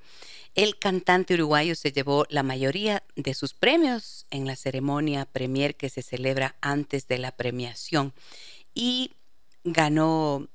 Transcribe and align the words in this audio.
El 0.55 0.77
cantante 0.77 1.35
uruguayo 1.35 1.73
se 1.73 1.93
llevó 1.93 2.25
la 2.27 2.43
mayoría 2.43 3.01
de 3.15 3.33
sus 3.33 3.53
premios 3.53 4.25
en 4.29 4.45
la 4.45 4.57
ceremonia 4.57 5.23
premier 5.23 5.75
que 5.75 5.87
se 5.87 6.01
celebra 6.01 6.57
antes 6.59 7.07
de 7.07 7.17
la 7.17 7.31
premiación 7.31 8.11
y 8.73 9.13
ganó 9.63 10.49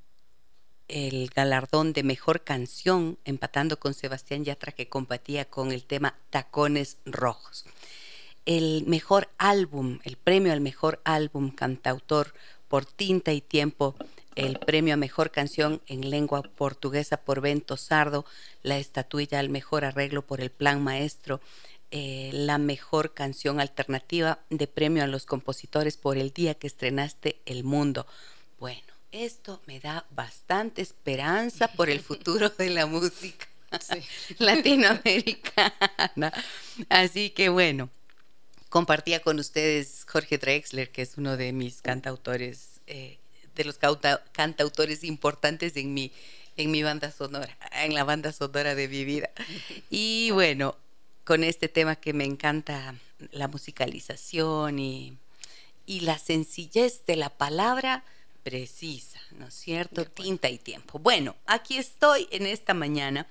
el 0.88 1.30
galardón 1.34 1.94
de 1.94 2.02
mejor 2.02 2.44
canción, 2.44 3.16
empatando 3.24 3.78
con 3.78 3.94
Sebastián 3.94 4.44
Yatra 4.44 4.72
que 4.72 4.90
combatía 4.90 5.46
con 5.46 5.72
el 5.72 5.84
tema 5.84 6.18
Tacones 6.28 6.98
Rojos. 7.06 7.64
El 8.44 8.84
mejor 8.86 9.30
álbum, 9.38 10.00
el 10.04 10.18
premio 10.18 10.52
al 10.52 10.60
mejor 10.60 11.00
álbum 11.04 11.50
cantautor 11.50 12.34
por 12.72 12.86
Tinta 12.86 13.34
y 13.34 13.42
Tiempo, 13.42 13.94
el 14.34 14.58
premio 14.58 14.94
a 14.94 14.96
Mejor 14.96 15.30
Canción 15.30 15.82
en 15.88 16.08
Lengua 16.08 16.40
Portuguesa 16.40 17.18
por 17.18 17.42
Bento 17.42 17.76
Sardo, 17.76 18.24
la 18.62 18.78
estatuilla 18.78 19.40
al 19.40 19.50
Mejor 19.50 19.84
Arreglo 19.84 20.22
por 20.22 20.40
el 20.40 20.48
Plan 20.50 20.82
Maestro, 20.82 21.42
eh, 21.90 22.30
la 22.32 22.56
Mejor 22.56 23.12
Canción 23.12 23.60
Alternativa 23.60 24.38
de 24.48 24.66
Premio 24.68 25.04
a 25.04 25.06
los 25.06 25.26
Compositores 25.26 25.98
por 25.98 26.16
el 26.16 26.32
día 26.32 26.54
que 26.54 26.66
estrenaste 26.66 27.42
El 27.44 27.62
Mundo. 27.62 28.06
Bueno, 28.58 28.94
esto 29.10 29.60
me 29.66 29.78
da 29.78 30.06
bastante 30.08 30.80
esperanza 30.80 31.68
por 31.68 31.90
el 31.90 32.00
futuro 32.00 32.48
de 32.48 32.70
la 32.70 32.86
música 32.86 33.48
latinoamericana. 34.38 36.32
Así 36.88 37.28
que 37.28 37.50
bueno 37.50 37.90
compartía 38.72 39.20
con 39.20 39.38
ustedes 39.38 40.06
Jorge 40.08 40.38
Drexler, 40.38 40.90
que 40.90 41.02
es 41.02 41.18
uno 41.18 41.36
de 41.36 41.52
mis 41.52 41.82
cantautores, 41.82 42.80
eh, 42.86 43.18
de 43.54 43.64
los 43.64 43.78
cantautores 44.32 45.04
importantes 45.04 45.76
en 45.76 45.92
mi, 45.92 46.10
en 46.56 46.70
mi 46.70 46.82
banda 46.82 47.12
sonora, 47.12 47.54
en 47.72 47.92
la 47.92 48.02
banda 48.04 48.32
sonora 48.32 48.74
de 48.74 48.88
mi 48.88 49.04
vida. 49.04 49.30
Y 49.90 50.30
bueno, 50.30 50.74
con 51.24 51.44
este 51.44 51.68
tema 51.68 51.96
que 51.96 52.14
me 52.14 52.24
encanta, 52.24 52.94
la 53.30 53.46
musicalización 53.46 54.78
y, 54.78 55.18
y 55.84 56.00
la 56.00 56.18
sencillez 56.18 57.04
de 57.06 57.16
la 57.16 57.28
palabra 57.28 58.04
precisa, 58.42 59.20
¿no 59.32 59.48
es 59.48 59.54
cierto? 59.54 60.06
Tinta 60.06 60.48
y 60.48 60.56
tiempo. 60.56 60.98
Bueno, 60.98 61.36
aquí 61.44 61.76
estoy 61.76 62.26
en 62.30 62.46
esta 62.46 62.72
mañana 62.72 63.26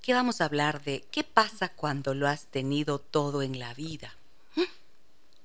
que 0.00 0.14
vamos 0.14 0.40
a 0.40 0.44
hablar 0.44 0.84
de 0.84 1.04
qué 1.10 1.24
pasa 1.24 1.70
cuando 1.70 2.14
lo 2.14 2.28
has 2.28 2.46
tenido 2.46 3.00
todo 3.00 3.42
en 3.42 3.58
la 3.58 3.74
vida. 3.74 4.15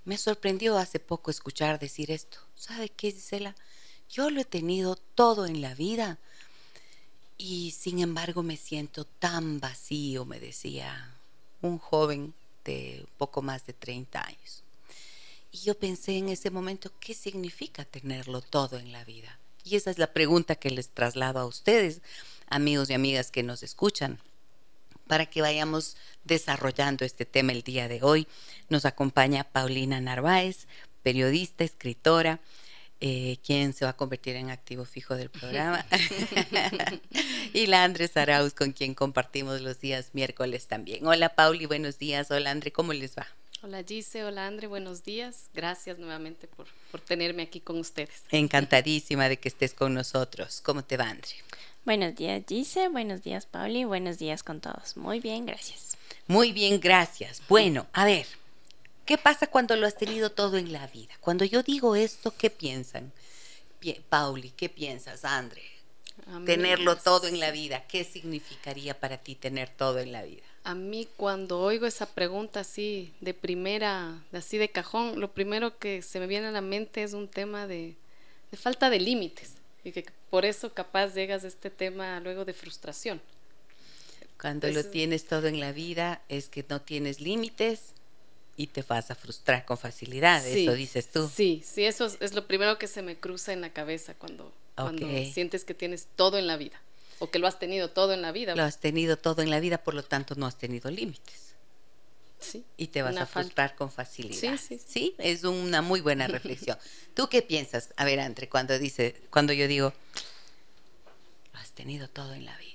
Me 0.04 0.18
sorprendió 0.18 0.78
hace 0.78 1.00
poco 1.00 1.30
escuchar 1.30 1.80
decir 1.80 2.12
esto. 2.12 2.40
¿Sabe 2.56 2.90
qué, 2.90 3.12
Gisela? 3.12 3.56
Yo 4.10 4.30
lo 4.30 4.42
he 4.42 4.46
tenido 4.46 4.96
todo 4.96 5.46
en 5.46 5.62
la 5.62 5.76
vida 5.76 6.18
y 7.38 7.72
sin 7.72 8.00
embargo 8.00 8.44
me 8.44 8.58
siento 8.58 9.06
tan 9.06 9.60
vacío, 9.60 10.26
me 10.26 10.40
decía 10.40 11.16
un 11.62 11.78
joven 11.78 12.34
de 12.66 13.06
poco 13.18 13.42
más 13.42 13.66
de 13.66 13.74
30 13.74 14.26
años. 14.26 14.64
Y 15.52 15.60
yo 15.60 15.78
pensé 15.78 16.18
en 16.18 16.30
ese 16.30 16.50
momento, 16.50 16.92
¿qué 17.00 17.14
significa 17.14 17.86
tenerlo 17.86 18.42
todo 18.42 18.80
en 18.80 18.92
la 18.92 19.04
vida? 19.04 19.38
Y 19.64 19.76
esa 19.76 19.92
es 19.92 19.98
la 19.98 20.14
pregunta 20.14 20.56
que 20.56 20.72
les 20.72 20.90
traslado 20.90 21.40
a 21.40 21.46
ustedes, 21.46 22.02
amigos 22.48 22.90
y 22.90 22.94
amigas 22.94 23.32
que 23.32 23.44
nos 23.44 23.64
escuchan 23.64 24.20
para 25.12 25.26
que 25.26 25.42
vayamos 25.42 25.98
desarrollando 26.24 27.04
este 27.04 27.26
tema 27.26 27.52
el 27.52 27.64
día 27.64 27.90
de 27.90 28.02
hoy. 28.02 28.30
Nos 28.70 28.86
acompaña 28.86 29.44
Paulina 29.44 30.00
Narváez, 30.00 30.70
periodista, 31.04 31.66
escritora, 31.66 32.40
eh, 33.02 33.36
quien 33.44 33.74
se 33.74 33.84
va 33.84 33.92
a 33.92 33.98
convertir 33.98 34.38
en 34.38 34.50
activo 34.50 34.86
fijo 34.86 35.18
del 35.18 35.30
programa, 35.30 35.86
y 37.54 37.66
la 37.68 37.84
Andrés 37.84 38.16
Arauz, 38.16 38.54
con 38.54 38.72
quien 38.72 38.94
compartimos 38.94 39.60
los 39.60 39.82
días 39.82 40.12
miércoles 40.14 40.68
también. 40.68 41.06
Hola 41.06 41.36
Pauli, 41.36 41.66
buenos 41.66 42.00
días. 42.00 42.32
Hola 42.32 42.52
André, 42.52 42.72
¿cómo 42.72 42.94
les 42.94 43.18
va? 43.18 43.28
Hola 43.64 43.84
Gise, 43.84 44.24
hola 44.24 44.48
André, 44.48 44.68
buenos 44.68 45.04
días. 45.04 45.50
Gracias 45.54 46.00
nuevamente 46.00 46.48
por, 46.48 46.68
por 46.90 47.02
tenerme 47.02 47.44
aquí 47.44 47.60
con 47.60 47.78
ustedes. 47.80 48.24
Encantadísima 48.32 49.28
de 49.28 49.36
que 49.36 49.50
estés 49.50 49.74
con 49.74 49.94
nosotros. 49.94 50.62
¿Cómo 50.62 50.86
te 50.86 50.96
va, 50.96 51.10
André? 51.10 51.36
Buenos 51.84 52.16
días, 52.16 52.44
Gise. 52.48 52.90
Buenos 52.90 53.24
días, 53.24 53.48
Pauli. 53.48 53.86
Buenos 53.86 54.20
días 54.20 54.44
con 54.44 54.62
todos. 54.62 54.98
Muy 54.98 55.20
bien, 55.20 55.48
gracias. 55.48 55.98
Muy 56.28 56.52
bien, 56.52 56.80
gracias. 56.80 57.42
Bueno, 57.50 57.88
a 57.92 58.06
ver, 58.06 58.28
¿qué 59.04 59.18
pasa 59.18 59.48
cuando 59.48 59.76
lo 59.76 59.88
has 59.88 59.98
tenido 59.98 60.32
todo 60.32 60.58
en 60.58 60.72
la 60.72 60.86
vida? 60.86 61.12
Cuando 61.22 61.44
yo 61.44 61.64
digo 61.64 61.96
esto, 61.96 62.36
¿qué 62.38 62.52
piensan? 62.52 63.12
Pauli, 64.10 64.52
¿qué 64.52 64.70
piensas, 64.70 65.26
André? 65.26 65.64
Tenerlo 66.46 66.98
todo 66.98 67.26
en 67.26 67.40
la 67.40 67.50
vida, 67.50 67.84
¿qué 67.88 68.04
significaría 68.04 69.00
para 69.00 69.18
ti 69.18 69.34
tener 69.34 69.70
todo 69.70 69.98
en 69.98 70.12
la 70.12 70.22
vida? 70.22 70.44
A 70.64 70.76
mí 70.76 71.08
cuando 71.18 71.60
oigo 71.60 71.88
esa 71.88 72.06
pregunta 72.06 72.60
así 72.60 73.12
de 73.22 73.34
primera, 73.34 74.22
así 74.32 74.60
de 74.60 74.70
cajón, 74.70 75.20
lo 75.20 75.32
primero 75.32 75.80
que 75.80 76.04
se 76.04 76.20
me 76.20 76.28
viene 76.28 76.48
a 76.48 76.52
la 76.52 76.62
mente 76.62 77.02
es 77.02 77.14
un 77.14 77.28
tema 77.28 77.66
de, 77.66 77.96
de 78.52 78.58
falta 78.58 78.92
de 78.92 79.00
límites 79.00 79.56
y 79.84 79.92
que 79.92 80.06
por 80.30 80.46
eso 80.46 80.74
capaz 80.74 81.14
llegas 81.14 81.44
a 81.44 81.48
este 81.48 81.70
tema 81.70 82.20
luego 82.20 82.46
de 82.46 82.54
frustración. 82.54 83.22
Cuando 84.40 84.68
lo 84.70 84.84
tienes 84.84 85.26
todo 85.26 85.48
en 85.48 85.60
la 85.60 85.72
vida 85.72 86.22
es 86.28 86.50
que 86.50 86.66
no 86.68 86.82
tienes 86.82 87.22
límites 87.22 87.94
y 88.58 88.68
te 88.68 88.82
vas 88.82 89.12
a 89.12 89.16
frustrar 89.16 89.66
con 89.66 89.78
facilidad, 89.78 90.46
eso 90.46 90.74
dices 90.74 91.12
tú. 91.12 91.30
Sí, 91.34 91.64
sí, 91.66 91.86
eso 91.86 92.12
es, 92.20 92.34
lo 92.34 92.48
primero 92.48 92.78
que 92.78 92.88
se 92.88 93.02
me 93.02 93.16
cruza 93.16 93.54
en 93.54 93.62
la 93.62 93.72
cabeza 93.72 94.14
cuando, 94.16 94.52
cuando 94.76 95.08
sientes 95.32 95.64
que 95.64 95.74
tienes 95.74 96.08
todo 96.16 96.38
en 96.38 96.48
la 96.48 96.58
vida 96.58 96.82
o 97.20 97.30
que 97.30 97.38
lo 97.38 97.46
has 97.46 97.60
tenido 97.60 97.92
todo 97.92 98.14
en 98.14 98.24
la 98.24 98.32
vida. 98.32 98.56
Lo 98.56 98.64
has 98.64 98.80
tenido 98.80 99.16
todo 99.16 99.44
en 99.44 99.52
la 99.52 99.60
vida, 99.60 99.78
por 99.78 99.94
lo 99.94 100.04
tanto 100.04 100.34
no 100.36 100.48
has 100.48 100.58
tenido 100.58 100.90
límites. 100.90 101.51
Y 102.78 102.88
te 102.88 103.02
vas 103.02 103.18
a 103.18 103.26
frustrar 103.26 103.76
con 103.76 103.92
facilidad. 103.92 104.58
Sí, 104.58 104.78
sí, 104.78 104.82
sí. 104.86 105.16
es 105.18 105.44
una 105.44 105.82
muy 105.82 106.02
buena 106.02 106.28
reflexión. 106.28 106.78
¿Tú 107.14 107.28
qué 107.30 107.42
piensas? 107.42 107.94
A 107.98 108.06
ver, 108.06 108.20
Andre, 108.20 108.50
cuando 108.50 108.78
dice, 108.80 109.16
cuando 109.30 109.54
yo 109.54 109.68
digo, 109.68 109.94
has 111.54 111.72
tenido 111.72 112.08
todo 112.08 112.34
en 112.34 112.46
la 112.46 112.58
vida. 112.58 112.72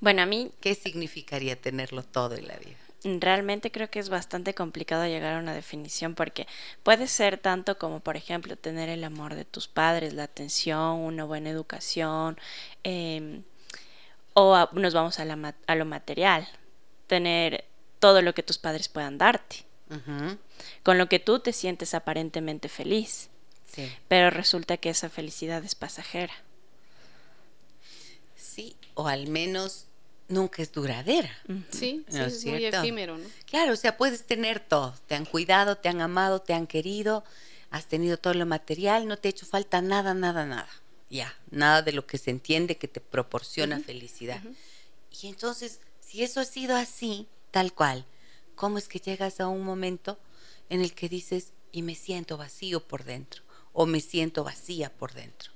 Bueno, 0.00 0.22
a 0.22 0.26
mí... 0.26 0.52
¿Qué 0.60 0.74
significaría 0.74 1.60
tenerlo 1.60 2.02
todo 2.02 2.36
en 2.36 2.46
la 2.46 2.56
vida? 2.56 2.76
Realmente 3.04 3.70
creo 3.70 3.90
que 3.90 4.00
es 4.00 4.08
bastante 4.08 4.54
complicado 4.54 5.06
llegar 5.06 5.34
a 5.34 5.38
una 5.38 5.54
definición 5.54 6.14
porque 6.14 6.46
puede 6.82 7.06
ser 7.06 7.38
tanto 7.38 7.78
como, 7.78 8.00
por 8.00 8.16
ejemplo, 8.16 8.56
tener 8.56 8.88
el 8.88 9.04
amor 9.04 9.34
de 9.34 9.44
tus 9.44 9.68
padres, 9.68 10.14
la 10.14 10.24
atención, 10.24 10.98
una 10.98 11.24
buena 11.24 11.50
educación, 11.50 12.38
em, 12.82 13.44
o 14.34 14.68
nos 14.72 14.94
vamos 14.94 15.20
a, 15.20 15.24
la, 15.24 15.54
a 15.66 15.74
lo 15.76 15.84
material, 15.84 16.48
tener 17.06 17.67
todo 17.98 18.22
lo 18.22 18.34
que 18.34 18.42
tus 18.42 18.58
padres 18.58 18.88
puedan 18.88 19.18
darte. 19.18 19.64
con 20.82 20.98
lo 20.98 21.08
que 21.08 21.18
tú 21.18 21.38
te 21.40 21.52
sientes 21.52 21.94
aparentemente 21.94 22.68
feliz. 22.68 23.28
Sí. 23.74 23.90
Pero 24.08 24.30
resulta 24.30 24.76
que 24.76 24.90
esa 24.90 25.08
felicidad 25.08 25.64
es 25.64 25.74
pasajera. 25.74 26.34
Sí, 28.36 28.76
o 28.94 29.08
al 29.08 29.28
menos 29.28 29.86
nunca 30.28 30.62
es 30.62 30.72
duradera. 30.72 31.30
Sí, 31.70 32.04
sí, 32.08 32.16
¿No 32.16 32.24
es, 32.26 32.34
es 32.34 32.44
muy 32.46 32.58
cierto? 32.58 32.78
efímero, 32.80 33.18
¿no? 33.18 33.28
Claro, 33.46 33.72
o 33.72 33.76
sea, 33.76 33.96
puedes 33.96 34.24
tener 34.24 34.60
todo. 34.60 34.94
Te 35.06 35.14
han 35.14 35.24
cuidado, 35.24 35.76
te 35.76 35.88
han 35.88 36.00
amado, 36.00 36.40
te 36.40 36.54
han 36.54 36.66
querido, 36.66 37.24
has 37.70 37.86
tenido 37.86 38.16
todo 38.18 38.34
lo 38.34 38.46
material, 38.46 39.06
no 39.06 39.16
te 39.16 39.28
ha 39.28 39.30
hecho 39.30 39.46
falta 39.46 39.80
nada, 39.80 40.14
nada, 40.14 40.44
nada. 40.44 40.68
Ya, 41.10 41.34
nada 41.50 41.80
de 41.82 41.92
lo 41.92 42.06
que 42.06 42.18
se 42.18 42.30
entiende 42.30 42.76
que 42.76 42.88
te 42.88 43.00
proporciona 43.00 43.80
felicidad. 43.80 44.42
Y 45.22 45.28
entonces, 45.28 45.80
si 46.00 46.22
eso 46.22 46.40
ha 46.40 46.44
sido 46.44 46.76
así, 46.76 47.26
tal 47.50 47.72
cual, 47.72 48.06
¿cómo 48.54 48.78
es 48.78 48.88
que 48.88 48.98
llegas 48.98 49.40
a 49.40 49.48
un 49.48 49.62
momento 49.62 50.18
en 50.68 50.80
el 50.80 50.94
que 50.94 51.08
dices, 51.08 51.52
y 51.70 51.82
me 51.82 51.94
siento 51.94 52.36
vacío 52.36 52.86
por 52.86 53.04
dentro, 53.04 53.42
o 53.72 53.86
me 53.86 54.00
siento 54.00 54.44
vacía 54.44 54.92
por 54.92 55.14
dentro? 55.14 55.52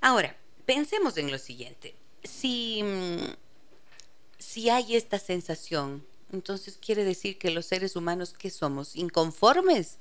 ahora 0.00 0.36
pensemos 0.64 1.16
en 1.16 1.30
lo 1.30 1.38
siguiente. 1.38 1.94
Si, 2.24 2.82
si 4.38 4.70
hay 4.70 4.96
esta 4.96 5.18
sensación, 5.18 6.06
entonces 6.32 6.78
quiere 6.80 7.04
decir 7.04 7.36
que 7.36 7.50
los 7.50 7.66
seres 7.66 7.96
humanos, 7.96 8.32
¿qué 8.38 8.48
somos? 8.48 8.96
Inconformes, 8.96 9.98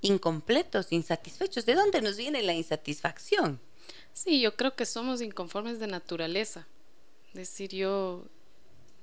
incompletos, 0.00 0.92
insatisfechos. 0.92 1.66
¿De 1.66 1.74
dónde 1.74 2.00
nos 2.00 2.16
viene 2.16 2.42
la 2.42 2.54
insatisfacción? 2.54 3.60
Sí, 4.12 4.40
yo 4.40 4.56
creo 4.56 4.76
que 4.76 4.86
somos 4.86 5.20
inconformes 5.20 5.80
de 5.80 5.88
naturaleza. 5.88 6.66
Es 7.28 7.34
decir, 7.34 7.70
yo 7.70 8.24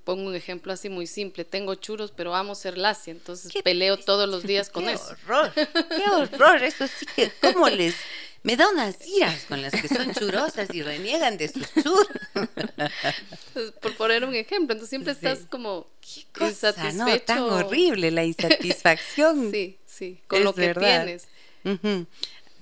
pongo 0.05 0.29
un 0.29 0.35
ejemplo 0.35 0.71
así 0.71 0.89
muy 0.89 1.07
simple. 1.07 1.43
Tengo 1.43 1.75
churros, 1.75 2.11
pero 2.15 2.33
amo 2.33 2.55
ser 2.55 2.77
lacia, 2.77 3.11
entonces 3.11 3.51
¿Qué 3.51 3.61
peleo 3.61 3.97
todos 3.97 4.29
los 4.29 4.43
días 4.43 4.69
con 4.69 4.85
¡Qué 4.85 4.93
eso. 4.93 5.13
horror! 5.25 5.51
¡Qué 5.53 6.09
horror! 6.15 6.63
Eso 6.63 6.87
sí 6.87 7.05
que, 7.15 7.31
¿cómo 7.41 7.69
les...? 7.69 7.95
Me 8.43 8.55
da 8.57 8.67
unas 8.69 8.95
iras 9.07 9.45
con 9.47 9.61
las 9.61 9.71
que 9.73 9.87
son 9.87 10.13
churosas 10.15 10.73
y 10.73 10.81
reniegan 10.81 11.37
de 11.37 11.47
sus 11.47 11.71
churros. 11.75 12.07
Entonces, 12.33 13.71
por 13.79 13.95
poner 13.97 14.23
un 14.25 14.33
ejemplo, 14.33 14.73
entonces 14.73 14.89
siempre 14.89 15.13
Sí. 15.13 15.19
estás 15.27 15.45
como 15.49 15.87
Qué 16.01 16.25
cosa, 16.33 16.69
insatisfecho. 16.69 17.05
¿no? 17.05 17.19
Tan 17.21 17.39
horrible 17.43 18.09
la 18.11 18.23
insatisfacción. 18.23 19.51
Sí, 19.51 19.77
sí, 19.85 20.19
con 20.27 20.39
Es 20.39 20.45
lo 20.45 20.53
que 20.55 20.67
verdad. 20.67 21.05
tienes. 21.05 21.27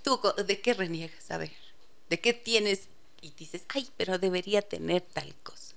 ¿Tú 0.04 0.20
de 0.46 0.60
qué 0.62 0.74
reniegas? 0.74 1.32
A 1.32 1.38
ver, 1.38 1.52
¿de 2.10 2.20
qué 2.20 2.34
tienes? 2.34 2.88
Y 3.22 3.32
dices, 3.38 3.64
ay, 3.70 3.88
pero 3.98 4.18
debería 4.18 4.62
tener 4.62 5.02
tal 5.02 5.34
cosa. 5.44 5.76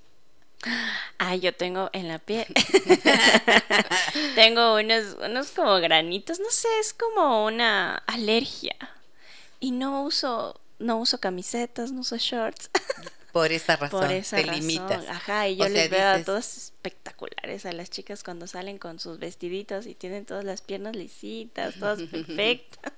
Ah, 1.19 1.35
yo 1.37 1.53
tengo 1.55 1.91
en 1.93 2.09
la 2.09 2.19
piel. 2.19 2.47
tengo 4.35 4.75
unos, 4.77 5.17
unos 5.25 5.51
como 5.51 5.75
granitos, 5.81 6.41
no 6.41 6.51
sé, 6.51 6.69
es 6.81 6.93
como 6.95 7.45
una 7.47 7.97
alergia. 8.07 8.77
Y 9.63 9.71
no 9.71 10.03
uso, 10.03 10.61
no 10.81 10.99
uso 10.99 11.19
camisetas, 11.19 11.93
no 11.93 12.01
uso 12.01 12.17
shorts. 12.17 12.69
Por 13.33 13.51
esa 13.51 13.77
razón, 13.77 14.01
Por 14.01 14.11
esa 14.13 14.37
te 14.37 14.43
razón. 14.43 14.61
limitas. 14.61 15.09
Ajá, 15.09 15.49
y 15.49 15.57
yo 15.57 15.65
O 15.65 15.67
sea, 15.69 15.75
les 15.75 15.89
veo 15.91 16.07
a 16.07 16.23
todas 16.23 16.55
espectaculares 16.59 17.65
a 17.65 17.73
las 17.73 17.89
chicas 17.89 18.23
cuando 18.23 18.47
salen 18.47 18.77
con 18.77 18.99
sus 19.01 19.19
vestiditos 19.19 19.87
y 19.87 19.95
tienen 19.95 20.27
todas 20.27 20.45
las 20.45 20.61
piernas 20.61 20.97
lisitas, 20.97 21.77
todas 21.79 22.03
perfectas. 22.11 22.93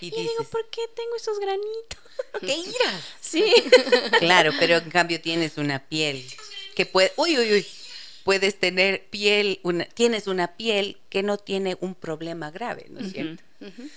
Y 0.00 0.06
Y, 0.06 0.10
yo 0.12 0.16
digo, 0.18 0.44
¿por 0.50 0.70
qué 0.70 0.80
tengo 0.94 1.16
esos 1.16 1.38
granitos? 1.38 2.00
¡Qué 2.40 2.56
iras! 2.56 3.04
Sí. 3.20 3.52
Claro, 4.20 4.52
pero 4.58 4.76
en 4.76 4.90
cambio 4.90 5.20
tienes 5.20 5.58
una 5.58 5.80
piel 5.86 6.24
que 6.76 6.86
puede, 6.86 7.12
uy, 7.16 7.36
uy, 7.38 7.52
uy, 7.52 7.66
puedes 8.24 8.58
tener 8.58 9.04
piel, 9.10 9.60
una, 9.64 9.84
tienes 9.84 10.28
una 10.28 10.56
piel 10.56 10.98
que 11.10 11.22
no 11.22 11.36
tiene 11.36 11.76
un 11.80 11.94
problema 11.94 12.50
grave, 12.50 12.86
¿no 12.88 13.00
es 13.00 13.12
cierto? 13.12 13.42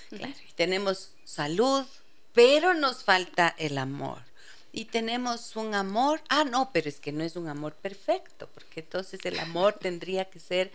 Claro, 0.10 0.34
y 0.50 0.54
tenemos 0.54 1.12
salud, 1.24 1.86
pero 2.38 2.76
nos 2.76 3.04
falta 3.04 3.56
el 3.58 3.80
amor. 3.80 4.20
Y 4.72 4.86
tenemos 4.86 5.56
un 5.56 5.74
amor, 5.74 6.22
ah, 6.30 6.44
no, 6.44 6.70
pero 6.72 6.88
es 6.88 7.00
que 7.00 7.12
no 7.12 7.24
es 7.24 7.36
un 7.36 7.48
amor 7.48 7.74
perfecto, 7.74 8.48
porque 8.54 8.82
entonces 8.82 9.20
el 9.24 9.40
amor 9.40 9.74
tendría 9.82 10.26
que 10.26 10.40
ser, 10.40 10.72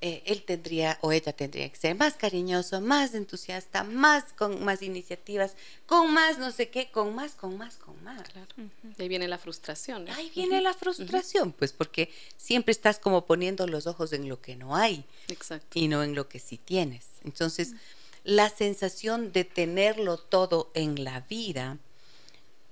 eh, 0.00 0.22
él 0.24 0.44
tendría 0.44 0.98
o 1.00 1.10
ella 1.10 1.32
tendría 1.32 1.68
que 1.68 1.74
ser 1.74 1.96
más 1.96 2.14
cariñoso, 2.14 2.80
más 2.80 3.12
entusiasta, 3.14 3.82
más 3.82 4.32
con 4.34 4.64
más 4.64 4.82
iniciativas, 4.82 5.56
con 5.86 6.14
más 6.14 6.38
no 6.38 6.52
sé 6.52 6.68
qué, 6.68 6.92
con 6.92 7.12
más, 7.12 7.32
con 7.32 7.58
más, 7.58 7.74
con 7.74 8.00
más. 8.04 8.22
Claro. 8.30 8.54
Ahí 8.96 9.08
viene 9.08 9.26
la 9.26 9.38
frustración. 9.38 10.08
Ahí 10.10 10.30
viene 10.32 10.60
la 10.60 10.74
frustración, 10.74 11.50
pues 11.50 11.72
porque 11.72 12.08
siempre 12.36 12.70
estás 12.70 13.00
como 13.00 13.26
poniendo 13.26 13.66
los 13.66 13.88
ojos 13.88 14.12
en 14.12 14.28
lo 14.28 14.40
que 14.40 14.54
no 14.54 14.76
hay 14.76 15.04
Exacto. 15.26 15.76
y 15.76 15.88
no 15.88 16.04
en 16.04 16.14
lo 16.14 16.28
que 16.28 16.38
sí 16.38 16.56
tienes. 16.56 17.06
Entonces, 17.24 17.74
la 18.24 18.48
sensación 18.48 19.32
de 19.32 19.44
tenerlo 19.44 20.16
todo 20.16 20.70
en 20.74 21.04
la 21.04 21.20
vida 21.20 21.78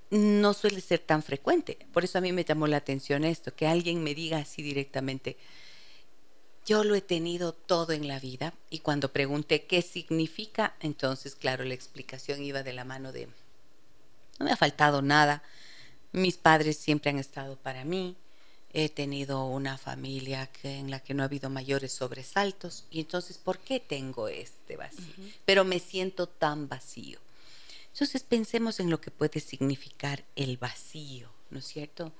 no 0.09 0.53
suele 0.53 0.81
ser 0.81 0.99
tan 0.99 1.23
frecuente. 1.23 1.77
Por 1.91 2.03
eso 2.03 2.17
a 2.17 2.21
mí 2.21 2.31
me 2.31 2.43
llamó 2.43 2.67
la 2.67 2.77
atención 2.77 3.23
esto, 3.23 3.55
que 3.55 3.67
alguien 3.67 4.03
me 4.03 4.13
diga 4.13 4.39
así 4.39 4.61
directamente, 4.61 5.37
yo 6.65 6.83
lo 6.83 6.95
he 6.95 7.01
tenido 7.01 7.53
todo 7.53 7.93
en 7.93 8.07
la 8.07 8.19
vida 8.19 8.53
y 8.69 8.79
cuando 8.79 9.11
pregunté 9.11 9.65
qué 9.65 9.81
significa, 9.81 10.75
entonces, 10.79 11.35
claro, 11.35 11.63
la 11.65 11.73
explicación 11.73 12.41
iba 12.43 12.63
de 12.63 12.73
la 12.73 12.85
mano 12.85 13.11
de, 13.11 13.27
no 14.39 14.45
me 14.45 14.51
ha 14.51 14.55
faltado 14.55 15.01
nada, 15.01 15.43
mis 16.11 16.37
padres 16.37 16.77
siempre 16.77 17.09
han 17.09 17.19
estado 17.19 17.57
para 17.57 17.83
mí, 17.83 18.15
he 18.73 18.89
tenido 18.89 19.45
una 19.45 19.77
familia 19.77 20.47
que, 20.47 20.79
en 20.79 20.89
la 20.89 20.99
que 20.99 21.13
no 21.13 21.21
ha 21.21 21.27
habido 21.27 21.49
mayores 21.49 21.93
sobresaltos 21.93 22.85
y 22.89 22.99
entonces, 22.99 23.37
¿por 23.37 23.59
qué 23.59 23.79
tengo 23.79 24.27
este 24.27 24.75
vacío? 24.75 25.13
Pero 25.45 25.63
me 25.63 25.79
siento 25.79 26.27
tan 26.27 26.67
vacío. 26.67 27.19
Entonces 27.93 28.23
pensemos 28.23 28.79
en 28.79 28.89
lo 28.89 28.99
que 28.99 29.11
puede 29.11 29.39
significar 29.39 30.25
el 30.35 30.57
vacío, 30.57 31.29
¿no 31.51 31.59
es 31.59 31.65
cierto? 31.65 32.11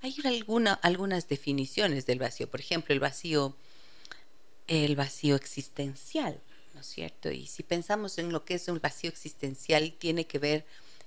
Hay 0.00 0.14
alguna, 0.22 0.74
algunas 0.74 1.26
definiciones 1.26 2.06
del 2.06 2.20
vacío, 2.20 2.48
por 2.48 2.60
ejemplo, 2.60 2.94
el 2.94 3.00
vacío, 3.00 3.56
el 4.68 4.94
vacío 4.94 5.34
existencial, 5.34 6.40
¿no 6.74 6.82
es 6.82 6.86
cierto? 6.86 7.32
Y 7.32 7.48
si 7.48 7.64
pensamos 7.64 8.18
en 8.18 8.32
lo 8.32 8.44
que 8.44 8.54
es 8.54 8.68
un 8.68 8.80
vacío 8.80 9.10
existencial, 9.10 9.92
tiene 9.98 10.28
que 10.28 10.38
ver 10.38 10.64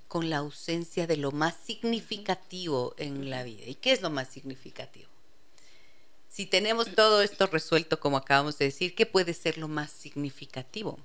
con 0.10 0.30
la 0.30 0.38
ausencia 0.38 1.08
de 1.08 1.16
lo 1.16 1.32
más 1.32 1.56
significativo 1.56 2.96
en 2.98 3.30
la 3.30 3.44
vida. 3.44 3.64
¿Y 3.68 3.76
qué 3.76 3.92
es 3.92 4.02
lo 4.02 4.10
más 4.10 4.28
significativo? 4.28 5.08
Si 6.28 6.48
tenemos 6.48 6.94
todo 6.96 7.22
esto 7.22 7.48
resuelto, 7.48 8.00
como 8.00 8.18
acabamos 8.18 8.58
de 8.58 8.66
decir, 8.66 8.96
¿qué 8.96 9.06
puede 9.06 9.34
ser 9.34 9.58
lo 9.58 9.68
más 9.68 9.92
significativo? 9.92 10.98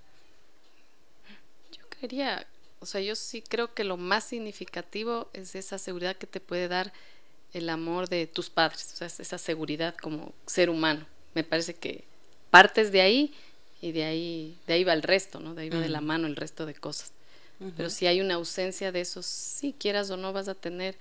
Yo 1.71 1.87
quería, 2.01 2.47
o 2.81 2.87
sea, 2.87 3.01
yo 3.03 3.15
sí 3.15 3.43
creo 3.43 3.75
que 3.75 3.85
lo 3.85 3.99
más 3.99 4.25
significativo 4.25 5.29
es 5.35 5.55
esa 5.55 5.79
seguridad 5.79 6.17
que 6.17 6.27
te 6.27 6.41
puede 6.41 6.69
dar 6.69 6.93
el 7.53 7.69
amor 7.69 8.09
de 8.09 8.27
tus 8.27 8.51
padres, 8.51 8.91
o 8.95 8.97
sea, 8.97 9.07
es 9.07 9.21
esa 9.21 9.39
seguridad 9.39 9.95
como 9.97 10.33
ser 10.47 10.71
humano. 10.71 11.07
Me 11.35 11.45
parece 11.45 11.75
que 11.75 12.05
partes 12.51 12.91
de 12.91 13.01
ahí 13.01 13.35
y 13.83 13.93
de 13.93 14.05
ahí, 14.05 14.59
de 14.67 14.75
ahí 14.75 14.85
va 14.85 14.95
el 14.95 15.03
resto, 15.03 15.41
¿no? 15.41 15.55
De 15.55 15.63
ahí 15.63 15.69
va 15.69 15.81
de 15.81 15.89
la 15.89 16.01
mano 16.01 16.27
el 16.27 16.37
resto 16.37 16.65
de 16.65 16.75
cosas. 16.75 17.14
Pero 17.77 17.89
si 17.89 18.07
hay 18.07 18.21
una 18.21 18.35
ausencia 18.35 18.93
de 18.93 19.01
eso, 19.01 19.23
si 19.23 19.73
quieras 19.73 20.11
o 20.11 20.17
no 20.17 20.33
vas 20.33 20.49
a 20.49 20.55
tener 20.55 20.97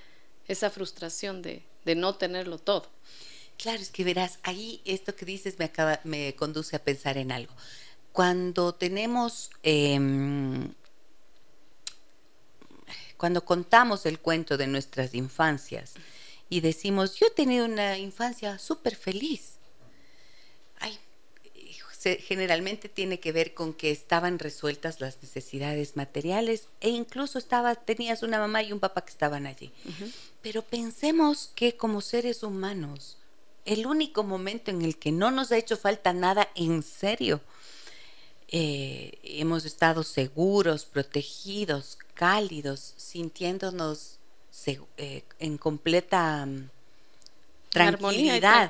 esa 0.48 0.70
frustración 0.70 1.42
de, 1.42 1.64
de 1.84 1.96
no 1.96 2.16
tenerlo 2.16 2.58
todo. 2.58 2.90
Claro, 3.58 3.82
es 3.82 3.92
que 3.92 4.04
verás, 4.04 4.40
ahí 4.44 4.82
esto 4.86 5.16
que 5.16 5.26
dices 5.26 5.60
me 5.60 5.66
acaba, 5.66 6.00
me 6.04 6.36
conduce 6.36 6.76
a 6.76 6.84
pensar 6.84 7.18
en 7.18 7.32
algo. 7.32 7.54
Cuando 8.12 8.74
tenemos, 8.74 9.50
em, 9.64 10.74
cuando 13.18 13.46
contamos 13.46 14.06
el 14.06 14.20
cuento 14.20 14.58
de 14.58 14.68
nuestras 14.68 15.14
infancias 15.14 15.94
y 16.50 16.62
decimos, 16.62 17.16
yo 17.16 17.28
he 17.28 17.32
tenido 17.32 17.66
una 17.66 17.98
infancia 17.98 18.60
súper 18.60 18.96
feliz. 18.96 19.53
Se- 22.04 22.18
generalmente 22.18 22.90
tiene 22.90 23.20
que 23.22 23.32
ver 23.32 23.54
con 23.54 23.74
que 23.74 23.90
estaban 23.92 24.38
resueltas 24.38 25.00
las 25.00 25.16
necesidades 25.22 25.96
materiales 25.96 26.68
e 26.82 26.90
incluso 26.90 27.38
estaba, 27.38 27.76
tenías 27.76 28.24
una 28.24 28.40
mamá 28.40 28.62
y 28.62 28.74
un 28.74 28.80
papá 28.82 29.06
que 29.06 29.12
estaban 29.12 29.46
allí. 29.46 29.72
Pero 30.42 30.62
pensemos 30.64 31.50
que 31.56 31.78
como 31.78 32.02
seres 32.02 32.44
humanos, 32.44 33.18
el 33.66 33.86
único 33.86 34.24
momento 34.24 34.70
en 34.72 34.82
el 34.82 34.98
que 34.98 35.12
no 35.14 35.32
nos 35.32 35.52
ha 35.54 35.58
hecho 35.58 35.78
falta 35.78 36.12
nada 36.12 36.50
en 36.56 36.84
serio, 36.84 37.40
eh, 38.50 39.18
hemos 39.24 39.64
estado 39.66 40.04
seguros, 40.04 40.84
protegidos, 40.86 41.98
cálidos, 42.14 42.94
sintiéndonos 42.98 44.18
eh, 44.98 45.24
en 45.40 45.58
completa 45.58 46.46
mm, 46.46 46.70
tranquilidad, 47.70 48.70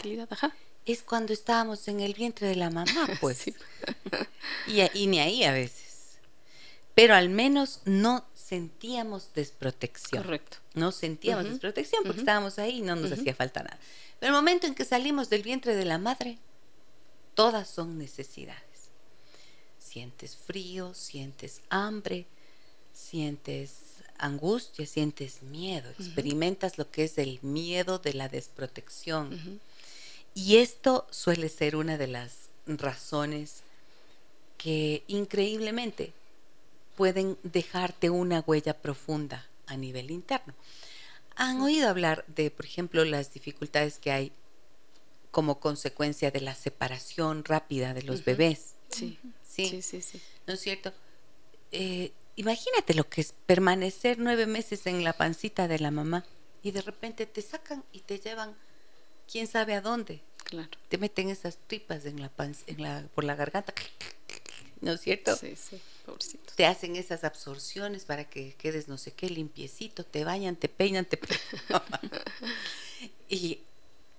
es 0.86 1.04
cuando 1.04 1.34
estábamos 1.34 1.88
en 1.88 2.00
el 2.00 2.13
vientre 2.13 2.48
de 2.48 2.56
la 2.56 2.70
mamá, 2.70 3.08
pues. 3.22 3.46
y, 4.68 5.08
ni 5.08 5.20
ahí 5.20 5.44
a 5.44 5.52
veces. 5.52 6.18
Pero 6.96 7.16
al 7.16 7.30
menos 7.30 7.82
no 7.86 8.25
sentíamos 8.36 9.34
desprotección. 9.34 10.24
Correcto. 10.24 10.58
No 10.74 10.92
sentíamos 10.92 11.46
desprotección 11.46 12.04
porque 12.04 12.20
estábamos 12.20 12.60
ahí 12.60 12.80
y 12.80 12.82
no 12.82 12.96
nos 12.96 13.12
hacía 13.12 13.34
falta 13.34 13.63
nada. 13.63 13.80
Pero 14.20 14.32
el 14.32 14.36
momento 14.36 14.68
en 14.68 14.75
que 14.75 14.86
salimos 14.86 15.30
del 15.30 15.44
vientre 15.44 15.75
de 15.75 15.86
la 15.86 15.98
madre, 15.98 16.38
todas 17.34 17.68
son 17.68 17.98
necesidades. 17.98 18.62
Sientes 19.80 20.36
frío, 20.36 20.94
sientes 20.94 21.62
hambre, 21.70 22.28
sientes 22.94 23.94
angustia, 24.18 24.86
sientes 24.86 25.42
miedo, 25.42 25.90
experimentas 25.92 26.78
lo 26.78 26.90
que 26.90 27.06
es 27.06 27.18
el 27.18 27.40
miedo 27.42 28.00
de 28.00 28.13
la 28.13 28.30
desprotección. 28.30 29.60
Y 30.36 30.58
esto 30.58 31.08
suele 31.12 31.50
ser 31.50 31.75
una 31.75 31.98
de 31.98 32.08
las 32.08 32.50
razones 32.66 33.63
que 34.58 35.04
increíblemente 35.08 36.13
pueden 36.96 37.38
dejarte 37.44 38.10
una 38.10 38.40
huella 38.46 38.74
profunda 38.74 39.46
a 39.68 39.78
nivel 39.78 40.12
interno. 40.12 40.54
¿Han 41.36 41.62
oído 41.62 41.90
hablar 41.90 42.24
de, 42.28 42.52
por 42.52 42.66
ejemplo, 42.66 43.04
las 43.06 43.34
dificultades 43.34 44.00
que 44.00 44.12
hay 44.12 44.32
como 45.32 45.60
consecuencia 45.60 46.30
de 46.32 46.42
la 46.42 46.56
separación 46.56 47.44
rápida 47.44 47.94
de 47.94 48.04
los 48.04 48.24
bebés? 48.24 48.75
Sí. 48.90 49.20
sí. 49.48 49.82
sí, 49.82 50.02
sí, 50.02 50.22
¿No 50.46 50.54
es 50.54 50.60
cierto? 50.60 50.94
Eh, 51.72 52.12
imagínate 52.36 52.94
lo 52.94 53.10
que 53.10 53.22
es 53.22 53.34
permanecer 53.46 54.20
nueve 54.20 54.46
meses 54.46 54.86
en 54.86 55.04
la 55.04 55.13
pancita 55.13 55.68
de 55.68 55.80
la 55.80 55.90
mamá 55.90 56.24
y 56.62 56.72
de 56.72 56.82
repente 56.82 57.25
te 57.25 57.42
sacan 57.42 57.84
y 57.92 58.02
te 58.02 58.20
llevan 58.20 58.56
quién 59.34 59.48
sabe 59.48 59.74
a 59.74 59.82
dónde. 59.82 60.22
Claro. 60.44 60.70
Te 60.88 61.00
meten 61.00 61.30
esas 61.30 61.58
tripas 61.68 62.06
en 62.06 62.22
la, 62.22 62.32
en 62.68 62.82
la 62.82 63.04
por 63.16 63.24
la 63.24 63.36
garganta. 63.36 63.74
¿No 64.80 64.92
es 64.92 65.02
cierto? 65.02 65.36
Sí, 65.36 65.56
sí, 65.56 65.82
pobrecito. 66.06 66.54
Te 66.56 66.68
hacen 66.68 66.96
esas 66.96 67.24
absorciones 67.24 68.06
para 68.06 68.25
que 68.25 68.54
quedes 68.54 68.88
no 68.88 69.00
sé 69.00 69.12
qué 69.13 69.30
limpiecito, 69.30 70.06
te 70.06 70.24
bañan, 70.24 70.56
te 70.56 70.70
peinan, 70.70 71.06
te 71.06 71.20
Y 73.30 73.62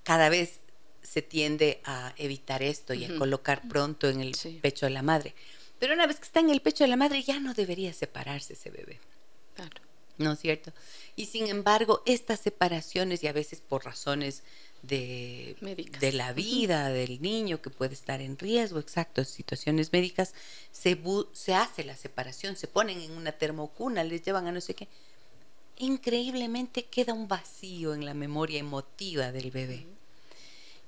cada 0.03 0.31
vez 0.31 0.59
se 1.03 1.23
tiende 1.23 1.81
a 1.85 2.13
evitar 2.17 2.63
esto 2.63 2.93
y 2.93 3.05
a 3.05 3.17
colocar 3.17 3.69
pronto 3.69 4.09
en 4.09 4.21
el 4.21 4.37
pecho 4.61 4.87
de 4.87 4.91
la 4.91 5.03
madre. 5.03 5.35
Pero 5.79 5.95
una 5.95 6.09
vez 6.09 6.17
que 6.17 6.25
está 6.25 6.41
en 6.41 6.51
el 6.51 6.61
pecho 6.61 6.83
de 6.83 6.89
la 6.89 6.97
madre 6.97 7.23
ya 7.23 7.39
no 7.39 7.55
debería 7.55 7.93
separarse 7.93 8.55
ese 8.55 8.71
bebé. 8.71 8.99
Claro. 9.55 9.81
¿No 10.17 10.33
es 10.33 10.41
cierto? 10.41 10.73
Y 11.15 11.27
sin 11.27 11.47
embargo, 11.49 12.03
estas 12.07 12.41
separaciones 12.41 13.23
y 13.23 13.27
a 13.27 13.33
veces 13.33 13.61
por 13.61 13.85
razones 13.85 14.43
de, 14.87 15.57
de 16.01 16.13
la 16.13 16.33
vida 16.33 16.89
del 16.89 17.21
niño 17.21 17.61
que 17.61 17.71
puede 17.71 17.95
estar 17.95 18.21
en 18.21 18.39
riesgo, 18.39 18.79
exacto, 18.79 19.25
situaciones 19.25 19.93
médicas, 19.93 20.35
se, 20.73 21.01
se 21.33 21.55
hace 21.55 21.85
la 21.85 21.97
separación, 21.97 22.57
se 22.57 22.69
ponen 22.69 23.01
en 23.01 23.13
una 23.13 23.33
termocuna, 23.33 24.05
les 24.05 24.23
llevan 24.23 24.47
a 24.47 24.53
no 24.53 24.61
sé 24.61 24.75
qué. 24.75 24.89
Increíblemente 25.77 26.85
queda 26.85 27.13
un 27.13 27.29
vacío 27.29 27.95
en 27.95 28.05
la 28.05 28.15
memoria 28.15 28.61
emotiva 28.61 29.33
del 29.33 29.51
bebé. 29.51 29.87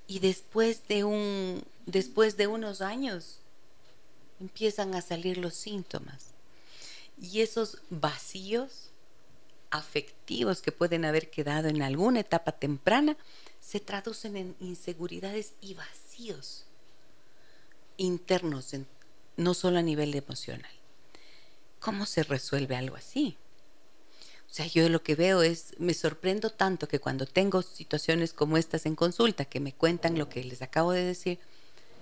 Y 0.07 0.21
después 0.21 0.87
de, 0.89 1.05
un, 1.05 1.65
después 1.87 2.37
de 2.37 2.47
unos 2.47 2.81
años 2.81 3.41
empiezan 4.41 4.95
a 4.95 5.03
salir 5.03 5.39
los 5.39 5.55
síntomas. 5.55 6.29
Y 7.21 7.41
esos 7.41 7.79
vacíos 7.91 8.91
afectivos 9.71 10.63
que 10.63 10.73
pueden 10.73 11.05
haber 11.05 11.31
quedado 11.31 11.69
en 11.69 11.83
alguna 11.83 12.21
etapa 12.21 12.53
temprana 12.53 13.17
se 13.67 13.81
traducen 13.81 14.37
en 14.37 14.57
inseguridades 14.61 15.55
y 15.61 15.75
vacíos 15.75 16.67
internos, 17.97 18.73
no 19.37 19.55
solo 19.55 19.79
a 19.79 19.83
nivel 19.83 20.15
emocional. 20.15 20.71
¿Cómo 21.81 22.07
se 22.07 22.23
resuelve 22.23 22.77
algo 22.77 22.95
así? 22.95 23.37
O 24.49 24.55
sea, 24.55 24.67
yo 24.67 24.89
lo 24.89 25.03
que 25.03 25.17
veo 25.17 25.43
es, 25.43 25.75
me 25.79 25.95
sorprendo 25.95 26.51
tanto 26.51 26.87
que 26.87 27.01
cuando 27.01 27.27
tengo 27.27 27.61
situaciones 27.63 28.33
como 28.33 28.57
estas 28.57 28.87
en 28.87 28.95
consulta, 28.95 29.45
que 29.45 29.59
me 29.59 29.73
cuentan 29.73 30.17
lo 30.17 30.29
que 30.29 30.45
les 30.45 30.63
acabo 30.63 30.93
de 30.93 31.03
decir, 31.03 31.41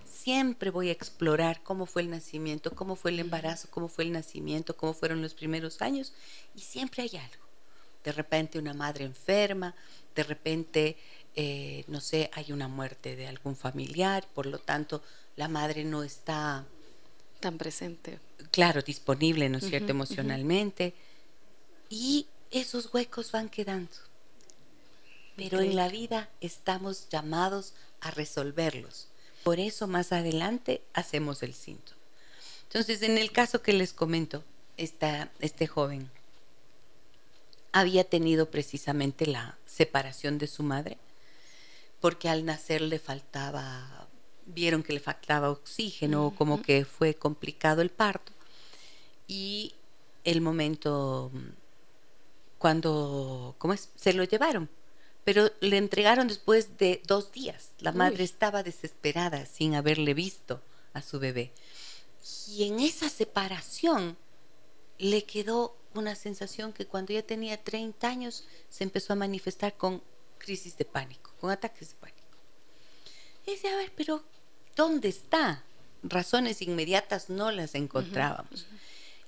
siempre 0.06 0.68
voy 0.70 0.90
a 0.90 0.92
explorar 0.92 1.62
cómo 1.62 1.86
fue 1.86 2.02
el 2.02 2.10
nacimiento, 2.10 2.74
cómo 2.74 2.94
fue 2.94 3.10
el 3.10 3.20
embarazo, 3.20 3.68
cómo 3.70 3.88
fue 3.88 4.04
el 4.04 4.12
nacimiento, 4.12 4.76
cómo 4.76 4.92
fueron 4.92 5.22
los 5.22 5.32
primeros 5.32 5.80
años, 5.80 6.12
y 6.54 6.60
siempre 6.60 7.04
hay 7.04 7.16
algo. 7.16 7.44
De 8.04 8.12
repente 8.12 8.58
una 8.58 8.74
madre 8.74 9.06
enferma, 9.06 9.74
de 10.14 10.22
repente 10.22 10.98
eh, 11.36 11.84
no 11.88 12.00
sé, 12.00 12.30
hay 12.32 12.52
una 12.52 12.68
muerte 12.68 13.16
de 13.16 13.26
algún 13.26 13.56
familiar, 13.56 14.26
por 14.34 14.46
lo 14.46 14.58
tanto 14.58 15.02
la 15.36 15.48
madre 15.48 15.84
no 15.84 16.04
está 16.04 16.64
tan 17.40 17.58
presente. 17.58 18.20
Claro, 18.50 18.82
disponible, 18.82 19.48
¿no 19.48 19.58
es 19.58 19.66
cierto?, 19.66 19.90
emocionalmente. 19.90 20.94
Y 21.90 22.26
esos 22.50 22.92
huecos 22.94 23.32
van 23.32 23.48
quedando. 23.48 23.92
Pero 25.36 25.60
en 25.60 25.74
la 25.74 25.88
vida 25.88 26.30
estamos 26.40 27.08
llamados 27.10 27.74
a 28.00 28.12
resolverlos. 28.12 29.08
Por 29.42 29.58
eso 29.58 29.88
más 29.88 30.12
adelante 30.12 30.82
hacemos 30.94 31.42
el 31.42 31.54
síntoma. 31.54 31.98
Entonces, 32.68 33.02
en 33.02 33.18
el 33.18 33.32
caso 33.32 33.60
que 33.60 33.72
les 33.72 33.92
comento, 33.92 34.44
esta, 34.76 35.30
este 35.40 35.66
joven 35.66 36.10
había 37.72 38.04
tenido 38.04 38.50
precisamente 38.50 39.26
la 39.26 39.58
separación 39.66 40.38
de 40.38 40.46
su 40.46 40.62
madre 40.62 40.96
porque 42.04 42.28
al 42.28 42.44
nacer 42.44 42.82
le 42.82 42.98
faltaba, 42.98 44.06
vieron 44.44 44.82
que 44.82 44.92
le 44.92 45.00
faltaba 45.00 45.50
oxígeno, 45.50 46.34
como 46.36 46.60
que 46.60 46.84
fue 46.84 47.14
complicado 47.14 47.80
el 47.80 47.88
parto. 47.88 48.30
Y 49.26 49.72
el 50.22 50.42
momento 50.42 51.32
cuando, 52.58 53.54
¿cómo 53.56 53.72
es? 53.72 53.88
Se 53.96 54.12
lo 54.12 54.22
llevaron, 54.24 54.68
pero 55.24 55.50
le 55.60 55.78
entregaron 55.78 56.28
después 56.28 56.76
de 56.76 57.00
dos 57.06 57.32
días. 57.32 57.70
La 57.78 57.92
madre 57.92 58.22
estaba 58.22 58.62
desesperada 58.62 59.46
sin 59.46 59.74
haberle 59.74 60.12
visto 60.12 60.60
a 60.92 61.00
su 61.00 61.18
bebé. 61.18 61.52
Y 62.50 62.64
en 62.64 62.80
esa 62.80 63.08
separación 63.08 64.18
le 64.98 65.24
quedó 65.24 65.74
una 65.94 66.16
sensación 66.16 66.74
que 66.74 66.84
cuando 66.84 67.14
ya 67.14 67.22
tenía 67.22 67.64
30 67.64 68.06
años 68.06 68.44
se 68.68 68.84
empezó 68.84 69.14
a 69.14 69.16
manifestar 69.16 69.74
con 69.78 70.02
crisis 70.36 70.76
de 70.76 70.84
pánico, 70.84 71.33
con 71.44 71.50
ataques 71.50 71.90
de 71.90 71.94
pánico. 71.96 72.38
Y 73.46 73.50
dice, 73.50 73.68
a 73.68 73.76
ver, 73.76 73.92
pero 73.94 74.24
¿dónde 74.74 75.10
está? 75.10 75.62
Razones 76.02 76.62
inmediatas 76.62 77.28
no 77.28 77.50
las 77.50 77.74
encontrábamos. 77.74 78.66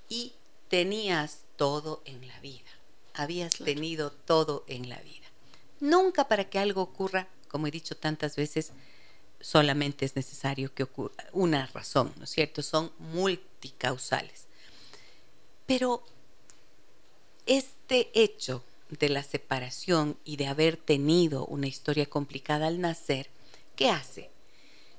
Y 0.08 0.32
tenías 0.68 1.40
todo 1.56 2.00
en 2.06 2.26
la 2.26 2.40
vida, 2.40 2.70
habías 3.12 3.52
tenido 3.56 4.12
todo 4.12 4.64
en 4.66 4.88
la 4.88 4.96
vida. 5.00 5.26
Nunca 5.80 6.26
para 6.26 6.48
que 6.48 6.58
algo 6.58 6.80
ocurra, 6.80 7.28
como 7.48 7.66
he 7.66 7.70
dicho 7.70 7.98
tantas 7.98 8.34
veces, 8.34 8.72
solamente 9.38 10.06
es 10.06 10.16
necesario 10.16 10.72
que 10.72 10.84
ocurra 10.84 11.22
una 11.32 11.66
razón, 11.66 12.14
¿no 12.16 12.24
es 12.24 12.30
cierto? 12.30 12.62
Son 12.62 12.92
multicausales. 12.98 14.46
Pero 15.66 16.02
este 17.44 18.10
hecho 18.14 18.64
de 18.90 19.08
la 19.08 19.22
separación 19.22 20.16
y 20.24 20.36
de 20.36 20.46
haber 20.46 20.76
tenido 20.76 21.46
una 21.46 21.66
historia 21.66 22.06
complicada 22.06 22.66
al 22.68 22.80
nacer, 22.80 23.28
¿qué 23.74 23.90
hace? 23.90 24.30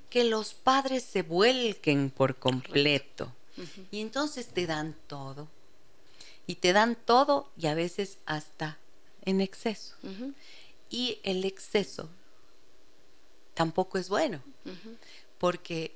Que 0.10 0.24
los 0.24 0.53
padres 0.53 1.03
se 1.03 1.22
vuelquen 1.22 2.10
por 2.10 2.36
completo 2.36 3.34
y 3.91 4.01
entonces 4.01 4.48
te 4.48 4.67
dan 4.67 4.96
todo. 5.08 5.48
Y 6.46 6.56
te 6.56 6.72
dan 6.72 6.96
todo 6.96 7.51
y 7.58 7.67
a 7.67 7.74
veces 7.74 8.20
hasta 8.25 8.77
en 9.25 9.41
exceso. 9.41 9.96
Y 10.89 11.20
el 11.24 11.44
exceso 11.44 12.10
tampoco 13.53 13.98
es 13.98 14.08
bueno, 14.08 14.41
porque 15.39 15.94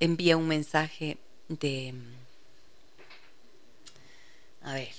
envía 0.00 0.36
un 0.36 0.48
mensaje 0.48 1.18
de, 1.48 1.94
a 4.62 4.74
ver, 4.74 4.94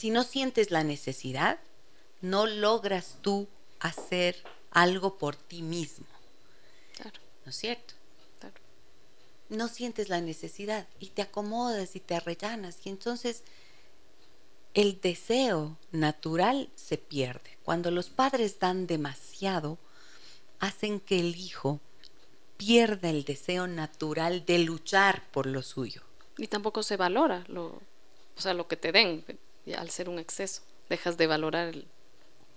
si 0.00 0.08
no 0.08 0.24
sientes 0.24 0.70
la 0.70 0.82
necesidad, 0.82 1.58
no 2.22 2.46
logras 2.46 3.18
tú 3.20 3.48
hacer 3.80 4.34
algo 4.70 5.18
por 5.18 5.36
ti 5.36 5.60
mismo. 5.60 6.06
Claro. 6.96 7.20
¿No 7.44 7.50
es 7.50 7.56
cierto? 7.56 7.92
Claro. 8.38 8.54
No 9.50 9.68
sientes 9.68 10.08
la 10.08 10.22
necesidad 10.22 10.88
y 11.00 11.08
te 11.08 11.20
acomodas 11.20 11.96
y 11.96 12.00
te 12.00 12.14
arrellanas 12.14 12.78
y 12.84 12.88
entonces 12.88 13.42
el 14.72 15.02
deseo 15.02 15.76
natural 15.92 16.70
se 16.76 16.96
pierde. 16.96 17.58
Cuando 17.62 17.90
los 17.90 18.08
padres 18.08 18.58
dan 18.58 18.86
demasiado, 18.86 19.76
hacen 20.60 21.00
que 21.00 21.20
el 21.20 21.36
hijo 21.36 21.78
pierda 22.56 23.10
el 23.10 23.24
deseo 23.24 23.66
natural 23.66 24.46
de 24.46 24.60
luchar 24.60 25.30
por 25.30 25.44
lo 25.44 25.60
suyo. 25.60 26.00
Y 26.38 26.46
tampoco 26.46 26.82
se 26.82 26.96
valora 26.96 27.44
lo, 27.48 27.66
o 27.66 28.40
sea, 28.40 28.54
lo 28.54 28.66
que 28.66 28.76
te 28.78 28.92
den 28.92 29.26
al 29.76 29.90
ser 29.90 30.08
un 30.08 30.18
exceso. 30.18 30.62
Dejas 30.88 31.16
de 31.16 31.26
valorar 31.26 31.74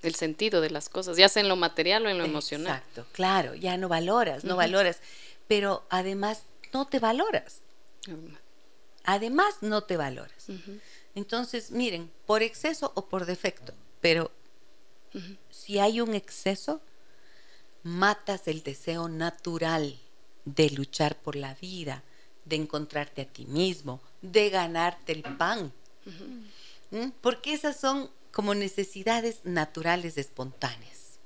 el 0.02 0.16
sentido 0.16 0.62
de 0.62 0.70
las 0.70 0.90
cosas, 0.90 1.18
ya 1.18 1.30
sea 1.30 1.42
en 1.42 1.50
lo 1.50 1.56
material 1.56 2.06
o 2.06 2.10
en 2.10 2.18
lo 2.18 2.26
emocional. 2.26 2.78
Exacto, 2.78 3.06
claro, 3.12 3.56
ya 3.56 3.78
no 3.78 3.88
valoras, 3.88 4.44
no 4.44 4.56
valoras, 4.56 5.00
pero 5.48 5.86
además 5.90 6.44
no 6.74 6.88
te 6.88 7.00
valoras. 7.00 7.62
Además 9.04 9.56
no 9.62 9.84
te 9.84 9.98
valoras. 9.98 10.48
Entonces, 11.16 11.72
miren, 11.72 12.12
por 12.26 12.42
exceso 12.42 12.92
o 12.96 13.06
por 13.06 13.26
defecto, 13.26 13.74
pero 14.02 14.32
si 15.50 15.80
hay 15.80 16.02
un 16.02 16.16
exceso, 16.16 16.82
matas 17.84 18.48
el 18.48 18.64
deseo 18.64 19.08
natural 19.10 20.00
de 20.46 20.70
luchar 20.72 21.16
por 21.16 21.36
la 21.36 21.54
vida, 21.56 22.04
de 22.46 22.56
encontrarte 22.58 23.22
a 23.22 23.26
ti 23.26 23.46
mismo, 23.46 24.02
de 24.22 24.50
ganarte 24.50 25.14
el 25.14 25.24
pan. 25.24 25.72
¿Mm? 26.94 27.10
Porque 27.22 27.54
esas 27.54 27.80
son 27.80 28.12
como 28.32 28.54
necesidades 28.54 29.40
naturales 29.44 30.18
espontáneas 30.20 31.18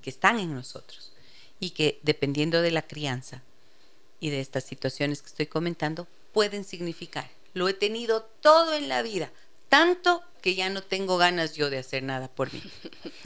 que 0.00 0.08
están 0.08 0.38
en 0.38 0.54
nosotros 0.54 1.12
y 1.60 1.70
que 1.70 2.00
dependiendo 2.02 2.62
de 2.62 2.70
la 2.70 2.82
crianza 2.82 3.42
y 4.20 4.30
de 4.30 4.40
estas 4.40 4.64
situaciones 4.64 5.20
que 5.20 5.28
estoy 5.28 5.46
comentando, 5.46 6.08
pueden 6.32 6.64
significar. 6.64 7.30
Lo 7.52 7.68
he 7.68 7.74
tenido 7.74 8.22
todo 8.40 8.74
en 8.74 8.88
la 8.88 9.02
vida, 9.02 9.30
tanto 9.68 10.22
que 10.40 10.54
ya 10.54 10.70
no 10.70 10.82
tengo 10.82 11.18
ganas 11.18 11.56
yo 11.56 11.68
de 11.68 11.78
hacer 11.78 12.02
nada 12.02 12.28
por 12.28 12.50
mí. 12.52 12.62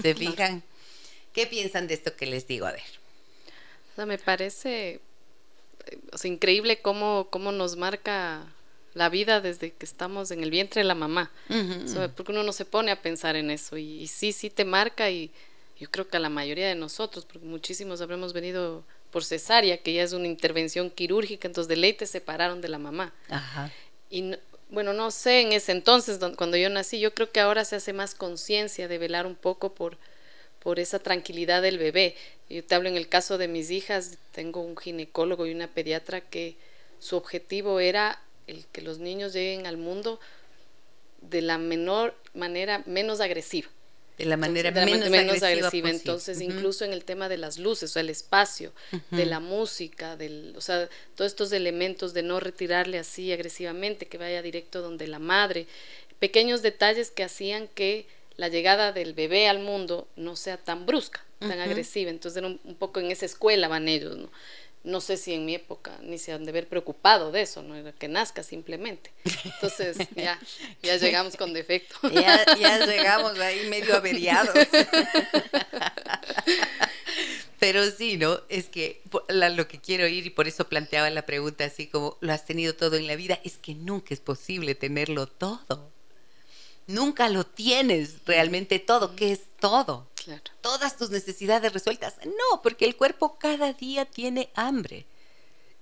¿Se 0.02 0.14
fijan? 0.16 0.64
¿Qué 1.32 1.46
piensan 1.46 1.86
de 1.86 1.94
esto 1.94 2.16
que 2.16 2.26
les 2.26 2.48
digo? 2.48 2.66
A 2.66 2.72
ver. 2.72 4.06
me 4.06 4.18
parece 4.18 5.00
increíble 6.24 6.82
cómo, 6.82 7.28
cómo 7.30 7.52
nos 7.52 7.76
marca 7.76 8.52
la 8.96 9.10
vida 9.10 9.42
desde 9.42 9.72
que 9.72 9.84
estamos 9.84 10.30
en 10.30 10.42
el 10.42 10.50
vientre 10.50 10.80
de 10.80 10.88
la 10.88 10.94
mamá. 10.94 11.30
porque 12.16 12.32
uno 12.32 12.42
no 12.42 12.52
se 12.52 12.64
pone 12.64 12.90
a 12.90 13.02
pensar 13.02 13.36
en 13.36 13.50
eso. 13.50 13.76
Y, 13.76 14.06
sí, 14.06 14.32
sí 14.32 14.48
te 14.48 14.64
marca 14.64 15.10
y 15.10 15.30
yo 15.78 15.90
creo 15.90 16.08
que 16.08 16.16
a 16.16 16.20
la 16.20 16.30
mayoría 16.30 16.66
de 16.66 16.74
nosotros, 16.74 17.26
porque 17.26 17.46
muchísimos 17.46 18.00
habremos 18.00 18.32
venido 18.32 18.84
por 19.10 19.22
cesárea, 19.22 19.76
que 19.76 19.92
ya 19.92 20.02
es 20.02 20.14
una 20.14 20.26
intervención 20.26 20.90
quirúrgica, 20.90 21.46
entonces 21.46 21.68
de 21.68 21.76
ley 21.76 21.92
te 21.92 22.06
separaron 22.06 22.62
de 22.62 22.68
la 22.70 22.78
mamá. 22.78 23.12
Y 24.08 24.32
bueno, 24.70 24.94
no 24.94 25.10
sé, 25.10 25.42
en 25.42 25.52
ese 25.52 25.72
entonces, 25.72 26.18
cuando 26.36 26.56
yo 26.56 26.70
nací, 26.70 26.98
yo 26.98 27.12
creo 27.12 27.30
que 27.30 27.40
ahora 27.40 27.66
se 27.66 27.76
hace 27.76 27.92
más 27.92 28.14
conciencia 28.14 28.88
de 28.88 28.96
velar 28.96 29.26
un 29.26 29.36
poco 29.36 29.74
por, 29.74 29.98
por 30.60 30.80
esa 30.80 31.00
tranquilidad 31.00 31.60
del 31.60 31.76
bebé. 31.76 32.16
Yo 32.48 32.64
te 32.64 32.74
hablo 32.74 32.88
en 32.88 32.96
el 32.96 33.08
caso 33.08 33.36
de 33.36 33.46
mis 33.46 33.70
hijas, 33.70 34.16
tengo 34.32 34.62
un 34.62 34.74
ginecólogo 34.74 35.46
y 35.46 35.52
una 35.52 35.68
pediatra 35.68 36.22
que 36.22 36.56
su 36.98 37.16
objetivo 37.16 37.78
era 37.78 38.22
el 38.46 38.66
que 38.66 38.82
los 38.82 38.98
niños 38.98 39.32
lleguen 39.32 39.66
al 39.66 39.76
mundo 39.76 40.20
de 41.20 41.42
la 41.42 41.58
menor 41.58 42.14
manera 42.34 42.82
menos 42.86 43.20
agresiva. 43.20 43.68
De 44.18 44.24
la 44.24 44.38
manera 44.38 44.70
menos, 44.70 45.42
agresiva. 45.42 45.90
Entonces, 45.90 46.40
incluso 46.40 46.86
en 46.86 46.94
el 46.94 47.04
tema 47.04 47.28
de 47.28 47.36
las 47.36 47.58
luces, 47.58 47.90
o 47.90 47.92
sea, 47.92 48.00
el 48.00 48.08
espacio, 48.08 48.72
de 49.10 49.26
la 49.26 49.40
música, 49.40 50.16
del, 50.16 50.54
o 50.56 50.62
sea, 50.62 50.88
todos 51.14 51.30
estos 51.30 51.52
elementos 51.52 52.14
de 52.14 52.22
no 52.22 52.40
retirarle 52.40 52.98
así 52.98 53.30
agresivamente, 53.30 54.06
que 54.06 54.16
vaya 54.16 54.40
directo 54.40 54.80
donde 54.80 55.06
la 55.06 55.18
madre, 55.18 55.66
pequeños 56.18 56.62
detalles 56.62 57.10
que 57.10 57.24
hacían 57.24 57.68
que 57.68 58.06
la 58.38 58.48
llegada 58.48 58.92
del 58.92 59.12
bebé 59.12 59.48
al 59.48 59.58
mundo 59.58 60.08
no 60.16 60.34
sea 60.34 60.56
tan 60.56 60.86
brusca, 60.86 61.22
tan 61.38 61.60
agresiva. 61.60 62.10
Entonces, 62.10 62.38
era 62.38 62.46
un, 62.46 62.76
poco 62.78 63.00
en 63.00 63.10
esa 63.10 63.26
escuela 63.26 63.68
van 63.68 63.86
ellos, 63.86 64.16
¿no? 64.16 64.30
No 64.86 65.00
sé 65.00 65.16
si 65.16 65.34
en 65.34 65.44
mi 65.44 65.56
época 65.56 65.98
ni 66.02 66.16
se 66.16 66.32
han 66.32 66.44
de 66.44 66.50
haber 66.50 66.68
preocupado 66.68 67.32
de 67.32 67.42
eso, 67.42 67.60
no 67.60 67.74
era 67.74 67.92
que 67.92 68.06
nazca 68.06 68.44
simplemente. 68.44 69.10
Entonces 69.44 69.98
ya, 70.16 70.38
ya 70.82 70.96
llegamos 70.96 71.36
con 71.36 71.52
defecto. 71.52 71.96
Ya, 72.16 72.46
ya 72.56 72.86
llegamos 72.86 73.38
ahí 73.40 73.68
medio 73.68 73.96
averiados. 73.96 74.54
Pero 77.58 77.90
sí, 77.90 78.16
¿no? 78.16 78.40
Es 78.48 78.66
que 78.66 79.02
lo 79.28 79.68
que 79.68 79.80
quiero 79.80 80.06
ir 80.06 80.24
y 80.26 80.30
por 80.30 80.46
eso 80.46 80.68
planteaba 80.68 81.10
la 81.10 81.26
pregunta 81.26 81.64
así 81.64 81.88
como, 81.88 82.16
¿lo 82.20 82.32
has 82.32 82.46
tenido 82.46 82.74
todo 82.74 82.96
en 82.96 83.06
la 83.06 83.16
vida? 83.16 83.40
Es 83.44 83.56
que 83.58 83.74
nunca 83.74 84.14
es 84.14 84.20
posible 84.20 84.74
tenerlo 84.74 85.26
todo. 85.26 85.90
Nunca 86.86 87.28
lo 87.28 87.44
tienes 87.44 88.24
realmente 88.24 88.78
todo. 88.78 89.16
¿Qué 89.16 89.32
es 89.32 89.40
todo? 89.58 90.06
Todas 90.60 90.96
tus 90.96 91.10
necesidades 91.10 91.72
resueltas. 91.72 92.14
No, 92.24 92.62
porque 92.62 92.84
el 92.84 92.96
cuerpo 92.96 93.38
cada 93.38 93.72
día 93.72 94.04
tiene 94.04 94.50
hambre, 94.54 95.06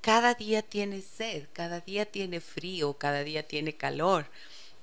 cada 0.01 0.35
día 0.35 0.63
tiene 0.63 1.03
sed, 1.03 1.47
cada 1.53 1.81
día 1.81 2.07
tiene 2.07 2.41
frío, 2.41 2.95
cada 2.95 3.25
día 3.25 3.47
tiene 3.47 3.77
calor, 3.77 4.27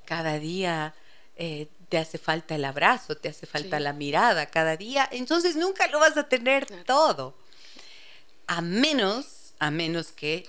cada 0.05 0.39
día 0.39 0.95
eh, 1.35 1.67
te 1.89 1.97
hace 1.97 2.17
falta 2.17 2.55
el 2.55 2.65
abrazo, 2.65 3.15
te 3.17 3.29
hace 3.29 3.45
falta 3.45 3.79
la 3.79 3.93
mirada, 3.93 4.47
cada 4.47 4.77
día. 4.77 5.07
Entonces 5.11 5.55
nunca 5.55 5.87
lo 5.87 5.99
vas 5.99 6.17
a 6.17 6.27
tener 6.27 6.65
todo. 6.85 7.35
A 8.47 8.61
menos, 8.61 9.53
a 9.59 9.71
menos 9.71 10.11
que 10.11 10.47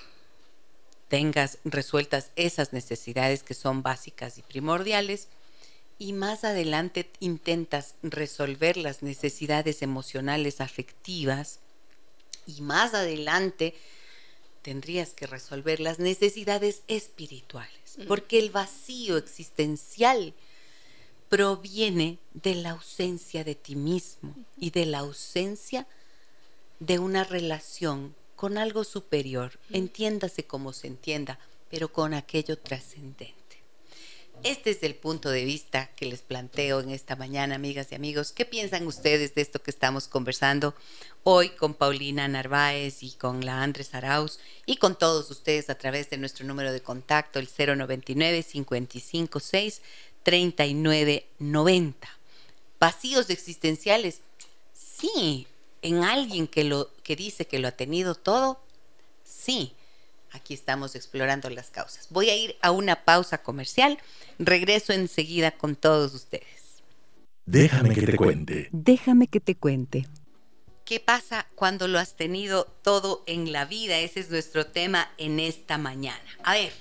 tengas 1.08 1.58
resueltas 1.64 2.30
esas 2.36 2.72
necesidades 2.72 3.42
que 3.42 3.54
son 3.54 3.82
básicas 3.82 4.38
y 4.38 4.42
primordiales 4.42 5.28
y 6.02 6.12
más 6.12 6.42
adelante 6.42 7.08
intentas 7.20 7.94
resolver 8.02 8.76
las 8.76 9.02
necesidades 9.02 9.82
emocionales 9.82 10.60
afectivas 10.60 11.60
y 12.44 12.60
más 12.60 12.92
adelante 12.92 13.76
tendrías 14.62 15.10
que 15.10 15.28
resolver 15.28 15.78
las 15.78 16.00
necesidades 16.00 16.82
espirituales, 16.88 17.98
porque 18.08 18.40
el 18.40 18.50
vacío 18.50 19.16
existencial 19.16 20.34
proviene 21.28 22.18
de 22.34 22.56
la 22.56 22.70
ausencia 22.70 23.44
de 23.44 23.54
ti 23.54 23.76
mismo 23.76 24.34
y 24.58 24.70
de 24.70 24.86
la 24.86 24.98
ausencia 24.98 25.86
de 26.80 26.98
una 26.98 27.22
relación 27.22 28.16
con 28.34 28.58
algo 28.58 28.82
superior, 28.82 29.56
entiéndase 29.70 30.42
como 30.48 30.72
se 30.72 30.88
entienda, 30.88 31.38
pero 31.70 31.92
con 31.92 32.12
aquello 32.12 32.58
trascendente. 32.58 33.41
Este 34.44 34.70
es 34.70 34.82
el 34.82 34.96
punto 34.96 35.30
de 35.30 35.44
vista 35.44 35.88
que 35.94 36.04
les 36.04 36.20
planteo 36.20 36.80
en 36.80 36.90
esta 36.90 37.14
mañana, 37.14 37.54
amigas 37.54 37.92
y 37.92 37.94
amigos. 37.94 38.32
¿Qué 38.32 38.44
piensan 38.44 38.88
ustedes 38.88 39.36
de 39.36 39.42
esto 39.42 39.62
que 39.62 39.70
estamos 39.70 40.08
conversando 40.08 40.74
hoy 41.22 41.50
con 41.50 41.74
Paulina 41.74 42.26
Narváez 42.26 43.04
y 43.04 43.12
con 43.12 43.46
la 43.46 43.62
Andrés 43.62 43.94
Arauz 43.94 44.40
y 44.66 44.78
con 44.78 44.98
todos 44.98 45.30
ustedes 45.30 45.70
a 45.70 45.76
través 45.76 46.10
de 46.10 46.16
nuestro 46.16 46.44
número 46.44 46.72
de 46.72 46.80
contacto, 46.80 47.38
el 47.38 47.48
099 47.56 48.42
556 48.42 49.80
3990? 50.24 52.08
Vacíos 52.80 53.30
existenciales. 53.30 54.22
Sí, 54.74 55.46
en 55.82 56.02
alguien 56.02 56.48
que 56.48 56.64
lo 56.64 56.90
que 57.04 57.14
dice 57.14 57.46
que 57.46 57.60
lo 57.60 57.68
ha 57.68 57.72
tenido 57.72 58.16
todo. 58.16 58.60
Sí 59.22 59.72
Aquí 60.32 60.54
estamos 60.54 60.94
explorando 60.94 61.50
las 61.50 61.70
causas. 61.70 62.08
Voy 62.10 62.30
a 62.30 62.36
ir 62.36 62.56
a 62.62 62.70
una 62.70 63.04
pausa 63.04 63.42
comercial. 63.42 63.98
Regreso 64.38 64.92
enseguida 64.92 65.52
con 65.52 65.76
todos 65.76 66.14
ustedes. 66.14 66.82
Déjame 67.44 67.94
que 67.94 68.02
te 68.02 68.16
cuente. 68.16 68.68
Déjame 68.72 69.28
que 69.28 69.40
te 69.40 69.54
cuente. 69.56 70.06
¿Qué 70.84 71.00
pasa 71.00 71.46
cuando 71.54 71.86
lo 71.86 71.98
has 71.98 72.16
tenido 72.16 72.64
todo 72.82 73.22
en 73.26 73.52
la 73.52 73.64
vida? 73.64 73.98
Ese 73.98 74.20
es 74.20 74.30
nuestro 74.30 74.66
tema 74.66 75.10
en 75.18 75.38
esta 75.38 75.78
mañana. 75.78 76.22
A 76.44 76.54
ver, 76.54 76.72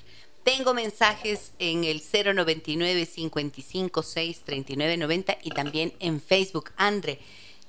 tengo 0.44 0.74
mensajes 0.74 1.52
en 1.60 1.84
el 1.84 2.02
099 2.02 3.06
556 3.06 4.42
3990 4.44 5.38
y 5.44 5.52
también 5.52 5.94
en 6.00 6.20
Facebook. 6.20 6.72
Andre, 6.78 7.20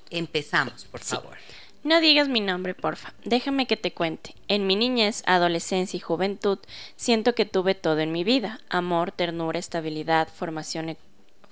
empezamos, 0.09 0.85
por 0.85 1.01
favor. 1.01 1.37
No 1.83 1.99
digas 1.99 2.29
mi 2.29 2.39
nombre, 2.39 2.73
porfa. 2.73 3.13
Déjame 3.25 3.67
que 3.67 3.75
te 3.75 3.91
cuente. 3.91 4.35
En 4.47 4.65
mi 4.67 4.77
niñez, 4.77 5.21
adolescencia 5.25 5.97
y 5.97 5.99
juventud, 5.99 6.59
siento 6.95 7.35
que 7.35 7.45
tuve 7.45 7.75
todo 7.75 7.99
en 7.99 8.13
mi 8.13 8.23
vida. 8.23 8.61
Amor, 8.69 9.11
ternura, 9.11 9.59
estabilidad, 9.59 10.29
formación 10.29 10.87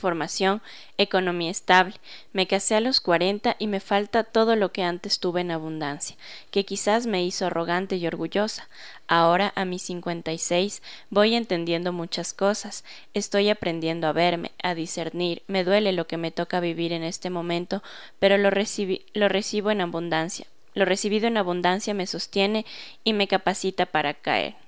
formación, 0.01 0.61
economía 0.97 1.49
estable. 1.49 1.95
Me 2.33 2.47
casé 2.47 2.75
a 2.75 2.81
los 2.81 2.99
40 2.99 3.55
y 3.59 3.67
me 3.67 3.79
falta 3.79 4.25
todo 4.25 4.57
lo 4.57 4.73
que 4.73 4.83
antes 4.83 5.19
tuve 5.19 5.41
en 5.41 5.51
abundancia, 5.51 6.17
que 6.49 6.65
quizás 6.65 7.05
me 7.05 7.23
hizo 7.23 7.45
arrogante 7.45 7.95
y 7.95 8.07
orgullosa. 8.07 8.67
Ahora, 9.07 9.53
a 9.55 9.63
mis 9.63 9.83
56, 9.83 10.81
voy 11.09 11.35
entendiendo 11.35 11.93
muchas 11.93 12.33
cosas. 12.33 12.83
Estoy 13.13 13.49
aprendiendo 13.49 14.07
a 14.07 14.13
verme, 14.13 14.51
a 14.61 14.75
discernir. 14.75 15.43
Me 15.47 15.63
duele 15.63 15.93
lo 15.93 16.07
que 16.07 16.17
me 16.17 16.31
toca 16.31 16.59
vivir 16.59 16.91
en 16.91 17.03
este 17.03 17.29
momento, 17.29 17.81
pero 18.19 18.37
lo, 18.37 18.49
lo 19.13 19.29
recibo 19.29 19.71
en 19.71 19.81
abundancia. 19.81 20.47
Lo 20.73 20.85
recibido 20.85 21.27
en 21.27 21.37
abundancia 21.37 21.93
me 21.93 22.07
sostiene 22.07 22.65
y 23.03 23.13
me 23.13 23.27
capacita 23.27 23.85
para 23.85 24.13
caer 24.13 24.60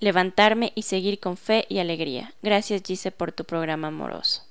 levantarme 0.00 0.72
y 0.74 0.82
seguir 0.82 1.20
con 1.20 1.36
fe 1.36 1.66
y 1.68 1.78
alegría. 1.78 2.34
Gracias, 2.42 2.82
Gise, 2.84 3.12
por 3.12 3.32
tu 3.32 3.44
programa 3.44 3.88
amoroso. 3.88 4.42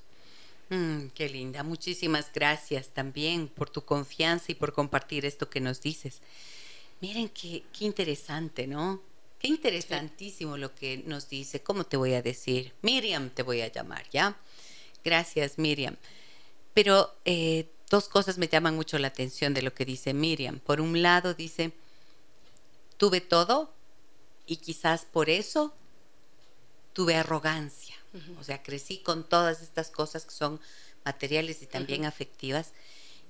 Mm, 0.70 1.08
qué 1.16 1.28
linda. 1.28 1.64
Muchísimas 1.64 2.32
gracias 2.32 2.90
también 2.90 3.48
por 3.48 3.70
tu 3.70 3.84
confianza 3.84 4.52
y 4.52 4.56
por 4.56 4.72
compartir 4.74 5.26
esto 5.26 5.50
que 5.50 5.60
nos 5.60 5.82
dices. 5.82 6.22
Miren 7.02 7.30
qué, 7.30 7.64
qué 7.74 7.86
interesante, 7.86 8.68
¿no? 8.68 9.02
Qué 9.40 9.48
interesantísimo 9.48 10.58
lo 10.58 10.76
que 10.76 10.98
nos 11.06 11.30
dice. 11.30 11.62
¿Cómo 11.62 11.86
te 11.86 11.98
voy 11.98 12.14
a 12.14 12.22
decir? 12.22 12.74
Miriam 12.82 13.30
te 13.30 13.42
voy 13.42 13.62
a 13.62 13.72
llamar, 13.72 14.06
¿ya? 14.12 14.38
Gracias, 15.04 15.58
Miriam. 15.58 15.96
Pero 16.74 17.16
eh, 17.26 17.68
dos 17.90 18.10
cosas 18.10 18.38
me 18.38 18.48
llaman 18.48 18.76
mucho 18.76 19.00
la 19.00 19.08
atención 19.08 19.54
de 19.54 19.64
lo 19.64 19.74
que 19.74 19.86
dice 19.86 20.14
Miriam. 20.14 20.60
Por 20.60 20.82
un 20.82 21.02
lado 21.02 21.34
dice, 21.34 21.72
tuve 22.98 23.22
todo 23.22 23.74
y 24.50 24.58
quizás 24.58 25.06
por 25.06 25.30
eso 25.30 25.74
tuve 26.94 27.16
arrogancia. 27.16 27.96
O 28.40 28.44
sea, 28.44 28.64
crecí 28.64 28.98
con 28.98 29.24
todas 29.24 29.62
estas 29.62 29.92
cosas 29.92 30.26
que 30.26 30.32
son 30.32 30.60
materiales 31.06 31.62
y 31.62 31.68
también 31.68 32.06
afectivas. 32.06 32.72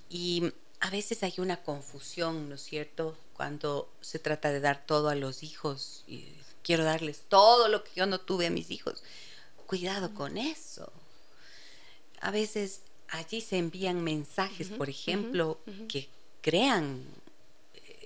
Y 0.09 0.53
a 0.79 0.89
veces 0.89 1.21
hay 1.23 1.33
una 1.37 1.61
confusión, 1.61 2.47
¿no 2.47 2.55
es 2.55 2.61
cierto? 2.61 3.17
Cuando 3.33 3.91
se 3.99 4.17
trata 4.17 4.49
de 4.53 4.61
dar 4.61 4.85
todo 4.85 5.09
a 5.09 5.15
los 5.15 5.43
hijos 5.43 6.05
y 6.07 6.25
quiero 6.63 6.85
darles 6.85 7.23
todo 7.27 7.67
lo 7.67 7.83
que 7.83 7.91
yo 7.97 8.05
no 8.05 8.21
tuve 8.21 8.47
a 8.47 8.51
mis 8.51 8.71
hijos. 8.71 9.03
Cuidado 9.67 10.13
con 10.13 10.37
eso. 10.37 10.89
A 12.21 12.31
veces 12.31 12.79
allí 13.09 13.41
se 13.41 13.57
envían 13.57 14.01
mensajes, 14.05 14.69
por 14.69 14.89
ejemplo, 14.89 15.59
que 15.89 16.07
crean, 16.41 17.03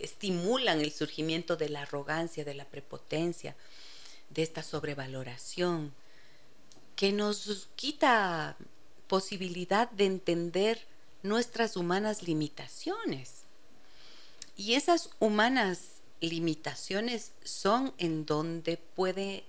estimulan 0.03 0.81
el 0.81 0.91
surgimiento 0.91 1.55
de 1.55 1.69
la 1.69 1.83
arrogancia, 1.83 2.43
de 2.43 2.53
la 2.53 2.65
prepotencia, 2.65 3.55
de 4.29 4.43
esta 4.43 4.61
sobrevaloración, 4.61 5.93
que 6.95 7.11
nos 7.11 7.69
quita 7.75 8.57
posibilidad 9.07 9.89
de 9.91 10.05
entender 10.05 10.85
nuestras 11.23 11.77
humanas 11.77 12.23
limitaciones. 12.23 13.43
Y 14.57 14.73
esas 14.73 15.09
humanas 15.19 16.01
limitaciones 16.19 17.31
son 17.43 17.93
en 17.97 18.25
donde 18.25 18.77
puede 18.77 19.45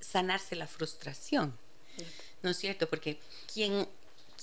sanarse 0.00 0.56
la 0.56 0.66
frustración. 0.66 1.56
¿No 2.42 2.50
es 2.50 2.56
cierto? 2.56 2.88
Porque 2.88 3.20
quien 3.52 3.86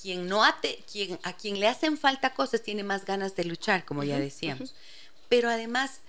quien 0.01 0.27
no 0.27 0.43
ate, 0.43 0.83
quien, 0.91 1.19
a 1.23 1.33
quien 1.33 1.59
le 1.59 1.67
hacen 1.67 1.97
falta 1.97 2.33
cosas 2.33 2.61
tiene 2.61 2.83
más 2.83 3.05
ganas 3.05 3.35
de 3.35 3.45
luchar, 3.45 3.85
como 3.85 4.03
ya 4.03 4.19
decíamos. 4.19 4.75
Pero 5.29 5.49
además 5.49 6.01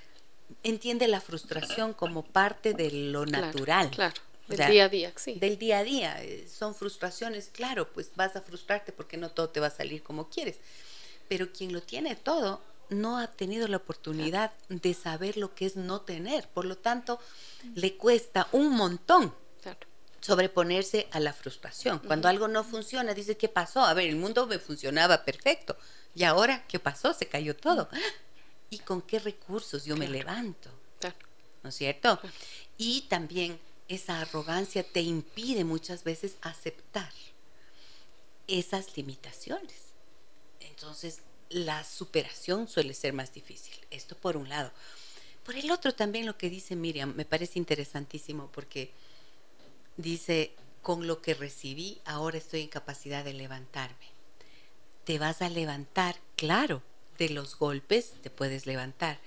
entiende 0.62 1.08
la 1.08 1.20
frustración 1.20 1.92
como 1.92 2.24
parte 2.24 2.74
de 2.74 2.90
lo 2.90 3.26
natural. 3.26 3.90
Claro. 3.90 4.14
Del 4.48 4.70
día 4.70 4.84
a 4.84 4.88
día, 4.88 5.12
sí. 5.16 5.34
Del 5.34 5.58
día 5.58 5.78
a 5.78 5.84
día. 5.84 6.22
Eh, 6.22 6.48
son 6.48 6.74
frustraciones, 6.74 7.50
claro, 7.52 7.92
pues 7.92 8.12
vas 8.16 8.34
a 8.34 8.40
frustrarte 8.40 8.92
porque 8.92 9.18
no 9.18 9.30
todo 9.30 9.50
te 9.50 9.60
va 9.60 9.66
a 9.66 9.70
salir 9.70 10.02
como 10.02 10.30
quieres. 10.30 10.56
Pero 11.28 11.52
quien 11.52 11.72
lo 11.74 11.82
tiene 11.82 12.16
todo 12.16 12.62
no 12.88 13.18
ha 13.18 13.26
tenido 13.26 13.68
la 13.68 13.76
oportunidad 13.76 14.52
de 14.70 14.94
saber 14.94 15.36
lo 15.36 15.54
que 15.54 15.66
es 15.66 15.76
no 15.76 16.00
tener. 16.00 16.48
Por 16.48 16.64
lo 16.64 16.78
tanto, 16.78 17.20
le 17.74 17.96
cuesta 17.96 18.48
un 18.52 18.70
montón 18.70 19.34
claro 19.62 19.86
sobreponerse 20.20 21.08
a 21.12 21.20
la 21.20 21.32
frustración. 21.32 22.00
Cuando 22.00 22.28
algo 22.28 22.48
no 22.48 22.64
funciona, 22.64 23.14
dice, 23.14 23.36
¿qué 23.36 23.48
pasó? 23.48 23.80
A 23.82 23.94
ver, 23.94 24.08
el 24.08 24.16
mundo 24.16 24.46
me 24.46 24.58
funcionaba 24.58 25.24
perfecto. 25.24 25.76
¿Y 26.14 26.24
ahora 26.24 26.64
qué 26.66 26.78
pasó? 26.78 27.14
Se 27.14 27.26
cayó 27.26 27.54
todo. 27.56 27.88
¿Y 28.70 28.78
con 28.80 29.02
qué 29.02 29.18
recursos 29.18 29.84
yo 29.84 29.96
me 29.96 30.08
levanto? 30.08 30.70
¿No 31.62 31.70
es 31.70 31.74
cierto? 31.74 32.20
Y 32.76 33.02
también 33.02 33.58
esa 33.88 34.20
arrogancia 34.20 34.84
te 34.84 35.00
impide 35.00 35.64
muchas 35.64 36.04
veces 36.04 36.36
aceptar 36.40 37.12
esas 38.46 38.96
limitaciones. 38.96 39.88
Entonces, 40.60 41.20
la 41.50 41.82
superación 41.84 42.68
suele 42.68 42.94
ser 42.94 43.12
más 43.12 43.32
difícil. 43.32 43.74
Esto 43.90 44.16
por 44.16 44.36
un 44.36 44.48
lado. 44.48 44.70
Por 45.44 45.56
el 45.56 45.70
otro 45.70 45.94
también 45.94 46.26
lo 46.26 46.36
que 46.36 46.50
dice 46.50 46.76
Miriam 46.76 47.14
me 47.14 47.24
parece 47.24 47.58
interesantísimo 47.58 48.50
porque 48.52 48.90
dice, 49.96 50.52
con 50.82 51.06
lo 51.06 51.22
que 51.22 51.34
recibí, 51.34 52.00
ahora 52.04 52.38
estoy 52.38 52.62
en 52.62 52.68
capacidad 52.68 53.24
de 53.24 53.32
levantarme. 53.32 54.08
Te 55.04 55.18
vas 55.18 55.40
a 55.40 55.48
levantar, 55.48 56.16
claro, 56.36 56.82
de 57.18 57.30
los 57.30 57.58
golpes 57.58 58.14
te 58.22 58.30
puedes 58.30 58.66
levantar. 58.66 59.18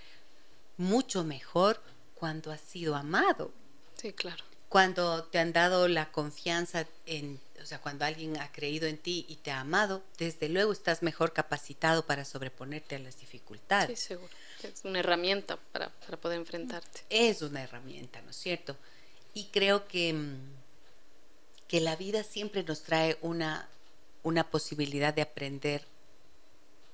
Mucho 0.77 1.23
mejor 1.23 1.81
cuando 2.15 2.51
has 2.51 2.61
sido 2.61 2.95
amado. 2.95 3.51
Sí, 3.97 4.13
claro. 4.13 4.43
Cuando 4.69 5.25
te 5.25 5.37
han 5.37 5.51
dado 5.51 5.87
la 5.87 6.11
confianza 6.11 6.87
en, 7.05 7.39
o 7.61 7.65
sea, 7.65 7.81
cuando 7.81 8.05
alguien 8.05 8.37
ha 8.37 8.51
creído 8.51 8.87
en 8.87 8.97
ti 8.97 9.25
y 9.27 9.35
te 9.35 9.51
ha 9.51 9.59
amado, 9.59 10.01
desde 10.17 10.47
luego 10.47 10.71
estás 10.71 11.03
mejor 11.03 11.33
capacitado 11.33 12.05
para 12.05 12.23
sobreponerte 12.23 12.95
a 12.95 12.99
las 12.99 13.19
dificultades. 13.19 13.99
Sí, 13.99 14.07
seguro. 14.07 14.33
Es 14.63 14.85
una 14.85 14.99
herramienta 14.99 15.57
para, 15.57 15.89
para 15.89 16.17
poder 16.17 16.39
enfrentarte. 16.39 17.01
Es 17.09 17.41
una 17.41 17.63
herramienta, 17.63 18.21
¿no 18.21 18.29
es 18.29 18.37
cierto? 18.37 18.77
Y 19.33 19.45
creo 19.47 19.87
que 19.87 20.15
que 21.71 21.79
la 21.79 21.95
vida 21.95 22.25
siempre 22.25 22.63
nos 22.63 22.83
trae 22.83 23.17
una, 23.21 23.65
una 24.23 24.49
posibilidad 24.49 25.13
de 25.13 25.21
aprender 25.21 25.85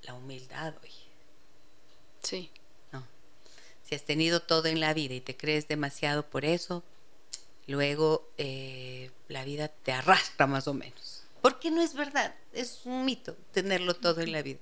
la 0.03 0.13
humildad 0.13 0.73
hoy. 0.83 0.91
Sí. 2.23 2.49
No. 2.91 3.05
Si 3.83 3.95
has 3.95 4.03
tenido 4.03 4.41
todo 4.41 4.67
en 4.67 4.79
la 4.79 4.93
vida 4.93 5.13
y 5.13 5.21
te 5.21 5.35
crees 5.35 5.67
demasiado 5.67 6.25
por 6.25 6.45
eso, 6.45 6.83
luego 7.67 8.27
eh, 8.37 9.11
la 9.27 9.43
vida 9.43 9.67
te 9.67 9.91
arrastra 9.91 10.47
más 10.47 10.67
o 10.67 10.73
menos. 10.73 11.23
Porque 11.41 11.71
no 11.71 11.81
es 11.81 11.93
verdad, 11.93 12.35
es 12.53 12.81
un 12.85 13.05
mito 13.05 13.35
tenerlo 13.51 13.93
todo 13.93 14.21
en 14.21 14.31
la 14.31 14.41
vida. 14.41 14.59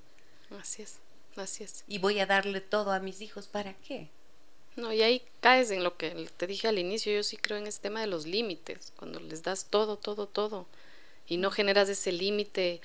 Así 0.60 0.82
es, 0.82 0.98
así 1.36 1.64
es. 1.64 1.84
Y 1.88 1.98
voy 1.98 2.20
a 2.20 2.26
darle 2.26 2.60
todo 2.60 2.92
a 2.92 3.00
mis 3.00 3.20
hijos, 3.20 3.46
¿para 3.46 3.74
qué? 3.74 4.08
No, 4.76 4.92
y 4.92 5.02
ahí 5.02 5.22
caes 5.40 5.70
en 5.70 5.82
lo 5.82 5.96
que 5.96 6.10
te 6.36 6.46
dije 6.46 6.68
al 6.68 6.78
inicio, 6.78 7.12
yo 7.12 7.22
sí 7.22 7.38
creo 7.38 7.56
en 7.56 7.66
ese 7.66 7.80
tema 7.80 8.02
de 8.02 8.06
los 8.06 8.26
límites, 8.26 8.92
cuando 8.96 9.20
les 9.20 9.42
das 9.42 9.66
todo, 9.70 9.96
todo, 9.96 10.26
todo, 10.26 10.66
y 11.26 11.38
no 11.38 11.50
generas 11.50 11.88
ese 11.88 12.12
límite, 12.12 12.82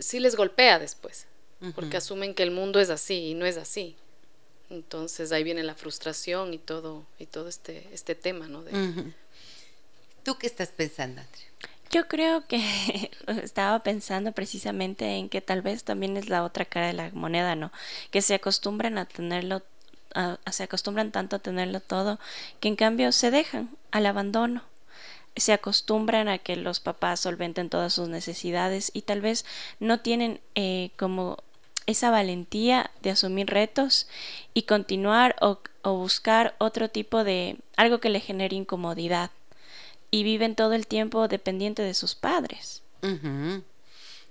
sí 0.00 0.20
les 0.20 0.36
golpea 0.36 0.78
después, 0.78 1.26
porque 1.74 1.96
asumen 1.96 2.34
que 2.34 2.42
el 2.42 2.50
mundo 2.50 2.80
es 2.80 2.90
así 2.90 3.30
y 3.30 3.34
no 3.34 3.46
es 3.46 3.56
así. 3.56 3.96
Entonces 4.70 5.32
ahí 5.32 5.44
viene 5.44 5.62
la 5.62 5.74
frustración 5.74 6.54
y 6.54 6.58
todo, 6.58 7.04
y 7.18 7.26
todo 7.26 7.48
este, 7.48 7.88
este 7.92 8.14
tema, 8.14 8.48
¿no? 8.48 8.64
¿Tú 10.24 10.38
qué 10.38 10.46
estás 10.46 10.68
pensando, 10.70 11.20
Andrea? 11.20 11.46
Yo 11.90 12.08
creo 12.08 12.46
que 12.46 13.10
estaba 13.42 13.82
pensando 13.82 14.32
precisamente 14.32 15.04
en 15.16 15.28
que 15.28 15.42
tal 15.42 15.60
vez 15.60 15.84
también 15.84 16.16
es 16.16 16.28
la 16.28 16.42
otra 16.42 16.64
cara 16.64 16.86
de 16.86 16.94
la 16.94 17.10
moneda, 17.12 17.54
¿no? 17.54 17.70
Que 18.10 18.22
se 18.22 18.34
acostumbran 18.34 18.98
a 18.98 19.04
tenerlo 19.04 19.62
se 20.50 20.62
acostumbran 20.62 21.10
tanto 21.10 21.36
a 21.36 21.38
tenerlo 21.38 21.80
todo 21.80 22.18
que 22.60 22.68
en 22.68 22.76
cambio 22.76 23.12
se 23.12 23.30
dejan 23.30 23.70
al 23.90 24.06
abandono. 24.06 24.62
Se 25.36 25.52
acostumbran 25.52 26.28
a 26.28 26.38
que 26.38 26.56
los 26.56 26.80
papás 26.80 27.20
solventen 27.20 27.70
todas 27.70 27.94
sus 27.94 28.08
necesidades 28.08 28.90
y 28.94 29.02
tal 29.02 29.20
vez 29.20 29.44
no 29.80 30.00
tienen 30.00 30.40
eh, 30.54 30.90
como 30.96 31.38
esa 31.86 32.10
valentía 32.10 32.90
de 33.02 33.10
asumir 33.10 33.48
retos 33.48 34.06
y 34.54 34.62
continuar 34.62 35.36
o, 35.40 35.58
buscar 35.84 36.54
otro 36.58 36.88
tipo 36.88 37.24
de 37.24 37.56
algo 37.76 37.98
que 37.98 38.10
le 38.10 38.20
genere 38.20 38.56
incomodidad 38.56 39.30
y 40.10 40.22
viven 40.22 40.54
todo 40.54 40.74
el 40.74 40.86
tiempo 40.86 41.26
dependiente 41.26 41.82
de 41.82 41.94
sus 41.94 42.14
padres. 42.14 42.82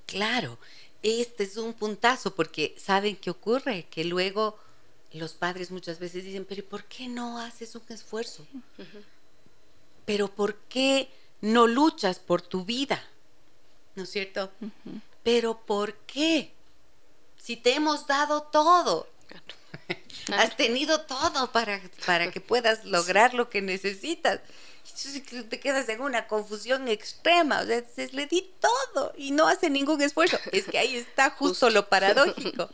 Claro, 0.06 0.58
este 1.04 1.44
es 1.44 1.58
un 1.58 1.74
puntazo 1.74 2.36
porque 2.36 2.76
saben 2.78 3.16
qué 3.16 3.30
ocurre, 3.30 3.88
que 3.90 4.06
luego 4.06 4.58
los 5.14 5.34
padres 5.34 5.72
muchas 5.72 6.00
veces 6.00 6.24
dicen, 6.24 6.46
pero 6.48 6.64
¿por 6.64 6.86
qué 6.86 7.08
no 7.08 7.40
haces 7.40 7.76
un 7.76 7.84
esfuerzo? 7.90 8.46
Pero 10.06 10.30
¿por 10.30 10.56
qué 10.70 11.10
no 11.42 11.68
luchas 11.68 12.20
por 12.20 12.42
tu 12.42 12.66
vida? 12.66 13.04
¿No 13.96 14.04
es 14.04 14.10
cierto? 14.10 14.52
Pero 15.24 15.60
¿por 15.60 15.96
qué? 16.06 16.54
Si 17.38 17.58
te 17.58 17.74
hemos 17.74 18.08
dado 18.08 18.44
todo. 18.44 19.08
Has 20.34 20.56
tenido 20.56 21.02
todo 21.02 21.52
para, 21.52 21.82
para 22.06 22.32
que 22.32 22.42
puedas 22.42 22.86
lograr 22.86 23.34
lo 23.34 23.50
que 23.50 23.62
necesitas. 23.62 24.40
Te 25.50 25.60
quedas 25.60 25.90
en 25.90 26.02
una 26.02 26.28
confusión 26.28 26.88
extrema. 26.88 27.62
O 27.62 27.66
sea, 27.66 27.84
le 28.12 28.26
di 28.28 28.52
todo 28.60 29.14
y 29.18 29.32
no 29.32 29.48
hace 29.48 29.70
ningún 29.70 30.02
esfuerzo. 30.02 30.38
Es 30.52 30.66
que 30.66 30.78
ahí 30.80 30.96
está 30.96 31.30
justo. 31.38 31.70
lo 31.70 31.90
paradójico. 31.90 32.70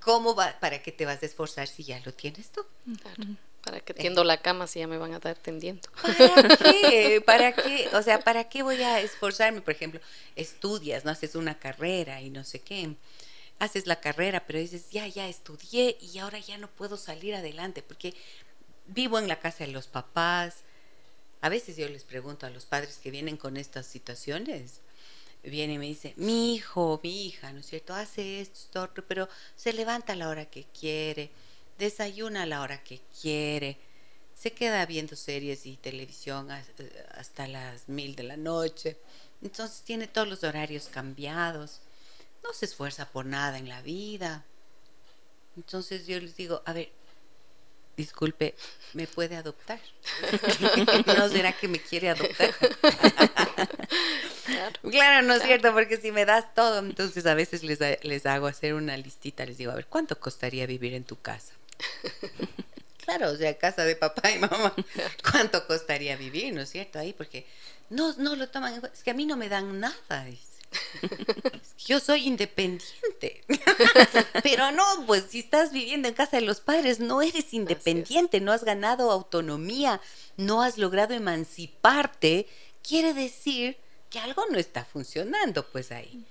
¿Cómo 0.00 0.34
va? 0.34 0.58
¿Para 0.58 0.82
qué 0.82 0.90
te 0.90 1.06
vas 1.06 1.22
a 1.22 1.26
esforzar 1.26 1.68
si 1.68 1.84
ya 1.84 2.00
lo 2.04 2.12
tienes 2.12 2.50
tú? 2.50 2.64
¿Para 3.62 3.80
qué 3.80 3.94
tiendo 3.94 4.24
la 4.24 4.42
cama 4.42 4.66
si 4.66 4.80
ya 4.80 4.88
me 4.88 4.98
van 4.98 5.12
a 5.12 5.16
estar 5.16 5.36
tendiendo? 5.36 5.88
¿Para 6.02 6.56
qué? 6.58 7.22
¿Para 7.24 7.52
qué? 7.52 7.88
O 7.92 8.02
sea, 8.02 8.18
¿para 8.18 8.48
qué 8.48 8.62
voy 8.62 8.82
a 8.82 9.00
esforzarme? 9.00 9.60
Por 9.60 9.74
ejemplo, 9.74 10.00
estudias, 10.34 11.04
no 11.04 11.12
haces 11.12 11.36
una 11.36 11.58
carrera 11.58 12.20
y 12.20 12.30
no 12.30 12.44
sé 12.44 12.60
qué. 12.60 12.96
Haces 13.60 13.86
la 13.86 14.00
carrera, 14.00 14.44
pero 14.46 14.58
dices, 14.58 14.90
ya, 14.90 15.06
ya 15.06 15.28
estudié 15.28 15.96
y 16.00 16.18
ahora 16.18 16.40
ya 16.40 16.58
no 16.58 16.68
puedo 16.68 16.96
salir 16.96 17.36
adelante 17.36 17.82
porque 17.82 18.14
vivo 18.86 19.18
en 19.18 19.28
la 19.28 19.38
casa 19.38 19.64
de 19.64 19.70
los 19.70 19.86
papás. 19.86 20.64
A 21.40 21.48
veces 21.48 21.76
yo 21.76 21.88
les 21.88 22.02
pregunto 22.02 22.46
a 22.46 22.50
los 22.50 22.66
padres 22.66 22.98
que 23.00 23.12
vienen 23.12 23.36
con 23.36 23.56
estas 23.56 23.86
situaciones, 23.86 24.80
viene 25.44 25.74
y 25.74 25.78
me 25.78 25.86
dice, 25.86 26.14
mi 26.16 26.54
hijo, 26.54 27.00
mi 27.02 27.26
hija, 27.26 27.52
¿no 27.52 27.60
es 27.60 27.66
cierto? 27.66 27.94
Hace 27.94 28.40
esto, 28.40 28.90
pero 29.06 29.28
se 29.56 29.72
levanta 29.72 30.12
a 30.12 30.16
la 30.16 30.28
hora 30.28 30.46
que 30.46 30.64
quiere, 30.64 31.30
desayuna 31.78 32.42
a 32.42 32.46
la 32.46 32.60
hora 32.60 32.82
que 32.82 33.00
quiere, 33.20 33.78
se 34.34 34.52
queda 34.52 34.84
viendo 34.86 35.14
series 35.14 35.66
y 35.66 35.76
televisión 35.76 36.48
hasta 36.50 37.46
las 37.46 37.88
mil 37.88 38.16
de 38.16 38.24
la 38.24 38.36
noche, 38.36 38.96
Entonces 39.40 39.82
tiene 39.82 40.08
todos 40.08 40.26
los 40.28 40.42
horarios 40.42 40.88
cambiados, 40.88 41.80
no 42.42 42.52
se 42.52 42.64
esfuerza 42.66 43.08
por 43.08 43.24
nada 43.24 43.58
en 43.58 43.68
la 43.68 43.82
vida. 43.82 44.44
Entonces 45.56 46.06
yo 46.06 46.18
les 46.18 46.36
digo, 46.36 46.62
a 46.64 46.72
ver, 46.72 46.90
disculpe, 47.96 48.54
¿me 48.94 49.06
puede 49.06 49.36
adoptar? 49.36 49.80
¿No 51.06 51.28
será 51.28 51.52
que 51.52 51.68
me 51.68 51.80
quiere 51.80 52.10
adoptar? 52.10 52.52
claro. 54.90 55.22
no 55.26 55.34
es 55.34 55.42
cierto, 55.42 55.72
porque 55.72 55.98
si 55.98 56.10
me 56.10 56.24
das 56.24 56.52
todo, 56.54 56.78
entonces 56.80 57.26
a 57.26 57.34
veces 57.34 57.62
les, 57.62 57.78
les 58.02 58.26
hago 58.26 58.46
hacer 58.46 58.74
una 58.74 58.96
listita, 58.96 59.44
les 59.44 59.58
digo, 59.58 59.70
a 59.72 59.76
ver, 59.76 59.86
¿cuánto 59.86 60.18
costaría 60.18 60.66
vivir 60.66 60.94
en 60.94 61.04
tu 61.04 61.20
casa? 61.20 61.54
Claro, 63.04 63.32
o 63.32 63.36
sea, 63.36 63.58
casa 63.58 63.84
de 63.84 63.96
papá 63.96 64.30
y 64.30 64.38
mamá, 64.38 64.72
¿cuánto 65.30 65.66
costaría 65.66 66.16
vivir, 66.16 66.54
no 66.54 66.60
es 66.60 66.70
cierto? 66.70 67.00
Ahí, 67.00 67.12
porque 67.12 67.46
no, 67.90 68.14
no 68.14 68.36
lo 68.36 68.48
toman, 68.48 68.80
es 68.94 69.02
que 69.02 69.10
a 69.10 69.14
mí 69.14 69.26
no 69.26 69.36
me 69.36 69.48
dan 69.48 69.80
nada, 69.80 70.26
Yo 71.86 72.00
soy 72.00 72.26
independiente. 72.26 73.44
Pero 74.42 74.70
no, 74.72 74.84
pues 75.06 75.24
si 75.28 75.40
estás 75.40 75.72
viviendo 75.72 76.08
en 76.08 76.14
casa 76.14 76.38
de 76.38 76.46
los 76.46 76.60
padres, 76.60 77.00
no 77.00 77.20
eres 77.22 77.52
independiente, 77.52 78.40
no 78.40 78.52
has 78.52 78.64
ganado 78.64 79.10
autonomía, 79.10 80.00
no 80.36 80.62
has 80.62 80.78
logrado 80.78 81.12
emanciparte, 81.12 82.48
quiere 82.82 83.12
decir 83.14 83.76
que 84.10 84.20
algo 84.20 84.44
no 84.50 84.58
está 84.58 84.84
funcionando 84.84 85.66
pues 85.70 85.92
ahí. 85.92 86.24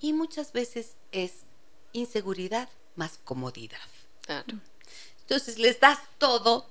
Y 0.00 0.12
muchas 0.12 0.52
veces 0.52 0.96
es 1.12 1.44
inseguridad 1.92 2.68
más 2.96 3.18
comodidad. 3.24 3.78
Claro. 4.22 4.58
Entonces 5.28 5.58
les 5.58 5.80
das 5.80 5.98
todo, 6.18 6.68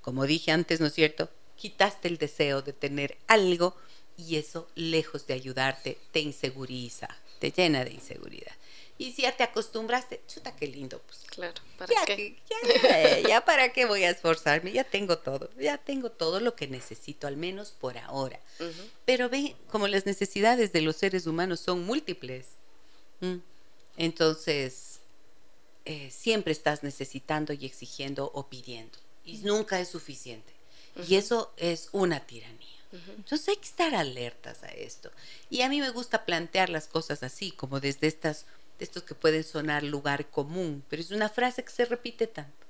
como 0.00 0.24
dije 0.26 0.52
antes, 0.52 0.80
¿no 0.80 0.86
es 0.86 0.94
cierto? 0.94 1.28
Quitaste 1.56 2.06
el 2.06 2.18
deseo 2.18 2.62
de 2.62 2.72
tener 2.72 3.18
algo 3.26 3.74
y 4.16 4.36
eso, 4.36 4.68
lejos 4.76 5.26
de 5.26 5.34
ayudarte, 5.34 5.98
te 6.12 6.20
inseguriza, 6.20 7.08
te 7.40 7.50
llena 7.50 7.84
de 7.84 7.92
inseguridad. 7.92 8.52
Y 8.96 9.12
si 9.12 9.22
ya 9.22 9.34
te 9.34 9.42
acostumbraste, 9.42 10.20
chuta, 10.28 10.54
qué 10.54 10.66
lindo, 10.66 11.00
pues. 11.00 11.20
Claro, 11.26 11.54
¿para 11.78 11.92
ya, 11.92 12.04
qué? 12.04 12.36
Ya, 12.82 13.28
ya, 13.28 13.44
para 13.44 13.72
qué 13.72 13.86
voy 13.86 14.04
a 14.04 14.10
esforzarme, 14.10 14.72
ya 14.72 14.84
tengo 14.84 15.18
todo, 15.18 15.50
ya 15.58 15.78
tengo 15.78 16.10
todo 16.10 16.38
lo 16.38 16.54
que 16.54 16.68
necesito, 16.68 17.26
al 17.26 17.36
menos 17.36 17.70
por 17.70 17.96
ahora. 17.96 18.38
Pero 19.06 19.30
ve, 19.30 19.56
como 19.70 19.88
las 19.88 20.04
necesidades 20.06 20.72
de 20.72 20.82
los 20.82 20.96
seres 20.96 21.26
humanos 21.26 21.60
son 21.60 21.84
múltiples, 21.84 22.46
entonces 23.96 24.89
eh, 25.90 26.08
siempre 26.12 26.52
estás 26.52 26.84
necesitando 26.84 27.52
y 27.52 27.66
exigiendo 27.66 28.30
o 28.32 28.46
pidiendo. 28.46 28.96
Y 29.24 29.38
nunca 29.38 29.80
es 29.80 29.88
suficiente. 29.88 30.52
Y 31.08 31.16
eso 31.16 31.52
es 31.56 31.88
una 31.90 32.20
tiranía. 32.20 32.78
Entonces 33.16 33.48
hay 33.48 33.56
que 33.56 33.66
estar 33.66 33.92
alertas 33.96 34.62
a 34.62 34.68
esto. 34.68 35.10
Y 35.48 35.62
a 35.62 35.68
mí 35.68 35.80
me 35.80 35.90
gusta 35.90 36.24
plantear 36.24 36.68
las 36.68 36.86
cosas 36.86 37.24
así, 37.24 37.50
como 37.50 37.80
desde 37.80 38.06
estas, 38.06 38.44
de 38.78 38.84
estos 38.84 39.02
que 39.02 39.16
pueden 39.16 39.42
sonar 39.42 39.82
lugar 39.82 40.30
común, 40.30 40.84
pero 40.88 41.02
es 41.02 41.10
una 41.10 41.28
frase 41.28 41.64
que 41.64 41.72
se 41.72 41.84
repite 41.84 42.28
tanto. 42.28 42.66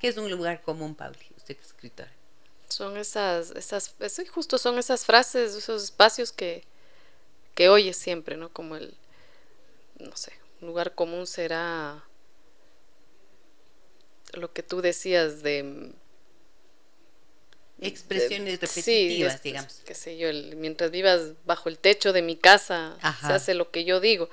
¿Qué 0.00 0.08
es 0.08 0.16
un 0.16 0.28
lugar 0.28 0.60
común, 0.60 0.96
Pauli? 0.96 1.26
Usted 1.36 1.54
que 1.54 1.62
es 1.62 1.68
escritora. 1.68 2.10
Son 2.70 2.96
esas, 2.96 3.52
esas, 3.52 3.94
justo 4.32 4.58
son 4.58 4.80
esas 4.80 5.04
frases, 5.04 5.54
esos 5.54 5.84
espacios 5.84 6.32
que, 6.32 6.64
que 7.54 7.68
oyes 7.68 7.96
siempre, 7.96 8.36
¿no? 8.36 8.48
Como 8.48 8.74
el, 8.74 8.96
no 10.00 10.16
sé, 10.16 10.32
un 10.60 10.66
lugar 10.66 10.96
común 10.96 11.28
será 11.28 12.04
lo 14.32 14.52
que 14.52 14.62
tú 14.62 14.80
decías 14.80 15.42
de 15.42 15.92
expresiones 17.80 18.60
repetitivas, 18.60 19.42
digamos. 19.42 19.82
Qué 19.84 19.94
sé 19.94 20.18
yo, 20.18 20.28
mientras 20.56 20.90
vivas 20.90 21.32
bajo 21.44 21.68
el 21.68 21.78
techo 21.78 22.12
de 22.12 22.22
mi 22.22 22.36
casa, 22.36 22.96
se 23.20 23.32
hace 23.32 23.54
lo 23.54 23.70
que 23.70 23.84
yo 23.84 24.00
digo. 24.00 24.28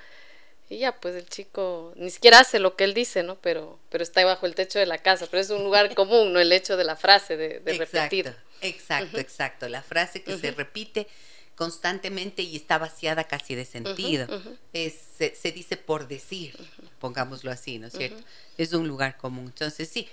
Y 0.67 0.79
ya, 0.79 0.99
pues 0.99 1.15
el 1.15 1.27
chico 1.27 1.93
ni 1.95 2.09
siquiera 2.09 2.39
hace 2.39 2.57
lo 2.57 2.75
que 2.75 2.85
él 2.85 2.95
dice, 2.95 3.21
¿no? 3.21 3.35
Pero, 3.35 3.79
pero 3.89 4.03
está 4.03 4.25
bajo 4.25 4.47
el 4.47 4.55
techo 4.55 4.79
de 4.79 4.87
la 4.87 4.97
casa. 4.97 5.27
Pero 5.29 5.41
es 5.41 5.51
un 5.51 5.63
lugar 5.63 5.93
común, 5.95 6.33
¿no? 6.33 6.39
El 6.39 6.51
hecho 6.51 6.75
de 6.75 6.83
la 6.83 6.95
frase, 6.95 7.37
de, 7.37 7.59
de 7.59 7.71
exacto, 7.71 7.97
repetir. 7.97 8.35
Exacto, 8.61 9.19
exacto. 9.19 9.69
La 9.69 9.83
frase 9.83 10.23
que 10.23 10.37
se 10.39 10.51
repite 10.51 11.07
constantemente 11.55 12.41
y 12.41 12.55
está 12.55 12.77
vaciada 12.77 13.23
casi 13.25 13.55
de 13.55 13.65
sentido. 13.65 14.27
es, 14.73 14.93
se, 15.17 15.51
dice 15.51 15.77
por 15.77 16.07
decir, 16.07 16.57
pongámoslo 16.99 17.51
así, 17.51 17.79
¿no 17.79 17.87
es 17.87 17.93
cierto? 17.93 18.23
Es 18.57 18.73
un 18.73 18.87
lugar 18.87 19.17
común. 19.17 19.45
Entonces, 19.45 19.89
sí, 19.89 20.07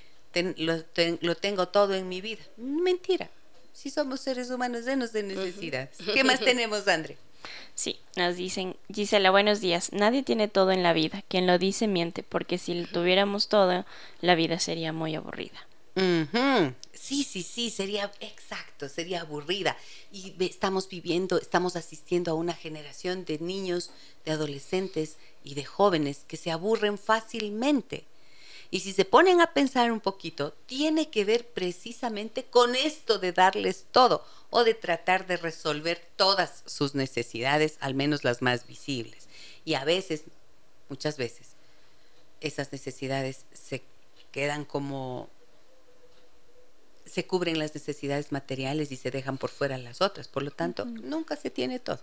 lo, 0.57 0.83
lo, 1.20 1.35
tengo 1.37 1.68
todo 1.68 1.94
en 1.94 2.09
mi 2.09 2.20
vida. 2.20 2.42
Mentira. 2.57 3.31
Si 3.72 3.90
somos 3.90 4.20
seres 4.20 4.50
humanos 4.50 4.85
llenos 4.85 5.12
de 5.12 5.22
necesidades. 5.22 5.96
¿Qué 6.14 6.24
más 6.24 6.40
tenemos, 6.40 6.87
André? 6.88 7.16
Sí, 7.74 7.98
nos 8.16 8.37
dicen, 8.37 8.76
Gisela, 8.92 9.31
buenos 9.31 9.61
días. 9.61 9.92
Nadie 9.92 10.22
tiene 10.22 10.46
todo 10.46 10.70
en 10.70 10.83
la 10.83 10.92
vida. 10.92 11.24
Quien 11.28 11.46
lo 11.46 11.59
dice 11.59 11.88
miente, 11.88 12.22
porque 12.22 12.59
si 12.59 12.74
lo 12.74 12.87
tuviéramos 12.87 13.48
todo, 13.48 13.85
la 14.20 14.35
vida 14.35 14.59
sería 14.59 14.92
muy 14.92 15.14
aburrida. 15.14 15.66
Sí, 16.92 17.24
sí, 17.24 17.42
sí, 17.42 17.70
sería 17.70 18.11
exacto, 18.20 18.88
sería 18.88 19.22
aburrida. 19.22 19.76
Y 20.11 20.35
estamos 20.44 20.88
viviendo, 20.88 21.38
estamos 21.38 21.76
asistiendo 21.76 22.31
a 22.31 22.35
una 22.35 22.55
generación 22.55 23.24
de 23.24 23.38
niños, 23.38 23.90
de 24.24 24.33
adolescentes 24.33 25.16
y 25.44 25.55
de 25.55 25.64
jóvenes 25.64 26.24
que 26.26 26.37
se 26.37 26.50
aburren 26.50 26.98
fácilmente. 26.98 28.05
Y 28.70 28.81
si 28.81 28.94
se 28.94 29.05
ponen 29.05 29.42
a 29.42 29.52
pensar 29.52 29.92
un 29.92 30.00
poquito, 30.00 30.55
tiene 30.64 31.11
que 31.11 31.26
ver 31.26 31.46
precisamente 31.46 32.44
con 32.44 32.74
esto 32.74 33.18
de 33.18 33.33
darles 33.33 33.85
todo 33.92 34.24
o 34.48 34.64
de 34.64 34.72
tratar 34.72 35.26
de 35.26 35.37
resolver 35.37 36.02
todas 36.16 36.62
sus 36.66 36.94
necesidades, 36.94 37.76
al 37.81 37.94
menos 37.94 38.24
las 38.24 38.40
más 38.40 38.66
visibles. 38.66 39.28
Y 39.66 39.74
a 39.74 39.85
veces, 39.85 40.22
muchas 40.88 41.18
veces, 41.18 41.48
esas 42.40 42.72
necesidades 42.72 43.44
se 43.52 43.83
quedan 44.31 44.64
como 44.64 45.28
se 47.05 47.27
cubren 47.27 47.59
las 47.59 47.75
necesidades 47.75 48.33
materiales 48.33 48.93
y 48.93 48.97
se 48.97 49.11
dejan 49.11 49.38
por 49.38 49.51
fuera 49.51 49.79
las 49.79 50.01
otras. 50.01 50.29
Por 50.29 50.43
lo 50.43 50.51
tanto, 50.51 50.85
nunca 50.85 51.37
se 51.37 51.51
tiene 51.51 51.79
todo. 51.79 52.01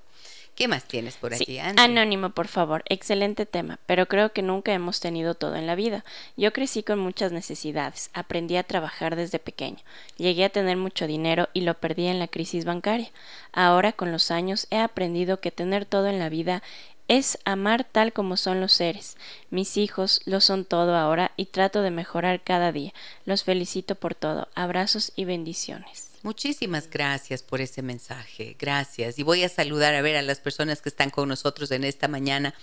¿Qué 0.55 0.67
más 0.67 0.83
tienes 0.83 1.15
por 1.15 1.33
aquí, 1.33 1.57
Anónimo, 1.59 2.31
por 2.31 2.49
favor. 2.49 2.83
Excelente 2.89 3.45
tema, 3.45 3.79
pero 3.85 4.07
creo 4.07 4.33
que 4.33 4.41
nunca 4.41 4.73
hemos 4.73 4.99
tenido 4.99 5.33
todo 5.33 5.55
en 5.55 5.65
la 5.65 5.75
vida. 5.75 6.03
Yo 6.35 6.51
crecí 6.51 6.83
con 6.83 6.99
muchas 6.99 7.31
necesidades. 7.31 8.09
Aprendí 8.13 8.57
a 8.57 8.63
trabajar 8.63 9.15
desde 9.15 9.39
pequeño. 9.39 9.77
Llegué 10.17 10.43
a 10.43 10.49
tener 10.49 10.75
mucho 10.75 11.07
dinero 11.07 11.47
y 11.53 11.61
lo 11.61 11.75
perdí 11.75 12.07
en 12.07 12.19
la 12.19 12.27
crisis 12.27 12.65
bancaria. 12.65 13.09
Ahora, 13.53 13.93
con 13.93 14.11
los 14.11 14.31
años, 14.31 14.67
he 14.69 14.79
aprendido 14.79 15.39
que 15.39 15.51
tener 15.51 15.85
todo 15.85 16.07
en 16.07 16.19
la 16.19 16.27
vida 16.27 16.61
es 17.09 17.39
amar 17.43 17.83
tal 17.83 18.13
como 18.13 18.37
son 18.37 18.61
los 18.61 18.71
seres. 18.71 19.17
Mis 19.49 19.75
hijos 19.77 20.21
lo 20.25 20.39
son 20.39 20.63
todo 20.63 20.95
ahora 20.95 21.31
y 21.35 21.47
trato 21.47 21.81
de 21.81 21.91
mejorar 21.91 22.43
cada 22.43 22.71
día. 22.71 22.93
Los 23.25 23.43
felicito 23.43 23.95
por 23.95 24.13
todo. 24.13 24.47
Abrazos 24.53 25.11
y 25.15 25.25
bendiciones. 25.25 26.11
Muchísimas 26.21 26.87
gracias 26.87 27.41
por 27.41 27.61
ese 27.61 27.81
mensaje. 27.81 28.55
Gracias. 28.59 29.17
Y 29.17 29.23
voy 29.23 29.43
a 29.43 29.49
saludar 29.49 29.95
a 29.95 30.01
ver 30.01 30.17
a 30.17 30.21
las 30.21 30.39
personas 30.39 30.81
que 30.81 30.89
están 30.89 31.09
con 31.09 31.27
nosotros 31.27 31.71
en 31.71 31.83
esta 31.83 32.07
mañana. 32.07 32.53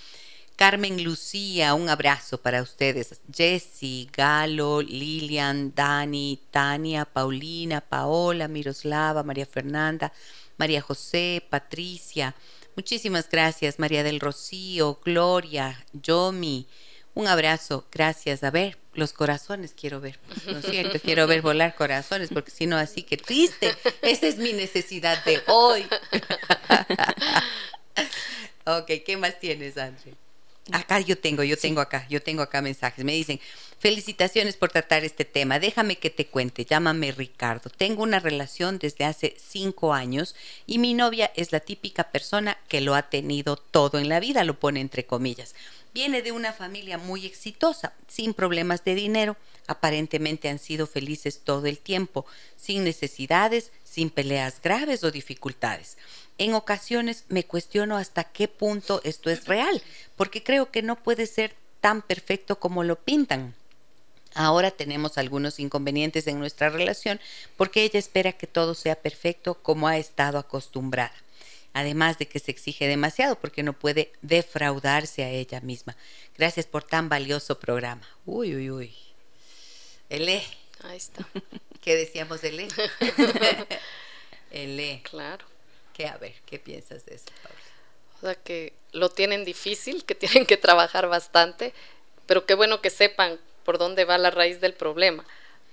Carmen 0.54 1.02
Lucía, 1.02 1.74
un 1.74 1.88
abrazo 1.88 2.38
para 2.38 2.62
ustedes. 2.62 3.20
Jessy, 3.34 4.08
Galo, 4.12 4.80
Lilian, 4.80 5.74
Dani, 5.74 6.40
Tania, 6.52 7.04
Paulina, 7.04 7.80
Paola, 7.80 8.46
Miroslava, 8.46 9.24
María 9.24 9.44
Fernanda, 9.44 10.12
María 10.56 10.80
José, 10.80 11.44
Patricia, 11.50 12.34
Muchísimas 12.76 13.30
gracias, 13.30 13.78
María 13.78 14.02
del 14.02 14.20
Rocío, 14.20 15.00
Gloria, 15.02 15.82
Yomi. 15.94 16.68
Un 17.14 17.26
abrazo, 17.26 17.86
gracias. 17.90 18.44
A 18.44 18.50
ver, 18.50 18.76
los 18.92 19.14
corazones 19.14 19.72
quiero 19.74 20.02
ver. 20.02 20.20
¿No 20.44 20.58
es 20.58 20.66
cierto? 20.66 21.00
Quiero 21.00 21.26
ver 21.26 21.40
volar 21.40 21.74
corazones, 21.74 22.28
porque 22.28 22.50
si 22.50 22.66
no, 22.66 22.76
así 22.76 23.02
que 23.02 23.16
triste. 23.16 23.74
Esa 24.02 24.26
es 24.26 24.36
mi 24.36 24.52
necesidad 24.52 25.24
de 25.24 25.40
hoy. 25.46 25.86
ok, 28.66 28.90
¿qué 29.06 29.16
más 29.16 29.40
tienes, 29.40 29.78
André? 29.78 30.12
Acá 30.72 30.98
yo 30.98 31.16
tengo, 31.16 31.44
yo 31.44 31.56
tengo 31.56 31.80
acá, 31.80 32.06
yo 32.10 32.20
tengo 32.20 32.42
acá 32.42 32.60
mensajes. 32.60 33.04
Me 33.04 33.12
dicen, 33.12 33.40
felicitaciones 33.78 34.56
por 34.56 34.72
tratar 34.72 35.04
este 35.04 35.24
tema. 35.24 35.60
Déjame 35.60 35.96
que 35.96 36.10
te 36.10 36.26
cuente, 36.26 36.64
llámame 36.64 37.12
Ricardo. 37.12 37.70
Tengo 37.70 38.02
una 38.02 38.18
relación 38.18 38.78
desde 38.78 39.04
hace 39.04 39.36
cinco 39.38 39.94
años 39.94 40.34
y 40.66 40.78
mi 40.78 40.92
novia 40.92 41.30
es 41.36 41.52
la 41.52 41.60
típica 41.60 42.10
persona 42.10 42.58
que 42.68 42.80
lo 42.80 42.96
ha 42.96 43.02
tenido 43.02 43.56
todo 43.56 43.98
en 43.98 44.08
la 44.08 44.18
vida, 44.18 44.42
lo 44.42 44.58
pone 44.58 44.80
entre 44.80 45.06
comillas. 45.06 45.54
Viene 45.94 46.20
de 46.20 46.32
una 46.32 46.52
familia 46.52 46.98
muy 46.98 47.24
exitosa, 47.24 47.94
sin 48.08 48.34
problemas 48.34 48.84
de 48.84 48.94
dinero. 48.94 49.36
Aparentemente 49.66 50.48
han 50.48 50.58
sido 50.58 50.86
felices 50.86 51.40
todo 51.42 51.66
el 51.66 51.78
tiempo, 51.78 52.26
sin 52.56 52.84
necesidades, 52.84 53.70
sin 53.84 54.10
peleas 54.10 54.60
graves 54.60 55.04
o 55.04 55.10
dificultades. 55.10 55.96
En 56.38 56.54
ocasiones 56.54 57.24
me 57.28 57.44
cuestiono 57.44 57.96
hasta 57.96 58.24
qué 58.24 58.48
punto 58.48 59.00
esto 59.04 59.30
es 59.30 59.46
real, 59.46 59.82
porque 60.16 60.42
creo 60.42 60.70
que 60.70 60.82
no 60.82 60.96
puede 61.02 61.26
ser 61.26 61.54
tan 61.80 62.02
perfecto 62.02 62.58
como 62.58 62.84
lo 62.84 62.96
pintan. 62.96 63.54
Ahora 64.34 64.70
tenemos 64.70 65.16
algunos 65.16 65.58
inconvenientes 65.58 66.26
en 66.26 66.38
nuestra 66.38 66.68
relación 66.68 67.20
porque 67.56 67.84
ella 67.84 67.98
espera 67.98 68.32
que 68.32 68.46
todo 68.46 68.74
sea 68.74 68.96
perfecto 68.96 69.54
como 69.62 69.88
ha 69.88 69.96
estado 69.96 70.38
acostumbrada. 70.38 71.14
además 71.72 72.16
de 72.18 72.26
que 72.26 72.38
se 72.38 72.50
exige 72.50 72.88
demasiado 72.88 73.38
porque 73.38 73.62
no 73.62 73.74
puede 73.74 74.10
defraudarse 74.22 75.24
a 75.24 75.30
ella 75.30 75.60
misma. 75.60 75.94
Gracias 76.36 76.64
por 76.66 76.82
tan 76.82 77.08
valioso 77.10 77.60
programa. 77.60 78.06
Uy, 78.24 78.56
uy, 78.56 78.70
uy. 78.70 78.94
Ele. 80.08 80.42
Ahí 80.84 80.96
está. 80.96 81.26
¿Qué 81.82 81.96
decíamos 81.96 82.40
de 82.40 82.48
Ele? 82.48 82.68
Ele. 84.50 85.02
Claro. 85.04 85.44
¿Qué, 85.96 86.06
a 86.06 86.18
ver, 86.18 86.34
qué 86.44 86.58
piensas 86.58 87.06
de 87.06 87.14
eso, 87.14 87.24
Paula? 87.42 87.58
O 88.18 88.20
sea, 88.20 88.34
que 88.34 88.74
lo 88.92 89.08
tienen 89.08 89.46
difícil, 89.46 90.04
que 90.04 90.14
tienen 90.14 90.44
que 90.44 90.58
trabajar 90.58 91.08
bastante, 91.08 91.72
pero 92.26 92.44
qué 92.44 92.54
bueno 92.54 92.82
que 92.82 92.90
sepan 92.90 93.40
por 93.64 93.78
dónde 93.78 94.04
va 94.04 94.18
la 94.18 94.30
raíz 94.30 94.60
del 94.60 94.74
problema. 94.74 95.24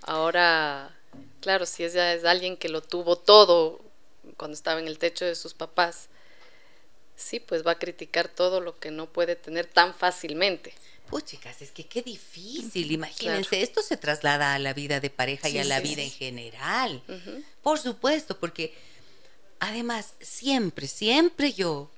Ahora, 0.01 0.95
claro, 1.41 1.65
si 1.65 1.83
ella 1.83 2.13
es 2.13 2.23
alguien 2.23 2.55
que 2.55 2.69
lo 2.69 2.81
tuvo 2.81 3.17
todo 3.17 3.81
cuando 4.37 4.55
estaba 4.55 4.79
en 4.79 4.87
el 4.87 4.97
techo 4.97 5.25
de 5.25 5.35
sus 5.35 5.53
papás, 5.53 6.07
sí, 7.17 7.41
pues 7.41 7.67
va 7.67 7.71
a 7.71 7.79
criticar 7.79 8.29
todo 8.29 8.61
lo 8.61 8.79
que 8.79 8.91
no 8.91 9.07
puede 9.07 9.35
tener 9.35 9.65
tan 9.65 9.93
fácilmente. 9.93 10.73
Pues 11.09 11.25
chicas, 11.25 11.61
es 11.61 11.71
que 11.71 11.85
qué 11.85 12.01
difícil, 12.01 12.91
imagínense, 12.91 13.61
esto 13.61 13.81
se 13.81 13.97
traslada 13.97 14.55
a 14.55 14.59
la 14.59 14.73
vida 14.73 15.01
de 15.01 15.09
pareja 15.09 15.49
y 15.49 15.59
a 15.59 15.65
la 15.65 15.81
vida 15.81 16.01
en 16.01 16.11
general. 16.11 17.03
Por 17.61 17.77
supuesto, 17.77 18.39
porque 18.39 18.73
además 19.63 20.13
siempre, 20.19 20.87
siempre 20.87 21.53
yo, 21.53 21.89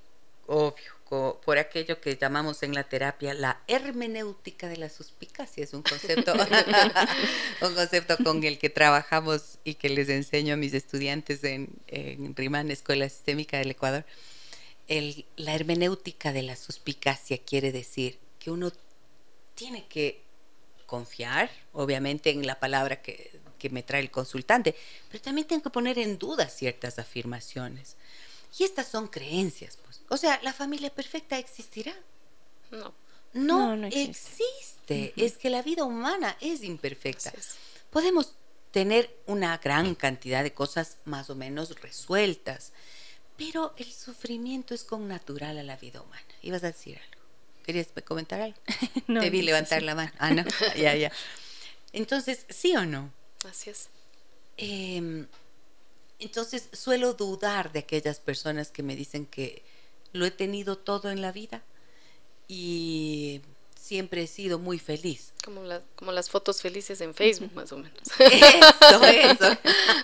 obvio, 0.45 1.39
por 1.43 1.57
aquello 1.57 1.99
que 1.99 2.15
llamamos 2.15 2.61
en 2.61 2.75
la 2.75 2.83
terapia 2.83 3.33
la 3.33 3.59
hermenéutica 3.67 4.67
de 4.67 4.77
la 4.77 4.89
suspicacia. 4.89 5.63
Es 5.63 5.73
un 5.73 5.81
concepto, 5.81 6.33
un 7.61 7.73
concepto 7.73 8.17
con 8.23 8.43
el 8.43 8.59
que 8.59 8.69
trabajamos 8.69 9.57
y 9.63 9.75
que 9.75 9.89
les 9.89 10.09
enseño 10.09 10.53
a 10.53 10.57
mis 10.57 10.75
estudiantes 10.75 11.43
en, 11.43 11.69
en 11.87 12.35
RIMAN, 12.35 12.69
Escuela 12.69 13.09
Sistémica 13.09 13.57
del 13.57 13.71
Ecuador. 13.71 14.05
El, 14.87 15.25
la 15.35 15.55
hermenéutica 15.55 16.33
de 16.33 16.43
la 16.43 16.55
suspicacia 16.55 17.39
quiere 17.39 17.71
decir 17.71 18.19
que 18.37 18.51
uno 18.51 18.71
tiene 19.55 19.87
que 19.87 20.21
confiar, 20.85 21.49
obviamente, 21.73 22.29
en 22.29 22.45
la 22.45 22.59
palabra 22.59 23.01
que, 23.01 23.39
que 23.57 23.69
me 23.69 23.83
trae 23.83 24.01
el 24.01 24.11
consultante, 24.11 24.75
pero 25.09 25.21
también 25.23 25.47
tengo 25.47 25.63
que 25.63 25.69
poner 25.69 25.97
en 25.99 26.17
duda 26.17 26.47
ciertas 26.49 26.99
afirmaciones. 26.99 27.95
Y 28.57 28.63
estas 28.63 28.87
son 28.87 29.07
creencias, 29.07 29.77
pues. 29.83 30.01
O 30.09 30.17
sea, 30.17 30.39
¿la 30.43 30.53
familia 30.53 30.89
perfecta 30.89 31.37
existirá? 31.37 31.93
No. 32.71 32.93
No, 33.33 33.73
existe. 33.87 35.13
Es 35.17 35.37
que 35.37 35.49
la 35.49 35.61
vida 35.61 35.83
humana 35.83 36.37
es 36.39 36.63
imperfecta. 36.63 37.33
Podemos 37.89 38.33
tener 38.71 39.13
una 39.25 39.57
gran 39.57 39.93
cantidad 39.95 40.41
de 40.41 40.53
cosas 40.53 40.97
más 41.03 41.29
o 41.29 41.35
menos 41.35 41.81
resueltas, 41.81 42.71
pero 43.37 43.73
el 43.77 43.91
sufrimiento 43.91 44.73
es 44.73 44.85
con 44.85 45.07
natural 45.09 45.57
a 45.57 45.63
la 45.63 45.75
vida 45.75 46.01
humana. 46.01 46.23
Ibas 46.41 46.63
a 46.63 46.67
decir 46.67 46.97
algo. 46.97 47.14
¿Querías 47.65 47.87
comentar 48.03 48.41
algo? 48.41 48.57
no, 49.07 49.21
Te 49.21 49.29
vi 49.29 49.41
levantar 49.41 49.81
la 49.81 49.95
mano. 49.95 50.11
Ah, 50.19 50.31
no. 50.31 50.43
ya, 50.77 50.95
ya. 50.95 51.11
Entonces, 51.93 52.45
¿sí 52.49 52.75
o 52.75 52.85
no? 52.85 53.11
Así 53.49 53.69
es. 53.71 53.89
Eh, 54.57 55.25
entonces 56.19 56.69
suelo 56.71 57.13
dudar 57.13 57.71
de 57.71 57.79
aquellas 57.79 58.19
personas 58.19 58.71
que 58.71 58.83
me 58.83 58.95
dicen 58.95 59.25
que 59.25 59.63
lo 60.13 60.25
he 60.25 60.31
tenido 60.31 60.77
todo 60.77 61.11
en 61.11 61.21
la 61.21 61.31
vida 61.31 61.63
y 62.47 63.41
siempre 63.85 64.23
he 64.23 64.27
sido 64.27 64.57
muy 64.57 64.79
feliz. 64.79 65.31
Como, 65.43 65.61
como 65.95 66.11
las 66.11 66.31
fotos 66.31 66.61
felices 66.61 67.01
en 67.01 67.13
Facebook, 67.13 67.53
más 67.53 67.71
o 67.71 67.77
menos. 67.77 68.01
Eso, 68.19 69.03
eso. 69.03 69.57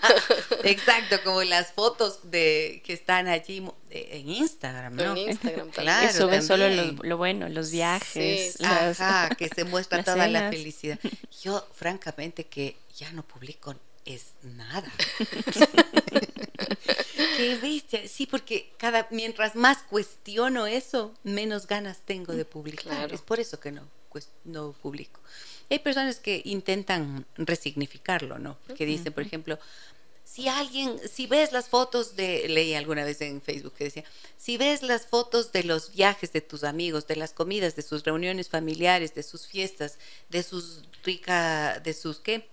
Exacto, 0.63 1.17
como 1.23 1.41
las 1.43 1.71
fotos 1.73 2.29
de 2.29 2.83
que 2.85 2.93
están 2.93 3.27
allí 3.27 3.65
en 3.89 4.29
Instagram, 4.29 4.95
¿no? 4.95 5.11
En 5.13 5.29
Instagram 5.29 5.71
claro, 5.71 6.07
que 6.07 6.13
suben 6.13 6.43
solo 6.43 6.69
lo, 6.69 7.17
bueno, 7.17 7.49
los 7.49 7.71
viajes. 7.71 8.55
Sí, 8.57 8.63
Ajá, 8.63 9.29
que 9.29 9.49
se 9.49 9.63
muestra 9.63 10.03
toda 10.03 10.27
la 10.27 10.51
felicidad. 10.51 10.99
Yo, 11.41 11.67
francamente, 11.73 12.45
que 12.45 12.77
ya 12.95 13.11
no 13.13 13.23
publico 13.23 13.75
es 14.05 14.33
nada. 14.43 14.91
Qué 17.41 17.57
bestia. 17.57 18.07
Sí, 18.07 18.27
porque 18.27 18.71
cada 18.77 19.07
mientras 19.09 19.55
más 19.55 19.79
cuestiono 19.79 20.67
eso, 20.67 21.13
menos 21.23 21.67
ganas 21.67 21.99
tengo 22.05 22.33
de 22.33 22.45
publicar. 22.45 23.11
Es 23.11 23.21
por 23.21 23.39
eso 23.39 23.59
que 23.59 23.71
no, 23.71 23.87
pues, 24.11 24.29
no 24.43 24.73
publico. 24.73 25.19
Hay 25.69 25.79
personas 25.79 26.19
que 26.19 26.41
intentan 26.45 27.25
resignificarlo, 27.35 28.37
¿no? 28.37 28.57
Que 28.77 28.85
dicen, 28.85 29.13
por 29.13 29.23
ejemplo, 29.23 29.57
si 30.23 30.47
alguien, 30.47 30.99
si 31.09 31.27
ves 31.27 31.51
las 31.51 31.67
fotos 31.67 32.15
de, 32.15 32.47
leí 32.47 32.73
alguna 32.73 33.03
vez 33.03 33.21
en 33.21 33.41
Facebook 33.41 33.73
que 33.73 33.85
decía, 33.85 34.03
si 34.37 34.57
ves 34.57 34.83
las 34.83 35.05
fotos 35.05 35.51
de 35.51 35.63
los 35.63 35.93
viajes 35.93 36.31
de 36.31 36.41
tus 36.41 36.63
amigos, 36.63 37.07
de 37.07 37.15
las 37.15 37.33
comidas, 37.33 37.75
de 37.75 37.81
sus 37.81 38.03
reuniones 38.03 38.49
familiares, 38.49 39.15
de 39.15 39.23
sus 39.23 39.47
fiestas, 39.47 39.97
de 40.29 40.43
sus 40.43 40.83
rica, 41.03 41.79
de 41.79 41.93
sus 41.93 42.19
qué, 42.19 42.47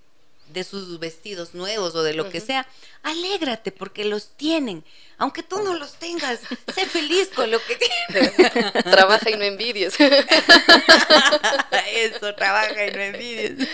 de 0.53 0.65
sus 0.65 0.99
vestidos 0.99 1.55
nuevos 1.55 1.95
o 1.95 2.03
de 2.03 2.15
lo 2.15 2.31
que 2.31 2.41
sea, 2.41 2.67
alégrate 3.03 3.73
porque 3.73 4.05
los 4.05 4.31
tienen. 4.37 4.85
Aunque 5.17 5.43
tú 5.43 5.63
no 5.63 5.75
los 5.75 5.95
tengas, 5.95 6.41
sé 6.75 6.87
feliz 6.87 7.29
con 7.35 7.51
lo 7.51 7.59
que 7.65 7.77
tienes. 7.77 8.35
Trabaja 8.85 9.31
y 9.31 9.37
no 9.37 9.45
envidies. 9.45 9.95
Eso, 11.95 12.35
trabaja 12.35 12.87
y 12.87 12.93
no 12.93 13.01
envidies. 13.01 13.69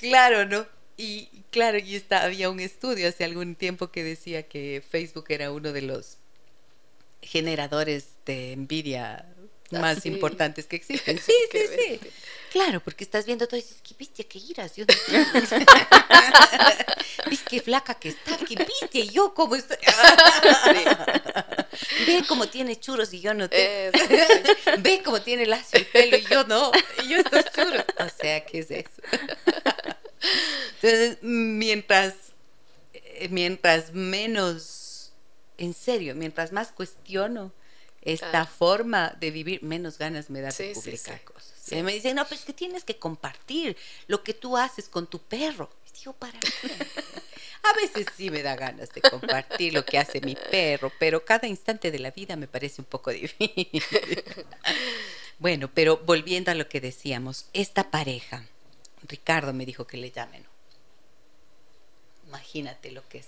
claro, 0.00 0.46
¿no? 0.46 0.66
Y 0.96 1.28
claro, 1.50 1.78
y 1.78 1.96
está, 1.96 2.22
había 2.22 2.50
un 2.50 2.60
estudio 2.60 3.08
hace 3.08 3.24
algún 3.24 3.54
tiempo 3.54 3.90
que 3.90 4.04
decía 4.04 4.44
que 4.44 4.82
Facebook 4.88 5.26
era 5.28 5.52
uno 5.52 5.72
de 5.72 5.82
los 5.82 6.18
generadores 7.22 8.08
de 8.24 8.52
envidia 8.52 9.26
más 9.70 10.06
importantes 10.06 10.66
que 10.66 10.76
existen. 10.76 11.18
Sí, 11.18 11.34
sí, 11.50 11.58
sí. 11.76 12.00
Claro, 12.52 12.80
porque 12.80 13.04
estás 13.04 13.26
viendo 13.26 13.46
todo 13.46 13.58
y 13.58 13.62
dices, 13.62 13.78
qué 13.82 13.94
bestia, 13.98 14.24
qué 14.28 14.38
iras. 14.38 14.76
Yo 14.76 14.86
qué 17.48 17.60
flaca 17.60 17.94
que 17.94 18.08
está, 18.10 18.36
qué 18.38 18.56
bestia, 18.56 19.04
yo 19.04 19.34
cómo 19.34 19.56
estoy. 19.56 19.76
Ve 22.06 22.24
cómo 22.26 22.48
tiene 22.48 22.76
churros 22.76 23.12
y 23.12 23.20
yo 23.20 23.34
no 23.34 23.48
tengo. 23.48 23.92
Ve 24.78 25.02
cómo 25.04 25.20
tiene 25.20 25.46
lacio 25.46 25.78
el 25.78 25.86
pelo 25.86 26.16
y 26.16 26.22
yo 26.22 26.44
no. 26.44 26.72
Y 27.04 27.08
yo 27.08 27.18
estos 27.18 27.44
churros. 27.52 27.84
O 27.98 28.08
sea, 28.20 28.44
¿qué 28.44 28.60
es 28.60 28.70
eso? 28.70 29.02
Entonces, 30.80 31.18
mientras, 31.22 32.14
eh, 32.94 33.28
mientras 33.30 33.92
menos, 33.92 35.12
en 35.58 35.74
serio, 35.74 36.14
mientras 36.14 36.52
más 36.52 36.72
cuestiono 36.72 37.52
esta 38.06 38.46
forma 38.46 39.14
de 39.20 39.30
vivir, 39.30 39.62
menos 39.62 39.98
ganas 39.98 40.30
me 40.30 40.40
da 40.40 40.50
de 40.50 40.72
publicar 40.74 41.22
cosas. 41.24 41.72
Y 41.72 41.82
me 41.82 41.92
dicen, 41.92 42.14
no, 42.14 42.24
pero 42.24 42.36
es 42.36 42.44
que 42.44 42.52
tienes 42.52 42.84
que 42.84 42.96
compartir 42.96 43.76
lo 44.06 44.22
que 44.22 44.32
tú 44.32 44.56
haces 44.56 44.88
con 44.88 45.08
tu 45.08 45.18
perro. 45.18 45.68
Y 45.88 45.98
digo, 45.98 46.12
¿para 46.12 46.38
qué? 46.38 46.70
A 47.62 47.72
veces 47.72 48.06
sí 48.16 48.30
me 48.30 48.42
da 48.42 48.54
ganas 48.54 48.92
de 48.92 49.00
compartir 49.00 49.74
lo 49.74 49.84
que 49.84 49.98
hace 49.98 50.20
mi 50.20 50.36
perro, 50.36 50.92
pero 51.00 51.24
cada 51.24 51.48
instante 51.48 51.90
de 51.90 51.98
la 51.98 52.12
vida 52.12 52.36
me 52.36 52.46
parece 52.46 52.80
un 52.80 52.84
poco 52.84 53.10
difícil. 53.10 53.82
bueno, 55.40 55.68
pero 55.74 55.96
volviendo 55.98 56.52
a 56.52 56.54
lo 56.54 56.68
que 56.68 56.80
decíamos, 56.80 57.46
esta 57.52 57.90
pareja, 57.90 58.44
Ricardo 59.02 59.52
me 59.52 59.66
dijo 59.66 59.84
que 59.84 59.96
le 59.96 60.12
llamen. 60.12 60.44
Imagínate 62.28 62.92
lo 62.92 63.06
que 63.08 63.18
es. 63.18 63.26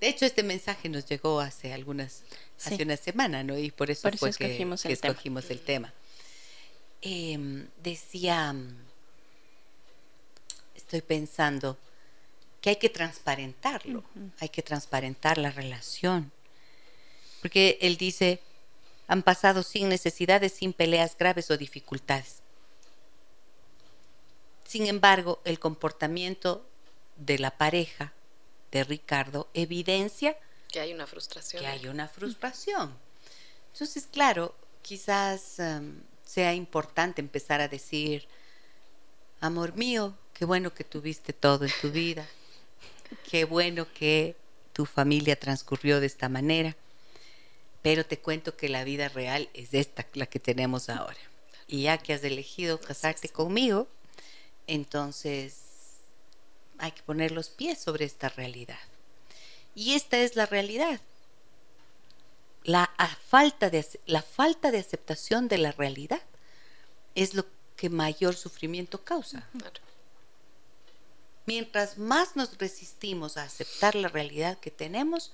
De 0.00 0.08
hecho, 0.08 0.26
este 0.26 0.42
mensaje 0.42 0.88
nos 0.88 1.06
llegó 1.06 1.40
hace 1.40 1.72
algunas, 1.72 2.22
hace 2.58 2.82
una 2.82 2.96
semana, 2.96 3.42
¿no? 3.42 3.58
Y 3.58 3.70
por 3.70 3.90
eso, 3.90 4.10
fue 4.12 4.32
que, 4.32 4.46
escogimos 4.88 5.50
el 5.50 5.60
tema. 5.60 5.92
Em, 7.02 7.68
decía, 7.82 8.54
estoy 10.74 11.02
pensando 11.02 11.76
que 12.60 12.70
hay 12.70 12.76
que 12.76 12.88
transparentarlo, 12.88 14.04
hay 14.40 14.48
que 14.48 14.62
transparentar 14.62 15.36
la 15.36 15.50
relación. 15.50 16.32
Porque 17.42 17.78
él 17.82 17.98
dice, 17.98 18.40
han 19.06 19.22
pasado 19.22 19.62
sin 19.62 19.90
necesidades, 19.90 20.52
sin 20.52 20.72
peleas 20.72 21.16
graves 21.18 21.50
o 21.50 21.58
dificultades. 21.58 22.40
Sin 24.66 24.86
embargo, 24.86 25.40
el 25.44 25.58
comportamiento 25.58 26.66
de 27.16 27.38
la 27.38 27.50
pareja 27.50 28.12
de 28.72 28.82
Ricardo 28.82 29.48
evidencia 29.54 30.36
que 30.74 30.80
hay 30.80 30.92
una 30.92 31.06
frustración. 31.06 31.62
Que 31.62 31.68
hay 31.68 31.86
una 31.86 32.08
frustración. 32.08 32.92
Entonces, 33.72 34.08
claro, 34.10 34.56
quizás 34.82 35.60
em, 35.60 36.02
sea 36.24 36.52
importante 36.52 37.20
empezar 37.20 37.60
a 37.60 37.68
decir, 37.68 38.26
amor 39.40 39.76
mío, 39.76 40.18
qué 40.32 40.44
bueno 40.44 40.74
que 40.74 40.82
tuviste 40.82 41.32
todo 41.32 41.64
en 41.64 41.70
tu 41.80 41.92
vida, 41.92 42.26
qué 43.30 43.44
bueno 43.44 43.86
que 43.94 44.34
tu 44.72 44.84
familia 44.84 45.38
transcurrió 45.38 46.00
de 46.00 46.06
esta 46.06 46.28
manera, 46.28 46.76
pero 47.80 48.04
te 48.04 48.18
cuento 48.18 48.56
que 48.56 48.68
la 48.68 48.82
vida 48.82 49.08
real 49.08 49.48
es 49.54 49.74
esta, 49.74 50.04
la 50.14 50.26
que 50.26 50.40
tenemos 50.40 50.88
ahora. 50.88 51.20
Y 51.68 51.82
ya 51.82 51.98
que 51.98 52.14
has 52.14 52.24
elegido 52.24 52.80
casarte 52.80 53.28
conmigo, 53.28 53.86
entonces 54.66 55.54
hay 56.78 56.90
que 56.90 57.04
poner 57.04 57.30
los 57.30 57.48
pies 57.48 57.78
sobre 57.78 58.06
esta 58.06 58.28
realidad. 58.28 58.80
Y 59.74 59.94
esta 59.94 60.18
es 60.18 60.36
la 60.36 60.46
realidad. 60.46 61.00
la 62.64 62.88
falta 63.28 63.68
de, 63.68 63.86
la 64.06 64.22
falta 64.22 64.70
de 64.70 64.78
aceptación 64.78 65.48
de 65.48 65.58
la 65.58 65.72
realidad 65.72 66.22
es 67.14 67.34
lo 67.34 67.44
que 67.76 67.90
mayor 67.90 68.34
sufrimiento 68.34 69.02
causa. 69.04 69.46
Mientras 71.46 71.98
más 71.98 72.36
nos 72.36 72.56
resistimos 72.56 73.36
a 73.36 73.42
aceptar 73.42 73.94
la 73.94 74.08
realidad 74.08 74.58
que 74.58 74.70
tenemos, 74.70 75.32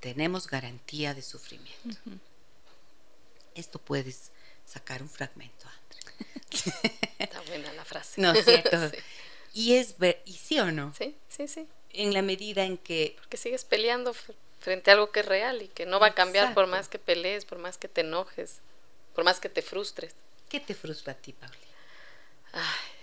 tenemos 0.00 0.46
garantía 0.46 1.14
de 1.14 1.22
sufrimiento. 1.22 1.98
Esto 3.54 3.78
puedes 3.78 4.30
sacar 4.64 5.02
un 5.02 5.10
fragmento, 5.10 5.66
André. 5.66 6.72
Está 7.18 7.40
buena 7.42 7.72
la 7.72 7.84
frase. 7.84 8.20
No 8.20 8.32
es 8.32 8.44
cierto. 8.44 8.90
Y 9.54 9.74
es 9.74 9.96
ver, 9.98 10.22
y 10.26 10.34
sí 10.34 10.60
o 10.60 10.70
no. 10.70 10.94
Sí, 10.94 11.16
sí, 11.28 11.48
sí. 11.48 11.66
En 11.92 12.14
la 12.14 12.22
medida 12.22 12.64
en 12.64 12.78
que 12.78 13.16
porque 13.18 13.36
sigues 13.36 13.64
peleando 13.64 14.14
frente 14.60 14.90
a 14.90 14.94
algo 14.94 15.10
que 15.10 15.20
es 15.20 15.26
real 15.26 15.62
y 15.62 15.68
que 15.68 15.86
no 15.86 16.00
va 16.00 16.08
a 16.08 16.14
cambiar 16.14 16.54
por 16.54 16.66
más 16.66 16.88
que 16.88 16.98
pelees, 16.98 17.44
por 17.44 17.58
más 17.58 17.78
que 17.78 17.88
te 17.88 18.02
enojes, 18.02 18.60
por 19.14 19.24
más 19.24 19.40
que 19.40 19.48
te 19.48 19.62
frustres. 19.62 20.14
¿Qué 20.48 20.60
te 20.60 20.74
frustra 20.74 21.12
a 21.12 21.16
ti, 21.16 21.32
Pauli? 21.32 21.56
Ay, 22.52 22.98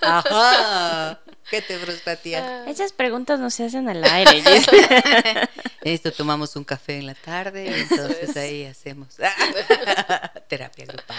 Ajá. 0.00 1.20
¿Qué 1.50 1.62
te 1.62 1.78
frustra, 1.78 2.16
tía? 2.16 2.64
Esas 2.66 2.92
preguntas 2.92 3.38
no 3.38 3.50
se 3.50 3.64
hacen 3.64 3.88
al 3.88 4.02
aire. 4.02 4.42
Esto 5.82 6.10
tomamos 6.12 6.56
un 6.56 6.64
café 6.64 6.96
en 6.96 7.06
la 7.06 7.14
tarde 7.14 7.80
entonces 7.80 8.34
ahí 8.36 8.64
hacemos 8.64 9.16
terapia 10.48 10.86
grupal. 10.86 11.16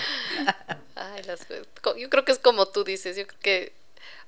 Ay, 0.95 1.21
yo 1.97 2.09
creo 2.09 2.25
que 2.25 2.31
es 2.31 2.39
como 2.39 2.67
tú 2.67 2.83
dices, 2.83 3.15
yo 3.15 3.27
creo 3.27 3.39
que, 3.39 3.73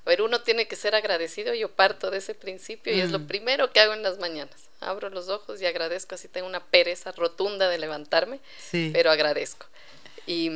a 0.07 0.09
ver, 0.09 0.21
uno 0.21 0.39
tiene 0.39 0.69
que 0.69 0.77
ser 0.77 0.95
agradecido, 0.95 1.53
yo 1.53 1.67
parto 1.67 2.09
de 2.09 2.19
ese 2.19 2.33
principio 2.33 2.95
y 2.95 3.01
es 3.01 3.11
lo 3.11 3.19
mm. 3.19 3.27
primero 3.27 3.73
que 3.73 3.81
hago 3.81 3.93
en 3.93 4.03
las 4.03 4.19
mañanas. 4.19 4.55
Abro 4.79 5.09
los 5.09 5.27
ojos 5.27 5.61
y 5.61 5.65
agradezco, 5.65 6.15
así 6.15 6.29
tengo 6.29 6.47
una 6.47 6.63
pereza 6.63 7.11
rotunda 7.11 7.67
de 7.67 7.77
levantarme, 7.77 8.39
pero 8.71 9.11
agradezco. 9.11 9.65
Y, 10.25 10.49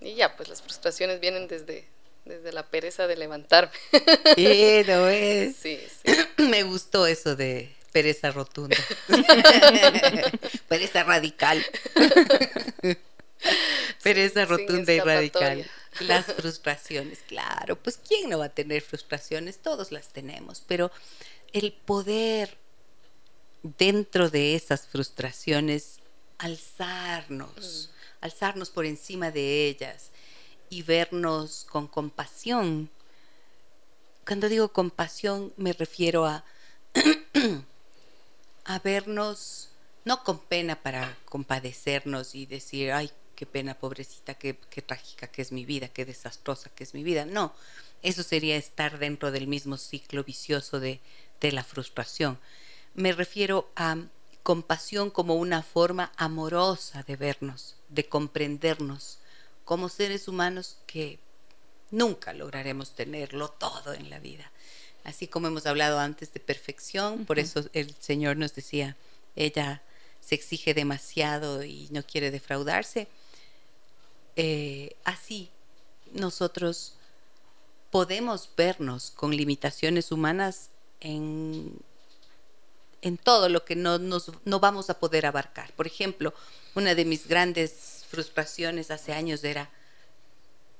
y 0.00 0.14
ya, 0.16 0.36
pues 0.36 0.48
las 0.48 0.62
frustraciones 0.62 1.20
vienen 1.20 1.46
desde, 1.46 1.86
desde 2.24 2.50
la 2.50 2.64
pereza 2.64 3.06
de 3.06 3.16
levantarme. 3.16 3.70
Sí, 4.34 4.82
no 4.88 5.06
es. 5.06 5.54
Sí, 5.54 5.78
Me 6.38 6.64
gustó 6.64 7.06
eso 7.06 7.36
de 7.36 7.70
pereza 7.92 8.32
rotunda. 8.32 8.76
pereza 10.68 11.04
radical. 11.04 11.64
pereza 14.02 14.44
rotunda 14.44 14.92
y 14.92 14.98
radical. 14.98 15.70
Las 16.00 16.26
frustraciones, 16.26 17.20
claro, 17.28 17.76
pues 17.76 17.98
¿quién 17.98 18.30
no 18.30 18.38
va 18.38 18.46
a 18.46 18.54
tener 18.54 18.82
frustraciones? 18.82 19.58
Todos 19.58 19.92
las 19.92 20.08
tenemos, 20.08 20.62
pero 20.66 20.90
el 21.52 21.72
poder 21.72 22.56
dentro 23.62 24.30
de 24.30 24.54
esas 24.54 24.86
frustraciones 24.86 26.00
alzarnos, 26.38 27.90
mm. 27.90 28.24
alzarnos 28.24 28.70
por 28.70 28.86
encima 28.86 29.30
de 29.30 29.68
ellas, 29.68 30.10
y 30.70 30.82
vernos 30.82 31.66
con 31.70 31.86
compasión. 31.86 32.88
Cuando 34.26 34.48
digo 34.48 34.72
compasión 34.72 35.52
me 35.58 35.74
refiero 35.74 36.24
a, 36.24 36.44
a 38.64 38.78
vernos 38.78 39.68
no 40.04 40.24
con 40.24 40.38
pena 40.38 40.82
para 40.82 41.16
compadecernos 41.26 42.34
y 42.34 42.46
decir, 42.46 42.92
ay, 42.92 43.10
qué 43.42 43.46
pena, 43.46 43.74
pobrecita, 43.74 44.34
qué, 44.34 44.56
qué 44.70 44.82
trágica 44.82 45.26
que 45.26 45.42
es 45.42 45.50
mi 45.50 45.64
vida, 45.64 45.88
qué 45.88 46.04
desastrosa 46.04 46.70
que 46.70 46.84
es 46.84 46.94
mi 46.94 47.02
vida. 47.02 47.24
No, 47.24 47.52
eso 48.00 48.22
sería 48.22 48.54
estar 48.54 49.00
dentro 49.00 49.32
del 49.32 49.48
mismo 49.48 49.78
ciclo 49.78 50.22
vicioso 50.22 50.78
de, 50.78 51.00
de 51.40 51.50
la 51.50 51.64
frustración. 51.64 52.38
Me 52.94 53.10
refiero 53.10 53.68
a 53.74 53.96
compasión 54.44 55.10
como 55.10 55.34
una 55.34 55.64
forma 55.64 56.12
amorosa 56.16 57.02
de 57.02 57.16
vernos, 57.16 57.74
de 57.88 58.08
comprendernos, 58.08 59.18
como 59.64 59.88
seres 59.88 60.28
humanos 60.28 60.78
que 60.86 61.18
nunca 61.90 62.34
lograremos 62.34 62.94
tenerlo 62.94 63.48
todo 63.48 63.92
en 63.92 64.08
la 64.08 64.20
vida. 64.20 64.52
Así 65.02 65.26
como 65.26 65.48
hemos 65.48 65.66
hablado 65.66 65.98
antes 65.98 66.32
de 66.32 66.38
perfección, 66.38 67.26
por 67.26 67.40
eso 67.40 67.68
el 67.72 67.92
Señor 67.98 68.36
nos 68.36 68.54
decía, 68.54 68.96
ella 69.34 69.82
se 70.20 70.36
exige 70.36 70.74
demasiado 70.74 71.64
y 71.64 71.88
no 71.90 72.04
quiere 72.04 72.30
defraudarse. 72.30 73.08
Eh, 74.36 74.96
así 75.04 75.50
nosotros 76.12 76.94
podemos 77.90 78.48
vernos 78.56 79.10
con 79.10 79.36
limitaciones 79.36 80.12
humanas 80.12 80.70
en, 81.00 81.78
en 83.02 83.18
todo 83.18 83.48
lo 83.48 83.64
que 83.64 83.76
no, 83.76 83.98
nos, 83.98 84.32
no 84.44 84.60
vamos 84.60 84.88
a 84.88 84.98
poder 84.98 85.26
abarcar. 85.26 85.72
Por 85.72 85.86
ejemplo, 85.86 86.32
una 86.74 86.94
de 86.94 87.04
mis 87.04 87.26
grandes 87.26 88.06
frustraciones 88.08 88.90
hace 88.90 89.12
años 89.12 89.44
era, 89.44 89.70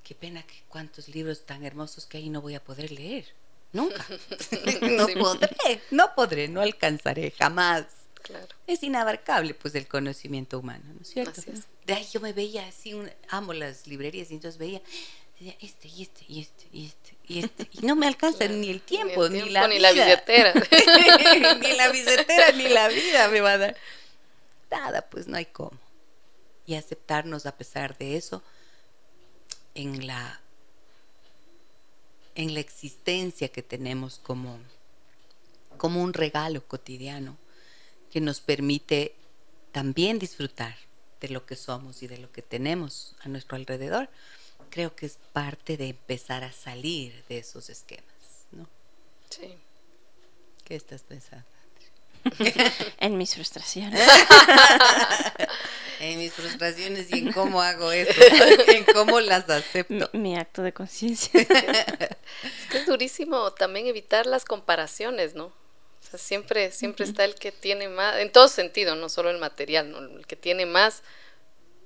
qué 0.04 0.14
pena 0.14 0.42
que 0.42 0.62
cuántos 0.68 1.08
libros 1.08 1.44
tan 1.44 1.64
hermosos 1.64 2.06
que 2.06 2.18
hay 2.18 2.30
no 2.30 2.40
voy 2.40 2.54
a 2.54 2.64
poder 2.64 2.90
leer. 2.90 3.26
Nunca. 3.72 4.06
no 4.82 5.06
podré, 5.08 5.82
no 5.90 6.14
podré, 6.14 6.48
no 6.48 6.60
alcanzaré, 6.60 7.32
jamás. 7.32 7.86
Claro. 8.22 8.48
Es 8.66 8.82
inabarcable 8.82 9.54
pues 9.54 9.74
el 9.74 9.88
conocimiento 9.88 10.58
humano, 10.58 10.84
¿no 10.94 11.00
es 11.02 11.08
cierto? 11.08 11.42
De 11.86 11.94
ahí 11.94 12.06
yo 12.12 12.20
me 12.20 12.32
veía 12.32 12.66
así, 12.66 12.94
amo 13.28 13.52
las 13.52 13.86
librerías 13.86 14.30
y 14.30 14.34
entonces 14.34 14.58
veía 14.58 14.80
este 15.60 15.88
y 15.88 16.02
este 16.02 16.24
y 16.28 16.40
este 16.40 16.68
y 16.72 16.86
este 16.86 17.16
y 17.26 17.38
este 17.40 17.68
y 17.72 17.86
no 17.86 17.96
me 17.96 18.06
alcanza 18.06 18.46
ni 18.46 18.70
el 18.70 18.80
tiempo 18.80 19.28
ni, 19.28 19.48
la 19.50 19.66
ni 19.66 19.78
la 19.78 19.92
billetera. 19.92 20.52
Ni 21.60 21.72
la 21.76 21.88
billetera 21.88 22.52
ni 22.52 22.68
la 22.68 22.88
vida 22.88 23.28
me 23.28 23.40
va 23.40 23.52
a 23.52 23.58
dar. 23.58 23.76
Nada 24.70 25.02
pues 25.02 25.26
no 25.26 25.36
hay 25.36 25.46
cómo. 25.46 25.78
Y 26.64 26.74
aceptarnos 26.74 27.46
a 27.46 27.56
pesar 27.56 27.98
de 27.98 28.16
eso 28.16 28.42
en 29.74 30.06
la 30.06 30.40
en 32.34 32.54
la 32.54 32.60
existencia 32.60 33.48
que 33.48 33.62
tenemos 33.62 34.18
como 34.18 34.58
como 35.76 36.02
un 36.02 36.12
regalo 36.12 36.66
cotidiano 36.66 37.36
que 38.12 38.20
nos 38.20 38.40
permite 38.40 39.14
también 39.72 40.18
disfrutar 40.18 40.76
de 41.20 41.30
lo 41.30 41.46
que 41.46 41.56
somos 41.56 42.02
y 42.02 42.06
de 42.06 42.18
lo 42.18 42.30
que 42.30 42.42
tenemos 42.42 43.16
a 43.22 43.28
nuestro 43.28 43.56
alrededor, 43.56 44.10
creo 44.70 44.94
que 44.94 45.06
es 45.06 45.18
parte 45.32 45.76
de 45.78 45.88
empezar 45.88 46.44
a 46.44 46.52
salir 46.52 47.24
de 47.28 47.38
esos 47.38 47.70
esquemas, 47.70 48.04
¿no? 48.52 48.68
Sí. 49.30 49.54
¿Qué 50.64 50.76
estás 50.76 51.02
pensando? 51.02 51.46
en 53.00 53.16
mis 53.16 53.34
frustraciones. 53.34 54.06
en 56.00 56.18
mis 56.18 56.32
frustraciones 56.34 57.10
y 57.10 57.18
en 57.18 57.32
cómo 57.32 57.62
hago 57.62 57.92
eso, 57.92 58.20
en 58.68 58.84
cómo 58.84 59.20
las 59.20 59.48
acepto. 59.48 60.10
Mi, 60.12 60.36
acto 60.36 60.62
de 60.62 60.72
conciencia. 60.72 61.40
es 61.40 61.46
que 62.70 62.78
es 62.78 62.86
durísimo 62.86 63.52
también 63.52 63.86
evitar 63.86 64.26
las 64.26 64.44
comparaciones, 64.44 65.34
¿no? 65.34 65.61
Sea, 66.12 66.18
siempre, 66.18 66.70
siempre 66.72 67.04
está 67.04 67.24
el 67.24 67.34
que 67.34 67.52
tiene 67.52 67.88
más, 67.88 68.18
en 68.18 68.30
todo 68.30 68.48
sentido, 68.48 68.94
no 68.94 69.08
solo 69.08 69.30
el 69.30 69.38
material, 69.38 69.90
¿no? 69.90 69.98
el 69.98 70.26
que 70.26 70.36
tiene 70.36 70.66
más, 70.66 71.02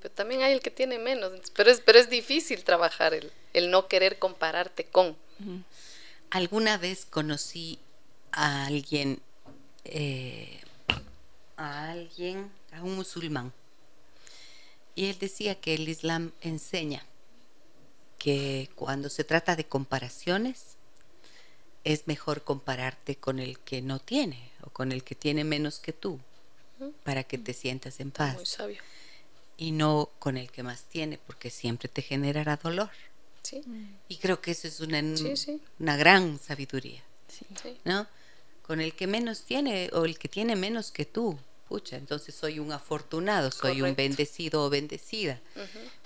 pero 0.00 0.12
también 0.12 0.42
hay 0.42 0.52
el 0.52 0.60
que 0.60 0.70
tiene 0.70 0.98
menos. 0.98 1.32
Pero 1.54 1.70
es, 1.70 1.80
pero 1.80 1.98
es 1.98 2.10
difícil 2.10 2.64
trabajar 2.64 3.14
el, 3.14 3.32
el 3.52 3.70
no 3.70 3.88
querer 3.88 4.18
compararte 4.18 4.84
con. 4.84 5.16
Alguna 6.30 6.76
vez 6.76 7.06
conocí 7.06 7.78
a 8.32 8.66
alguien 8.66 9.20
eh, 9.84 10.60
a 11.56 11.90
alguien, 11.90 12.50
a 12.72 12.82
un 12.82 12.96
musulmán. 12.96 13.52
Y 14.94 15.06
él 15.06 15.18
decía 15.18 15.54
que 15.54 15.74
el 15.74 15.88
Islam 15.88 16.32
enseña 16.40 17.04
que 18.18 18.70
cuando 18.74 19.08
se 19.08 19.24
trata 19.24 19.56
de 19.56 19.66
comparaciones, 19.66 20.75
es 21.93 22.07
mejor 22.07 22.43
compararte 22.43 23.16
con 23.16 23.39
el 23.39 23.59
que 23.61 23.80
no 23.80 23.99
tiene 23.99 24.51
o 24.62 24.70
con 24.70 24.93
el 24.93 25.03
que 25.05 25.14
tiene 25.14 25.45
menos 25.45 25.78
que 25.78 25.93
tú, 25.93 26.20
para 27.05 27.24
que 27.24 27.39
te 27.39 27.53
sientas 27.53 28.01
en 28.01 28.11
paz. 28.11 28.34
Muy 28.34 28.47
sabio. 28.47 28.82
Y 29.57 29.72
no 29.72 30.11
con 30.18 30.37
el 30.37 30.51
que 30.51 30.62
más 30.62 30.84
tiene, 30.84 31.18
porque 31.18 31.51
siempre 31.51 31.89
te 31.89 32.03
generará 32.03 32.57
dolor. 32.57 32.91
Sí. 33.43 33.62
Y 34.09 34.16
creo 34.16 34.41
que 34.41 34.51
eso 34.51 34.68
es 34.68 34.80
una, 34.80 35.03
una 35.78 35.97
gran 35.97 36.39
sabiduría. 36.39 37.03
Sí. 37.28 37.78
¿No? 37.84 38.07
con 38.66 38.80
el 38.80 38.95
que 38.95 39.07
menos 39.07 39.43
tiene 39.43 39.91
o 39.93 40.05
el 40.05 40.18
que 40.18 40.28
tiene 40.28 40.57
menos 40.57 40.91
que 40.91 41.05
tú. 41.05 41.39
Pucha, 41.68 41.97
entonces 41.97 42.34
soy 42.34 42.59
un 42.59 42.72
afortunado, 42.72 43.51
soy 43.51 43.82
un 43.82 43.97
bendecido 43.97 44.64
o 44.64 44.70
bendecida. 44.70 45.41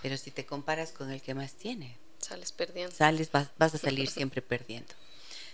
Pero 0.02 0.16
si 0.16 0.30
te 0.30 0.46
comparas 0.46 0.92
con 0.92 1.10
el 1.10 1.20
que 1.20 1.34
más 1.34 1.52
tiene, 1.54 1.96
sales 2.18 2.52
perdiendo. 2.52 2.94
Sales, 2.94 3.30
vas, 3.30 3.50
a 3.58 3.78
salir 3.78 4.08
siempre 4.10 4.40
perdiendo. 4.40 4.94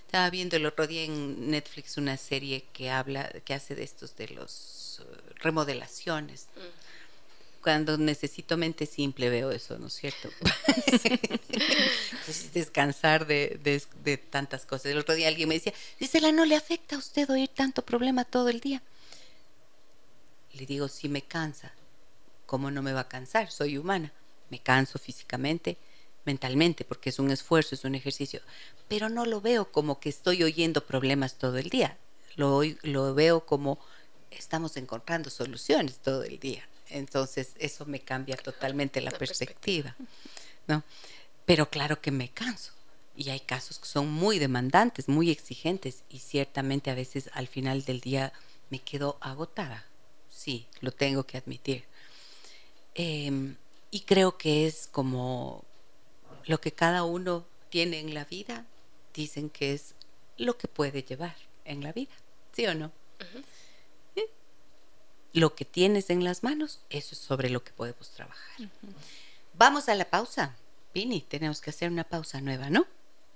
Estaba 0.07 0.30
viendo 0.30 0.57
el 0.57 0.64
otro 0.64 0.86
día 0.86 1.02
en 1.04 1.50
Netflix 1.50 1.98
una 1.98 2.16
serie 2.16 2.64
que 2.72 2.90
habla, 2.90 3.28
que 3.44 3.54
hace 3.54 3.74
de 3.74 3.82
estos 3.82 4.16
de 4.16 4.28
los 4.28 5.02
uh, 5.04 5.34
remodelaciones. 5.40 6.46
Mm 6.57 6.86
cuando 7.66 7.98
necesito 7.98 8.57
mente 8.57 8.86
simple 8.86 9.28
veo 9.28 9.50
eso, 9.50 9.76
¿no 9.76 9.88
es 9.88 9.94
cierto? 9.94 10.30
descansar 12.54 13.26
de, 13.26 13.59
de, 14.04 14.16
tantas 14.18 14.64
cosas. 14.64 14.86
El 14.92 14.98
otro 14.98 15.16
día 15.16 15.26
alguien 15.26 15.48
me 15.48 15.57
decía, 15.57 15.72
la 16.20 16.30
¿no 16.30 16.44
le 16.44 16.54
afecta 16.54 16.94
a 16.94 17.00
usted 17.00 17.28
oír 17.28 17.48
tanto 17.48 17.84
problema 17.84 18.24
todo 18.24 18.50
el 18.50 18.61
día? 18.61 18.82
le 20.52 20.64
digo, 20.64 20.86
si 20.86 21.09
me 21.09 21.22
cansa, 21.22 21.72
¿cómo 22.46 22.70
no 22.70 22.82
me 22.82 22.92
va 22.92 23.00
a 23.00 23.09
cansar? 23.09 23.50
Soy 23.50 23.78
humana. 23.78 24.12
Me 24.48 24.61
canso 24.61 25.00
físicamente, 25.00 25.76
mentalmente, 26.27 26.85
porque 26.85 27.11
es 27.11 27.18
un 27.18 27.31
esfuerzo, 27.31 27.74
es 27.74 27.85
un 27.85 27.95
ejercicio. 27.95 28.41
Pero 28.89 29.09
no 29.09 29.24
lo 29.24 29.41
veo 29.41 29.70
como 29.70 30.01
que 30.01 30.09
estoy 30.09 30.43
oyendo 30.43 30.85
problemas 30.85 31.35
todo 31.35 31.57
el 31.57 31.70
día. 31.70 31.97
Lo, 32.37 32.62
lo 32.83 33.14
veo 33.14 33.47
como 33.47 33.79
estamos 34.31 34.77
encontrando 34.77 35.31
soluciones 35.31 35.99
todo 35.99 36.24
el 36.24 36.39
día. 36.39 36.66
Entonces, 36.91 37.55
eso 37.59 37.87
me 37.87 38.01
cambia 38.01 38.37
totalmente 38.37 39.01
la, 39.01 39.11
perspectiva. 39.11 39.97
¿no? 40.66 40.83
Pero 41.45 41.70
claro 41.70 42.01
que 42.01 42.11
me 42.11 42.31
canso. 42.31 42.72
Y 43.16 43.31
hay 43.31 43.41
casos 43.41 43.79
que 43.79 43.87
son 43.87 44.11
muy 44.11 44.39
demandantes, 44.39 45.09
muy 45.09 45.31
exigentes, 45.31 46.03
y 46.11 46.18
ciertamente 46.18 46.91
a 46.91 46.95
veces 46.95 47.31
al 47.33 47.47
final 47.47 47.85
del 47.85 48.01
día 48.01 48.33
me 48.68 48.79
quedo 48.79 49.16
agotada. 49.20 49.87
Sí, 50.29 50.66
lo 50.81 50.93
tengo 50.93 51.24
que 51.24 51.39
admitir. 51.39 51.85
Em, 52.95 53.57
y 53.91 54.01
creo 54.01 54.37
que 54.37 54.66
es 54.66 54.89
como 54.91 55.64
lo 56.47 56.61
que 56.61 56.72
cada 56.72 57.05
uno 57.05 57.44
tiene 57.68 58.01
en 58.01 58.14
la 58.14 58.24
vida, 58.24 58.64
dicen 59.14 59.51
que 59.51 59.74
es 59.74 59.94
lo 60.36 60.57
que 60.57 60.68
puede 60.68 61.03
llevar 61.03 61.36
en 61.64 61.82
la 61.82 61.92
vida, 61.92 62.14
¿sí 62.53 62.66
o 62.66 62.74
no? 62.74 62.92
Lo 65.32 65.55
que 65.55 65.66
tienes 65.66 66.09
en 66.09 66.24
las 66.24 66.42
manos, 66.42 66.80
eso 66.88 67.14
es 67.14 67.18
sobre 67.18 67.51
lo 67.51 67.62
que 67.62 67.72
podemos 67.72 68.11
trabajar. 68.11 68.68
Vamos 69.53 69.88
a 69.88 69.94
la 69.94 70.09
pausa. 70.09 70.57
Pini, 70.94 71.20
tenemos 71.20 71.61
que 71.61 71.68
hacer 71.68 71.90
una 71.90 72.05
pausa 72.05 72.40
nueva, 72.40 72.70
¿no? 72.70 72.86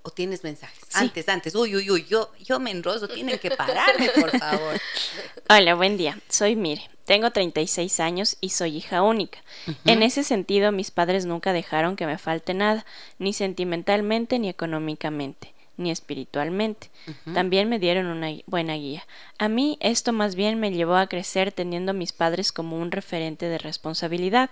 ¿O 0.02 0.10
tienes 0.10 0.42
mensajes? 0.44 0.84
Antes, 0.94 1.28
antes. 1.28 1.54
Uy, 1.54 1.76
uy, 1.76 1.90
uy, 1.90 2.06
yo, 2.08 2.32
yo 2.42 2.58
me 2.58 2.70
enroso. 2.70 3.06
Tienen 3.06 3.38
que 3.38 3.50
pararme, 3.50 4.08
por 4.10 4.38
favor. 4.38 4.80
Hola, 5.50 5.74
buen 5.74 5.96
día. 5.96 6.18
Soy 6.28 6.56
Mire. 6.56 6.88
Tengo 7.04 7.30
36 7.30 8.00
años 8.00 8.36
y 8.40 8.50
soy 8.50 8.76
hija 8.76 9.02
única. 9.02 9.40
En 9.84 10.02
ese 10.02 10.22
sentido, 10.22 10.70
mis 10.70 10.90
padres 10.92 11.26
nunca 11.26 11.52
dejaron 11.52 11.96
que 11.96 12.06
me 12.06 12.18
falte 12.18 12.54
nada, 12.54 12.86
ni 13.18 13.32
sentimentalmente 13.32 14.38
ni 14.38 14.48
económicamente 14.48 15.52
ni 15.80 15.90
espiritualmente. 15.90 16.90
También 17.34 17.68
me 17.68 17.78
dieron 17.78 18.06
una 18.06 18.30
buena 18.46 18.74
guía. 18.74 19.04
A 19.38 19.48
mí 19.48 19.78
esto 19.80 20.12
más 20.12 20.36
bien 20.36 20.60
me 20.60 20.70
llevó 20.70 20.94
a 20.94 21.08
crecer 21.08 21.50
teniendo 21.50 21.90
a 21.90 21.94
mis 21.94 22.12
padres 22.12 22.52
como 22.52 22.76
un 22.76 22.92
referente 22.92 23.46
de 23.46 23.58
responsabilidad. 23.58 24.50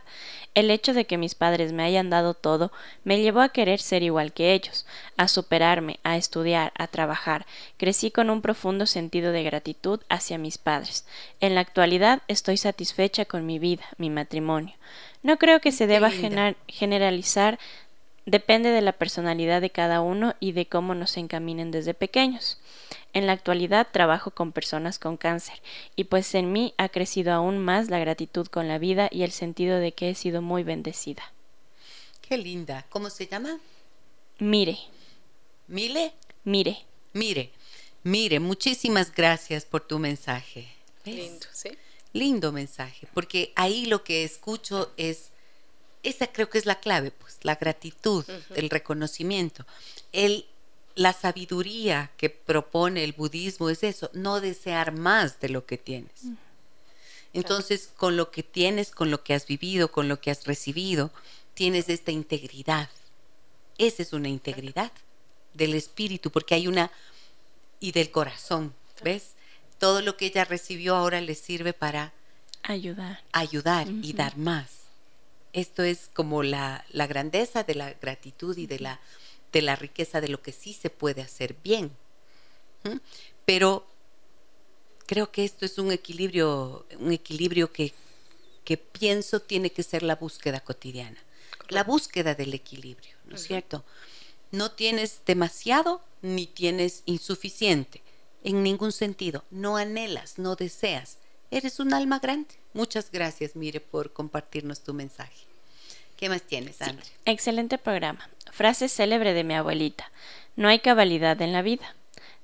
El 0.55 0.71
hecho 0.71 0.95
de 0.95 1.05
que 1.05 1.19
mis 1.19 1.35
padres 1.35 1.73
me 1.73 1.85
hayan 1.85 2.11
dado 2.11 2.35
todo 2.35 2.73
me 3.05 3.21
llevó 3.21 3.41
a 3.41 3.51
querer 3.51 3.81
ser 3.81 4.03
igual 4.03 4.33
que 4.33 4.55
ellos, 4.55 4.87
a 5.17 5.29
superarme, 5.29 6.01
a 6.03 6.17
estudiar, 6.17 6.73
a 6.77 6.87
trabajar. 6.87 7.47
Crecí 7.77 8.11
con 8.11 8.31
un 8.31 8.43
profundo 8.43 8.87
sentido 8.87 9.31
de 9.31 9.45
gratitud 9.45 10.01
hacia 10.09 10.39
mis 10.39 10.59
padres. 10.59 11.07
En 11.41 11.55
la 11.55 11.61
actualidad 11.61 12.23
estoy 12.27 12.57
satisfecha 12.57 13.27
con 13.27 13.47
mi 13.47 13.59
vida, 13.59 13.85
mi 13.99 14.11
matrimonio. 14.11 14.75
No 15.23 15.37
creo 15.37 15.61
que 15.61 15.73
se 15.73 15.87
deba 15.87 16.11
generalizar 16.69 17.59
Depende 18.29 18.69
de 18.69 18.83
la 18.83 18.93
personalidad 18.93 19.63
de 19.63 19.71
cada 19.71 20.03
uno 20.03 20.35
y 20.39 20.53
de 20.53 20.67
cómo 20.67 20.95
nos 20.95 21.17
encaminen 21.17 21.71
desde 21.71 21.95
pequeños. 21.95 22.59
En 23.15 23.27
la 23.27 23.33
actualidad 23.33 23.89
trabajo 23.91 24.33
con 24.33 24.53
personas 24.53 24.99
con 24.99 25.17
cáncer 25.17 25.63
y 25.97 26.05
pues 26.05 26.35
en 26.35 26.53
mí 26.53 26.75
ha 26.77 26.91
crecido 26.91 27.33
aún 27.33 27.59
más 27.59 27.89
la 27.89 27.99
gratitud 27.99 28.47
con 28.49 28.69
la 28.69 28.77
vida 28.77 29.09
y 29.11 29.23
el 29.23 29.33
sentido 29.33 29.79
de 29.79 29.93
que 29.93 30.11
he 30.11 30.15
sido 30.15 30.43
muy 30.43 30.63
bendecida. 30.63 31.33
Qué 32.21 32.37
linda. 32.37 32.85
¿Cómo 32.91 33.09
se 33.09 33.29
llama? 33.29 33.61
Mire. 34.39 34.77
¿Mile? 35.67 36.13
Mire. 36.45 36.85
Mire. 37.15 37.51
Mire, 38.03 38.41
muchísimas 38.41 39.11
gracias 39.11 39.65
por 39.65 39.87
tu 39.87 39.99
mensaje. 39.99 40.69
Lindo, 41.07 41.47
¿sí? 41.55 41.71
Lindo 42.13 42.53
mensaje, 42.53 43.09
porque 43.15 43.55
ahí 43.57 43.87
lo 43.87 44.05
que 44.05 44.23
escucho 44.23 44.93
es 44.99 45.31
esa 46.03 46.27
creo 46.29 46.49
que 46.49 46.59
es 46.59 46.67
la 46.67 46.81
clave, 46.81 47.11
pues, 47.11 47.39
la 47.43 47.57
gratitud, 47.57 48.25
el 48.55 48.71
reconocimiento. 48.71 49.67
El, 50.13 50.47
la 50.95 51.13
sabiduría 51.13 52.11
que 52.17 52.31
propone 52.31 53.05
el 53.05 53.13
budismo 53.13 53.71
es 53.71 53.83
eso, 53.83 54.11
no 54.13 54.41
desear 54.41 54.93
más 54.93 55.41
de 55.41 55.49
lo 55.49 55.67
que 55.67 55.79
tienes. 55.79 56.23
Entonces, 57.33 57.91
con 57.97 58.17
lo 58.17 58.31
que 58.31 58.43
tienes, 58.43 58.91
con 58.91 59.11
lo 59.11 59.23
que 59.23 59.35
has 59.35 59.47
vivido, 59.47 59.93
con 59.93 60.09
lo 60.09 60.21
que 60.21 60.31
has 60.31 60.47
recibido, 60.47 61.13
tienes 61.55 61.89
esta 61.89 62.11
integridad. 62.11 62.89
Esa 63.77 64.03
es 64.03 64.13
una 64.13 64.29
integridad 64.29 64.91
del 65.55 65.75
espíritu, 65.75 66.31
porque 66.31 66.55
hay 66.55 66.67
una, 66.67 66.91
y 67.81 67.93
del 67.93 68.11
corazón, 68.11 68.75
¿ves? 69.03 69.35
Todo 69.79 70.03
lo 70.03 70.17
que 70.17 70.27
ella 70.27 70.45
recibió 70.45 70.97
ahora 70.97 71.21
le 71.21 71.35
sirve 71.35 71.73
para 71.73 72.13
ayudar, 72.63 73.23
ayudar 73.33 73.87
y 73.89 74.13
dar 74.13 74.37
más. 74.37 74.78
Esto 75.53 75.83
es 75.83 76.11
como 76.13 76.43
la, 76.43 76.85
grandeza 76.93 77.63
de 77.63 77.75
la 77.75 77.93
gratitud 77.95 78.57
y 78.57 78.67
de 78.67 78.79
la, 78.79 79.01
de 79.53 79.63
la 79.63 79.77
riqueza 79.77 80.21
de 80.21 80.29
lo 80.29 80.43
que 80.43 80.53
sí 80.53 80.73
se 80.73 80.91
puede 80.91 81.23
hacer 81.23 81.57
bien. 81.63 81.91
Pero 83.45 83.87
creo 85.07 85.31
que 85.33 85.45
esto 85.45 85.65
es 85.65 85.79
un 85.79 85.91
equilibrio, 85.91 86.87
un 86.99 87.13
equilibrio 87.13 87.73
que, 87.73 87.93
que 88.65 88.77
pienso 88.77 89.41
tiene 89.41 89.71
que 89.71 89.83
ser 89.83 90.03
la 90.03 90.17
búsqueda 90.17 90.61
cotidiana. 90.61 91.19
La 91.69 91.85
búsqueda 91.85 92.35
del 92.35 92.55
equilibrio, 92.55 93.15
¿no 93.25 93.37
es 93.37 93.43
cierto? 93.43 93.85
No 94.51 94.73
tienes 94.73 95.21
demasiado 95.27 96.03
ni 96.23 96.47
tienes 96.47 97.03
insuficiente, 97.07 98.03
en 98.45 98.63
ningún 98.63 98.93
sentido. 98.93 99.45
No 99.51 99.77
anhelas, 99.77 100.39
no 100.39 100.57
deseas. 100.57 101.19
Eres 101.51 101.81
un 101.81 101.95
alma 101.95 102.19
grande. 102.19 102.58
Muchas 102.73 103.11
gracias, 103.11 103.57
Mire, 103.57 103.81
por 103.81 104.13
compartirnos 104.13 104.81
tu 104.81 104.95
mensaje. 104.95 105.47
¿Qué 106.17 106.29
más 106.29 106.43
tienes, 106.43 106.83
André? 106.83 107.05
excelente 107.25 107.79
programa. 107.79 108.29
Frase 108.51 108.89
célebre 108.89 109.35
de 109.35 109.45
mi 109.45 109.55
abuelita. 109.55 110.11
No 110.57 110.69
hay 110.69 110.81
cabalidad 110.81 111.41
en 111.43 111.53
la 111.53 111.63
vida. 111.63 111.95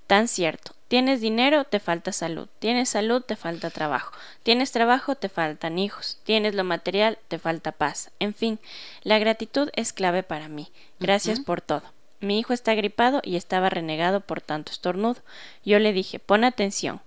Tan 0.06 0.28
cierto. 0.28 0.74
Tienes 0.88 1.20
dinero, 1.20 1.64
te 1.64 1.80
falta 1.80 2.12
salud. 2.12 2.48
Tienes 2.60 2.90
salud, 2.90 3.22
te 3.22 3.36
falta 3.36 3.70
trabajo. 3.70 4.12
Tienes 4.42 4.70
trabajo, 4.70 5.16
te 5.16 5.28
faltan 5.28 5.78
hijos. 5.78 6.18
Tienes 6.24 6.54
lo 6.54 6.62
material, 6.62 7.18
te 7.28 7.38
falta 7.38 7.72
paz. 7.72 8.10
En 8.20 8.34
fin, 8.34 8.60
la 9.02 9.18
gratitud 9.18 9.70
es 9.74 9.92
clave 9.92 10.22
para 10.22 10.48
mí. 10.48 10.70
Gracias 11.00 11.40
por 11.40 11.60
todo. 11.60 11.82
Mi 12.20 12.38
hijo 12.38 12.52
está 12.52 12.74
gripado 12.74 13.20
y 13.24 13.36
estaba 13.36 13.70
renegado 13.70 14.20
por 14.20 14.40
tanto 14.40 14.70
estornudo. 14.70 15.20
Yo 15.64 15.78
le 15.78 15.92
dije, 15.92 16.18
pon 16.20 16.44
atención. 16.44 17.00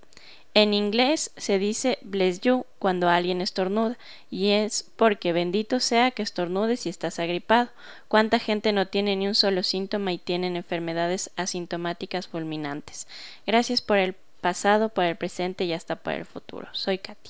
En 0.58 0.74
inglés 0.74 1.30
se 1.38 1.60
dice 1.60 2.00
bless 2.02 2.42
you 2.42 2.66
cuando 2.80 3.10
alguien 3.10 3.42
estornuda 3.42 3.96
y 4.32 4.50
es 4.50 4.90
porque 4.96 5.32
bendito 5.32 5.80
sea 5.80 6.10
que 6.10 6.24
estornudes 6.24 6.80
si 6.80 6.90
estás 6.90 7.20
agripado. 7.20 7.70
¿Cuánta 8.08 8.40
gente 8.40 8.74
no 8.74 8.88
tiene 8.88 9.16
ni 9.16 9.28
un 9.28 9.36
solo 9.36 9.62
síntoma 9.62 10.14
y 10.14 10.18
tienen 10.18 10.56
enfermedades 10.56 11.30
asintomáticas 11.36 12.28
fulminantes? 12.28 13.06
Gracias 13.46 13.84
por 13.84 14.00
el 14.00 14.16
pasado, 14.42 14.90
por 14.90 15.04
el 15.04 15.16
presente 15.16 15.64
y 15.64 15.74
hasta 15.74 15.98
por 15.98 16.14
el 16.14 16.26
futuro. 16.26 16.68
Soy 16.72 16.98
Katy. 16.98 17.30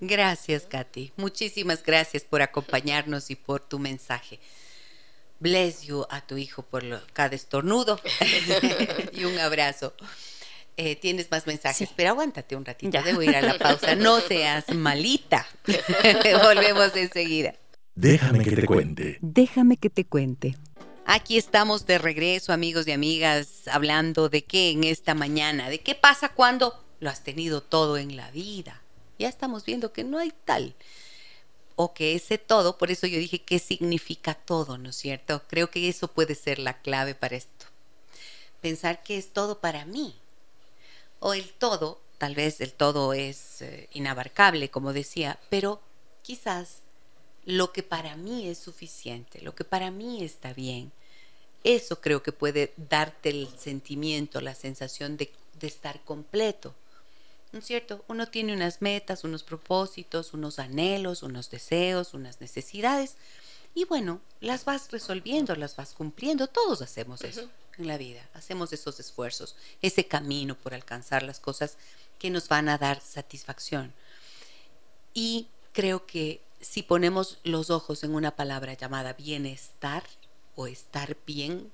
Gracias, 0.00 0.66
Katy. 0.66 1.12
Muchísimas 1.16 1.82
gracias 1.82 2.24
por 2.24 2.42
acompañarnos 2.42 3.30
y 3.30 3.36
por 3.36 3.66
tu 3.66 3.78
mensaje. 3.78 4.38
Bless 5.40 5.80
you 5.84 6.04
a 6.10 6.20
tu 6.20 6.36
hijo 6.36 6.60
por 6.60 6.84
cada 7.14 7.36
estornudo 7.36 7.98
y 9.12 9.24
un 9.24 9.38
abrazo. 9.38 9.94
Eh, 10.78 10.96
tienes 10.96 11.30
más 11.30 11.46
mensajes, 11.46 11.88
pero 11.96 12.10
aguántate 12.10 12.54
un 12.54 12.64
ratito, 12.64 13.02
debo 13.02 13.22
ir 13.22 13.34
a 13.34 13.40
la 13.40 13.56
pausa. 13.58 13.94
No 13.94 14.20
seas 14.20 14.68
malita. 14.74 15.46
Volvemos 16.42 16.94
enseguida. 16.94 17.54
Déjame 17.94 18.44
que 18.44 18.54
te 18.54 18.66
cuente. 18.66 19.18
Déjame 19.22 19.78
que 19.78 19.88
te 19.88 20.04
cuente. 20.04 20.54
Aquí 21.06 21.38
estamos 21.38 21.86
de 21.86 21.98
regreso, 21.98 22.52
amigos 22.52 22.86
y 22.86 22.92
amigas, 22.92 23.68
hablando 23.68 24.28
de 24.28 24.44
qué 24.44 24.70
en 24.70 24.84
esta 24.84 25.14
mañana, 25.14 25.70
de 25.70 25.80
qué 25.80 25.94
pasa 25.94 26.30
cuando 26.30 26.84
lo 27.00 27.08
has 27.08 27.22
tenido 27.22 27.62
todo 27.62 27.96
en 27.96 28.16
la 28.16 28.30
vida. 28.32 28.82
Ya 29.18 29.28
estamos 29.28 29.64
viendo 29.64 29.92
que 29.92 30.04
no 30.04 30.18
hay 30.18 30.32
tal. 30.44 30.74
O 31.74 31.94
que 31.94 32.14
ese 32.14 32.38
todo, 32.38 32.76
por 32.76 32.90
eso 32.90 33.06
yo 33.06 33.18
dije 33.18 33.40
qué 33.40 33.58
significa 33.58 34.34
todo, 34.34 34.78
¿no 34.78 34.90
es 34.90 34.96
cierto? 34.96 35.42
Creo 35.46 35.70
que 35.70 35.88
eso 35.88 36.08
puede 36.08 36.34
ser 36.34 36.58
la 36.58 36.80
clave 36.80 37.14
para 37.14 37.36
esto. 37.36 37.66
Pensar 38.60 39.02
que 39.02 39.16
es 39.16 39.32
todo 39.32 39.60
para 39.60 39.84
mí, 39.84 40.16
o 41.20 41.34
el 41.34 41.52
todo, 41.52 42.00
tal 42.18 42.34
vez 42.34 42.60
el 42.60 42.72
todo 42.72 43.12
es 43.12 43.62
eh, 43.62 43.88
inabarcable, 43.92 44.70
como 44.70 44.92
decía, 44.92 45.38
pero 45.48 45.80
quizás 46.22 46.82
lo 47.44 47.72
que 47.72 47.82
para 47.82 48.16
mí 48.16 48.48
es 48.48 48.58
suficiente, 48.58 49.40
lo 49.40 49.54
que 49.54 49.64
para 49.64 49.90
mí 49.90 50.24
está 50.24 50.52
bien, 50.52 50.92
eso 51.64 52.00
creo 52.00 52.22
que 52.22 52.32
puede 52.32 52.72
darte 52.76 53.30
el 53.30 53.48
sentimiento, 53.58 54.40
la 54.40 54.54
sensación 54.54 55.16
de, 55.16 55.32
estar 55.62 56.00
completo. 56.04 56.74
¿No 57.50 57.60
es 57.60 57.64
cierto? 57.64 58.04
Uno 58.08 58.28
tiene 58.28 58.52
unas 58.52 58.82
metas, 58.82 59.24
unos 59.24 59.42
propósitos, 59.42 60.34
unos 60.34 60.58
anhelos, 60.58 61.22
unos 61.22 61.50
deseos, 61.50 62.12
unas 62.12 62.40
necesidades, 62.40 63.16
y 63.74 63.84
bueno, 63.84 64.20
las 64.40 64.64
vas 64.64 64.90
resolviendo, 64.90 65.54
las 65.56 65.76
vas 65.76 65.92
cumpliendo, 65.92 66.46
todos 66.46 66.82
hacemos 66.82 67.22
eso 67.22 67.48
en 67.78 67.86
la 67.86 67.98
vida, 67.98 68.28
hacemos 68.34 68.72
esos 68.72 68.98
esfuerzos, 69.00 69.56
ese 69.82 70.06
camino 70.06 70.56
por 70.56 70.74
alcanzar 70.74 71.22
las 71.22 71.40
cosas 71.40 71.76
que 72.18 72.30
nos 72.30 72.48
van 72.48 72.68
a 72.68 72.78
dar 72.78 73.00
satisfacción. 73.00 73.92
Y 75.14 75.48
creo 75.72 76.06
que 76.06 76.40
si 76.60 76.82
ponemos 76.82 77.38
los 77.44 77.70
ojos 77.70 78.02
en 78.04 78.14
una 78.14 78.34
palabra 78.36 78.74
llamada 78.74 79.12
bienestar 79.12 80.02
o 80.54 80.66
estar 80.66 81.16
bien, 81.26 81.70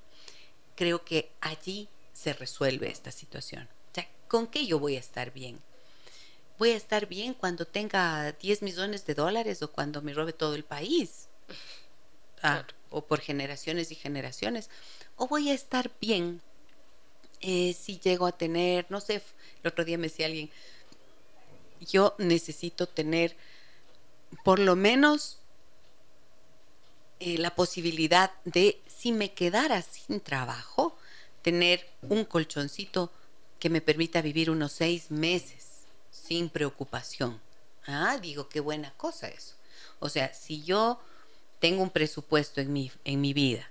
creo 0.77 1.05
que 1.05 1.31
allí 1.41 1.89
se 2.13 2.33
resuelve 2.33 2.91
esta 2.91 3.11
situación. 3.11 3.69
O 3.91 3.95
sea, 3.95 4.09
¿con 4.29 4.47
qué 4.47 4.67
yo 4.67 4.79
voy 4.79 4.97
a 4.97 5.01
estar 5.01 5.33
bien? 5.33 5.61
¿Voy 6.59 6.71
a 6.71 6.77
estar 6.77 7.07
bien 7.07 7.35
cuando 7.35 7.67
tenga 7.67 8.33
10 8.33 8.63
millones 8.63 9.07
de 9.07 9.15
dólares 9.15 9.63
o 9.63 9.73
cuando 9.73 10.03
me 10.03 10.15
robe 10.15 10.33
todo 10.33 10.55
el 10.55 10.65
país? 10.65 11.29
Ah, 12.43 12.65
o 12.91 13.05
por 13.07 13.21
generaciones 13.21 13.91
y 13.91 13.95
generaciones. 13.95 14.69
¿O 15.23 15.29
voy 15.29 15.51
a 15.51 15.55
estar 15.55 15.89
bien 16.01 16.43
eh, 17.41 17.77
si 17.81 18.01
llego 18.01 18.27
a 18.27 18.33
tener, 18.33 18.87
no 18.89 19.01
sé, 19.01 19.23
el 19.63 19.69
otro 19.69 19.85
día 19.85 19.97
me 19.97 20.09
decía 20.09 20.27
alguien, 20.27 20.51
yo 21.79 22.17
necesito 22.19 22.89
tener 22.89 23.37
por 24.43 24.59
lo 24.59 24.75
menos 24.75 25.39
eh, 27.21 27.39
la 27.39 27.55
posibilidad 27.55 28.33
de, 28.45 28.83
si 28.89 29.13
me 29.13 29.33
quedara 29.33 29.81
sin 29.83 30.19
trabajo, 30.21 30.99
tener 31.43 31.87
un 32.03 32.25
colchoncito 32.25 33.13
que 33.61 33.71
me 33.71 33.81
permita 33.81 34.23
vivir 34.23 34.51
unos 34.51 34.73
seis 34.73 35.13
meses 35.13 35.85
sin 36.11 36.49
preocupación. 36.49 37.41
Ah, 37.87 38.19
digo, 38.21 38.49
qué 38.49 38.59
buena 38.59 38.93
cosa 38.95 39.29
eso. 39.29 39.55
O 40.01 40.09
sea, 40.09 40.35
si 40.35 40.65
yo 40.65 41.01
tengo 41.61 41.81
un 41.81 41.91
presupuesto 41.91 42.61
en 42.61 42.73
mi, 42.73 42.91
en 43.05 43.21
mi 43.21 43.33
vida 43.33 43.69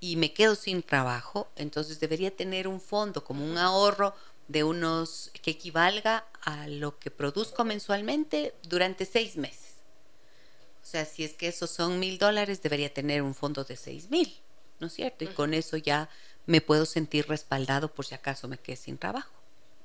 y 0.00 0.16
me 0.16 0.32
quedo 0.32 0.54
sin 0.54 0.82
trabajo, 0.82 1.48
entonces 1.56 2.00
debería 2.00 2.34
tener 2.34 2.68
un 2.68 2.80
fondo 2.80 3.24
como 3.24 3.44
un 3.44 3.58
ahorro 3.58 4.14
de 4.48 4.64
unos 4.64 5.30
que 5.42 5.52
equivalga 5.52 6.26
a 6.42 6.68
lo 6.68 6.98
que 6.98 7.10
produzco 7.10 7.64
mensualmente 7.64 8.54
durante 8.62 9.04
seis 9.04 9.36
meses. 9.36 9.74
O 10.82 10.86
sea, 10.86 11.04
si 11.04 11.24
es 11.24 11.32
que 11.34 11.48
esos 11.48 11.70
son 11.70 11.98
mil 11.98 12.18
dólares, 12.18 12.62
debería 12.62 12.92
tener 12.92 13.22
un 13.22 13.34
fondo 13.34 13.64
de 13.64 13.76
seis 13.76 14.10
mil, 14.10 14.40
¿no 14.78 14.86
es 14.86 14.92
cierto? 14.92 15.24
Y 15.24 15.28
con 15.28 15.52
eso 15.52 15.76
ya 15.76 16.08
me 16.46 16.60
puedo 16.60 16.86
sentir 16.86 17.26
respaldado 17.28 17.92
por 17.92 18.06
si 18.06 18.14
acaso 18.14 18.46
me 18.46 18.58
quedé 18.58 18.76
sin 18.76 18.96
trabajo. 18.96 19.32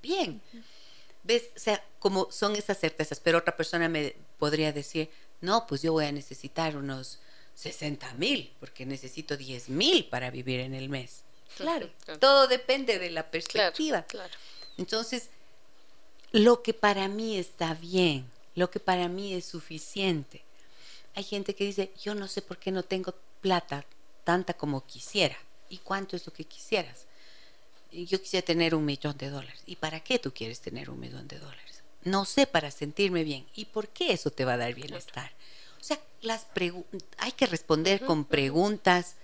Bien. 0.03 0.41
¿Ves? 1.23 1.49
O 1.55 1.59
sea, 1.59 1.83
como 1.99 2.31
son 2.31 2.55
esas 2.55 2.79
certezas, 2.79 3.19
pero 3.19 3.39
otra 3.39 3.57
persona 3.57 3.89
me 3.89 4.15
podría 4.37 4.71
decir, 4.71 5.09
no, 5.39 5.65
pues 5.65 5.81
yo 5.81 5.91
voy 5.91 6.05
a 6.05 6.11
necesitar 6.11 6.77
unos 6.77 7.19
60 7.61 8.15
mil, 8.15 8.51
porque 8.59 8.87
necesito 8.87 9.37
10 9.37 9.69
mil 9.69 10.05
para 10.05 10.31
vivir 10.31 10.61
en 10.61 10.73
el 10.73 10.89
mes. 10.89 11.21
Claro, 11.55 11.91
todo 12.19 12.47
depende 12.47 12.97
de 12.97 13.11
la 13.11 13.29
perspectiva. 13.29 14.01
Claro, 14.03 14.33
Entonces, 14.77 15.29
lo 16.31 16.63
que 16.63 16.73
para 16.73 17.07
mí 17.07 17.37
está 17.37 17.75
bien, 17.75 18.25
lo 18.55 18.71
que 18.71 18.79
para 18.79 19.07
mí 19.09 19.35
es 19.35 19.45
suficiente. 19.45 20.41
Hay 21.13 21.23
gente 21.23 21.53
que 21.53 21.65
dice, 21.65 21.91
yo 22.01 22.15
no 22.15 22.27
sé 22.27 22.41
por 22.41 22.57
qué 22.57 22.71
no 22.71 22.81
tengo 22.81 23.13
plata 23.41 23.85
tanta 24.23 24.55
como 24.55 24.85
quisiera. 24.87 25.37
¿Y 25.69 25.77
cuánto 25.77 26.15
es 26.15 26.25
lo 26.25 26.33
que 26.33 26.45
quisieras? 26.45 27.05
Yo 27.91 28.19
quisiera 28.19 28.43
tener 28.43 28.73
un 28.73 28.85
millón 28.85 29.17
de 29.17 29.29
dólares. 29.29 29.61
¿Y 29.67 29.75
para 29.75 29.99
qué 29.99 30.17
tú 30.17 30.33
quieres 30.33 30.61
tener 30.61 30.89
un 30.89 30.99
millón 30.99 31.27
de 31.27 31.37
dólares? 31.37 31.83
No 32.03 32.25
sé, 32.25 32.47
para 32.47 32.71
sentirme 32.71 33.23
bien. 33.23 33.45
¿Y 33.53 33.65
por 33.65 33.89
qué 33.89 34.13
eso 34.13 34.31
te 34.31 34.45
va 34.45 34.53
a 34.53 34.57
dar 34.57 34.73
bienestar? 34.73 35.31
O 35.81 35.83
sea, 35.83 35.99
las 36.21 36.45
hay 37.17 37.31
que 37.31 37.47
responder 37.47 38.05
con 38.05 38.23
preguntas 38.23 39.15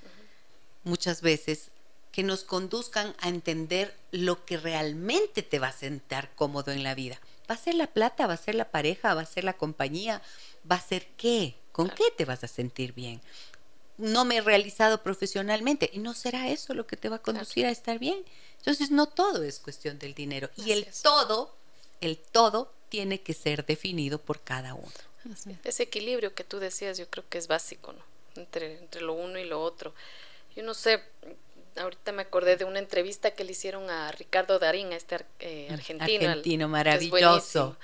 muchas 0.84 1.22
veces 1.22 1.70
que 2.12 2.24
nos 2.24 2.43
conduzcan 2.43 3.16
a 3.20 3.30
entender 3.30 3.95
lo 4.12 4.43
que 4.43 4.58
realmente 4.58 5.43
te 5.43 5.60
va 5.60 5.68
a 5.68 5.72
sentar 5.72 6.32
cómodo 6.36 6.72
en 6.72 6.84
la 6.84 6.95
vida. 6.95 7.20
¿Va 7.49 7.53
a 7.53 7.60
ser 7.60 7.76
la 7.76 7.88
plata? 7.88 8.26
¿Va 8.26 8.34
a 8.34 8.38
ser 8.38 8.55
la 8.55 8.72
pareja? 8.72 9.14
¿Va 9.14 9.22
a 9.22 9.26
ser 9.26 9.43
la 9.43 9.53
compañía? 9.53 10.22
¿Va 10.70 10.78
a 10.78 10.82
ser 10.82 11.08
qué? 11.16 11.55
¿Con 11.72 11.89
qué 11.89 12.05
te 12.18 12.26
vas 12.26 12.43
a 12.43 12.47
sentir 12.47 12.93
bien? 12.93 13.22
No 13.97 14.26
me 14.26 14.38
he 14.38 14.41
realizado 14.41 15.03
profesionalmente 15.03 15.91
y 15.93 15.99
no 15.99 16.16
será 16.16 16.49
eso 16.49 16.74
lo 16.74 16.88
que 16.88 16.97
te 16.97 17.10
va 17.10 17.18
a 17.18 17.22
conducir 17.22 17.68
a 17.68 17.72
estar 17.72 17.99
bien. 17.99 18.26
Entonces 18.58 18.89
no 18.89 19.05
todo 19.05 19.43
es 19.43 19.60
cuestión 19.60 19.99
del 19.99 20.16
dinero 20.16 20.49
y 20.58 20.72
el 20.72 20.88
todo, 21.03 21.55
el 22.01 22.18
todo 22.18 22.74
tiene 22.89 23.22
que 23.22 23.34
ser 23.34 23.66
definido 23.66 24.20
por 24.20 24.41
cada 24.41 24.74
uno. 24.74 24.91
Ese 25.63 25.84
equilibrio 25.84 26.34
que 26.34 26.43
tú 26.43 26.59
decías 26.59 26.97
yo 26.97 27.09
creo 27.09 27.25
que 27.30 27.38
es 27.38 27.47
básico, 27.47 27.93
¿no? 27.93 28.03
Entre, 28.36 28.78
entre 28.78 29.01
lo 29.01 29.13
uno 29.13 29.39
y 29.39 29.45
lo 29.45 29.61
otro. 29.61 29.93
Yo 30.55 30.63
no 30.63 30.73
sé, 30.73 31.01
ahorita 31.78 32.11
me 32.11 32.23
acordé 32.23 32.57
de 32.57 32.65
una 32.65 32.80
entrevista 32.80 33.32
que 33.32 33.43
le 33.43 33.51
hicieron 33.51 33.89
a 33.89 34.11
Ricardo 34.11 34.59
Darín, 34.59 34.91
a 34.91 34.95
este 34.95 35.17
eh, 35.39 35.67
argentino. 35.71 36.30
Argentino, 36.30 36.67
maravilloso. 36.67 37.78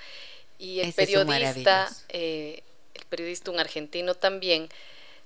Y 0.59 0.79
el 0.79 0.93
periodista, 0.93 1.89
eh, 2.09 2.63
el 2.93 3.05
periodista, 3.05 3.51
un 3.51 3.59
argentino 3.59 4.15
también, 4.15 4.69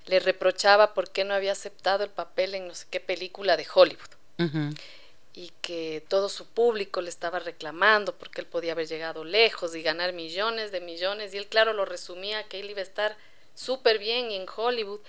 le 0.05 0.19
reprochaba 0.19 0.93
por 0.93 1.11
qué 1.11 1.23
no 1.23 1.33
había 1.33 1.51
aceptado 1.51 2.03
el 2.03 2.09
papel 2.09 2.55
en 2.55 2.67
no 2.67 2.75
sé 2.75 2.85
qué 2.89 2.99
película 2.99 3.57
de 3.57 3.67
Hollywood. 3.71 4.09
Y 5.37 5.51
que 5.61 6.03
todo 6.07 6.29
su 6.29 6.47
público 6.47 6.99
le 6.99 7.09
estaba 7.09 7.37
reclamando 7.37 8.17
porque 8.17 8.41
él 8.41 8.47
podía 8.47 8.71
haber 8.71 8.87
llegado 8.87 9.23
lejos 9.23 9.75
y 9.75 9.83
ganar 9.83 10.11
millones 10.11 10.71
de 10.71 10.81
millones. 10.81 11.31
Y 11.31 11.37
él, 11.37 11.45
claro, 11.45 11.73
lo 11.73 11.85
resumía 11.85 12.47
que 12.47 12.59
él 12.59 12.71
iba 12.71 12.79
a 12.79 12.83
estar 12.83 13.15
súper 13.53 13.99
bien 13.99 14.31
en 14.31 14.47
Hollywood. 14.49 15.01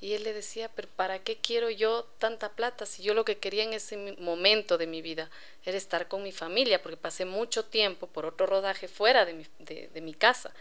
Y 0.00 0.14
él 0.14 0.24
le 0.24 0.32
decía, 0.32 0.68
pero 0.74 0.88
¿para 0.96 1.20
qué 1.20 1.36
quiero 1.36 1.70
yo 1.70 2.08
tanta 2.18 2.50
plata 2.50 2.86
si 2.86 3.04
yo 3.04 3.14
lo 3.14 3.24
que 3.24 3.38
quería 3.38 3.62
en 3.62 3.72
ese 3.72 4.16
momento 4.18 4.76
de 4.76 4.88
mi 4.88 5.00
vida 5.00 5.30
era 5.64 5.76
estar 5.76 6.08
con 6.08 6.24
mi 6.24 6.32
familia? 6.32 6.82
Porque 6.82 6.96
pasé 6.96 7.24
mucho 7.24 7.64
tiempo 7.64 8.08
por 8.08 8.26
otro 8.26 8.46
rodaje 8.46 8.88
fuera 8.88 9.24
de 9.24 9.34
mi, 9.34 9.46
de, 9.60 10.00
mi 10.00 10.12
casa. 10.12 10.52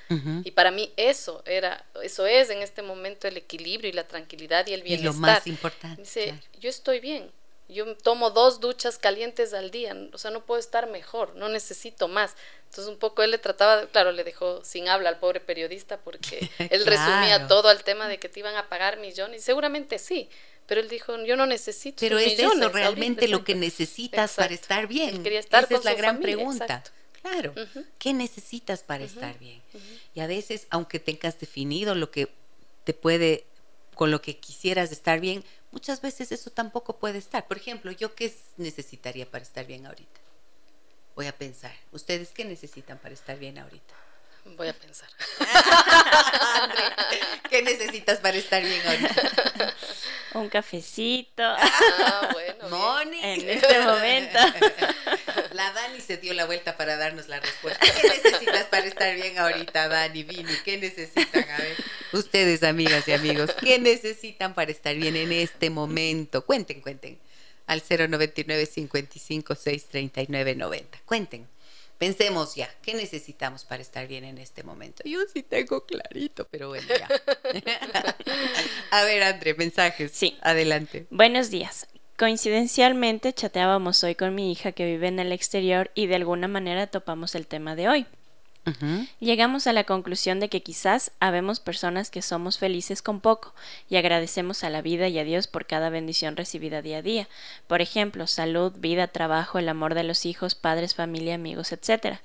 Y 0.43 0.51
para 0.51 0.69
mí 0.69 0.93
eso 0.95 1.41
era, 1.47 1.83
eso 2.03 2.27
es 2.27 2.51
en 2.51 2.61
este 2.61 2.83
momento 2.83 3.27
el 3.27 3.35
equilibrio 3.35 3.89
y 3.89 3.93
la 3.93 4.07
tranquilidad 4.07 4.67
y 4.67 4.73
el 4.73 4.83
bienestar. 4.83 5.13
Y 5.13 5.15
lo 5.15 5.19
más 5.19 5.47
importante. 5.47 6.01
Dice, 6.03 6.39
yo 6.59 6.69
estoy 6.69 6.99
bien, 6.99 7.31
yo 7.71 7.95
tomo 7.97 8.31
dos 8.31 8.59
duchas 8.59 8.97
calientes 8.97 9.53
al 9.53 9.71
día, 9.71 9.95
o 10.13 10.17
sea, 10.17 10.31
no 10.31 10.45
puedo 10.45 10.59
estar 10.59 10.89
mejor, 10.89 11.35
no 11.35 11.49
necesito 11.49 12.07
más. 12.07 12.35
Entonces 12.65 12.91
un 12.91 12.99
poco 12.99 13.23
él 13.23 13.31
le 13.31 13.37
trataba, 13.37 13.87
claro, 13.87 14.11
le 14.11 14.23
dejó 14.23 14.63
sin 14.63 14.87
habla 14.87 15.09
al 15.09 15.19
pobre 15.19 15.39
periodista 15.39 15.97
porque 15.99 16.49
él 16.69 16.85
resumía 16.85 17.47
todo 17.47 17.69
al 17.69 17.83
tema 17.83 18.07
de 18.07 18.19
que 18.19 18.29
te 18.29 18.39
iban 18.39 18.55
a 18.55 18.69
pagar 18.69 18.97
millones, 18.97 19.43
seguramente 19.43 19.99
sí, 19.99 20.29
pero 20.67 20.79
él 20.81 20.89
dijo, 20.89 21.17
yo 21.25 21.35
no 21.35 21.45
necesito 21.45 21.97
Pero 21.99 22.17
es 22.17 22.39
eso 22.39 22.69
realmente 22.69 23.27
lo 23.27 23.43
que 23.43 23.55
necesitas 23.55 24.35
para 24.35 24.53
estar 24.53 24.87
bien. 24.87 25.25
Esa 25.25 25.59
es 25.69 25.83
la 25.83 25.95
gran 25.95 26.19
pregunta. 26.21 26.83
Claro, 27.21 27.53
¿qué 27.99 28.13
necesitas 28.13 28.81
para 28.81 29.03
estar 29.03 29.37
bien? 29.37 29.61
Y 30.15 30.21
a 30.21 30.27
veces, 30.27 30.67
aunque 30.69 30.99
tengas 30.99 31.39
definido 31.39 31.93
lo 31.93 32.09
que 32.09 32.29
te 32.83 32.93
puede, 32.93 33.43
con 33.95 34.11
lo 34.11 34.21
que 34.21 34.37
quisieras 34.37 34.91
estar 34.91 35.19
bien, 35.19 35.43
muchas 35.71 36.01
veces 36.01 36.31
eso 36.31 36.51
tampoco 36.51 36.97
puede 36.97 37.17
estar. 37.17 37.47
Por 37.47 37.57
ejemplo, 37.57 37.91
¿yo 37.91 38.15
qué 38.15 38.33
necesitaría 38.57 39.29
para 39.29 39.43
estar 39.43 39.65
bien 39.65 39.85
ahorita? 39.85 40.19
Voy 41.15 41.27
a 41.27 41.37
pensar. 41.37 41.73
¿Ustedes 41.91 42.29
qué 42.29 42.45
necesitan 42.45 42.97
para 42.97 43.13
estar 43.13 43.37
bien 43.37 43.57
ahorita? 43.57 43.93
Voy 44.45 44.67
a 44.67 44.73
pensar. 44.73 45.09
¿Qué 47.49 47.61
necesitas 47.61 48.19
para 48.19 48.37
estar 48.37 48.63
bien 48.63 48.81
ahorita? 48.85 49.73
Un 50.33 50.49
cafecito. 50.49 51.43
Ah, 51.43 52.29
bueno. 52.31 52.69
Moni. 52.69 53.19
En 53.21 53.49
este 53.49 53.79
momento. 53.81 54.39
La 55.53 55.71
Dani 55.73 55.99
se 55.99 56.17
dio 56.17 56.33
la 56.33 56.45
vuelta 56.45 56.77
para 56.77 56.95
darnos 56.95 57.27
la 57.27 57.39
respuesta. 57.39 57.85
¿Qué 57.85 58.07
necesitas 58.07 58.65
para 58.67 58.85
estar 58.85 59.13
bien 59.15 59.37
ahorita, 59.37 59.89
Dani, 59.89 60.23
Vini? 60.23 60.53
¿Qué 60.63 60.77
necesitan? 60.77 61.49
A 61.49 61.57
ver, 61.57 61.75
ustedes, 62.13 62.63
amigas 62.63 63.05
y 63.07 63.11
amigos, 63.11 63.51
¿qué 63.59 63.77
necesitan 63.77 64.53
para 64.53 64.71
estar 64.71 64.95
bien 64.95 65.17
en 65.17 65.33
este 65.33 65.69
momento? 65.69 66.45
Cuenten, 66.45 66.79
cuenten. 66.79 67.19
Al 67.67 67.81
099 67.81 68.65
55 68.65 69.55
639 69.55 70.55
90. 70.55 70.99
Cuenten. 71.05 71.47
Pensemos 72.01 72.55
ya, 72.55 72.67
¿qué 72.81 72.95
necesitamos 72.95 73.63
para 73.63 73.83
estar 73.83 74.07
bien 74.07 74.23
en 74.23 74.39
este 74.39 74.63
momento? 74.63 75.03
Yo 75.05 75.19
sí 75.31 75.43
tengo 75.43 75.85
clarito, 75.85 76.47
pero 76.49 76.69
bueno, 76.69 76.87
ya. 76.87 77.07
A 78.89 79.03
ver, 79.03 79.21
André, 79.21 79.53
mensajes. 79.53 80.11
Sí. 80.11 80.35
Adelante. 80.41 81.05
Buenos 81.11 81.51
días. 81.51 81.85
Coincidencialmente 82.17 83.33
chateábamos 83.33 84.03
hoy 84.03 84.15
con 84.15 84.33
mi 84.33 84.51
hija 84.51 84.71
que 84.71 84.87
vive 84.87 85.09
en 85.09 85.19
el 85.19 85.31
exterior 85.31 85.91
y 85.93 86.07
de 86.07 86.15
alguna 86.15 86.47
manera 86.47 86.87
topamos 86.87 87.35
el 87.35 87.45
tema 87.45 87.75
de 87.75 87.87
hoy. 87.87 88.07
Llegamos 89.19 89.65
a 89.65 89.73
la 89.73 89.85
conclusión 89.85 90.39
de 90.39 90.47
que 90.47 90.61
quizás 90.61 91.11
habemos 91.19 91.59
personas 91.59 92.11
que 92.11 92.21
somos 92.21 92.59
felices 92.59 93.01
con 93.01 93.19
poco 93.19 93.55
y 93.89 93.95
agradecemos 93.95 94.63
a 94.63 94.69
la 94.69 94.83
vida 94.83 95.07
y 95.07 95.17
a 95.17 95.23
Dios 95.23 95.47
por 95.47 95.65
cada 95.65 95.89
bendición 95.89 96.37
recibida 96.37 96.83
día 96.83 96.99
a 96.99 97.01
día. 97.01 97.27
Por 97.65 97.81
ejemplo, 97.81 98.27
salud, 98.27 98.71
vida, 98.77 99.07
trabajo, 99.07 99.57
el 99.57 99.67
amor 99.67 99.95
de 99.95 100.03
los 100.03 100.27
hijos, 100.27 100.53
padres, 100.53 100.93
familia, 100.93 101.33
amigos, 101.33 101.71
etc. 101.71 102.19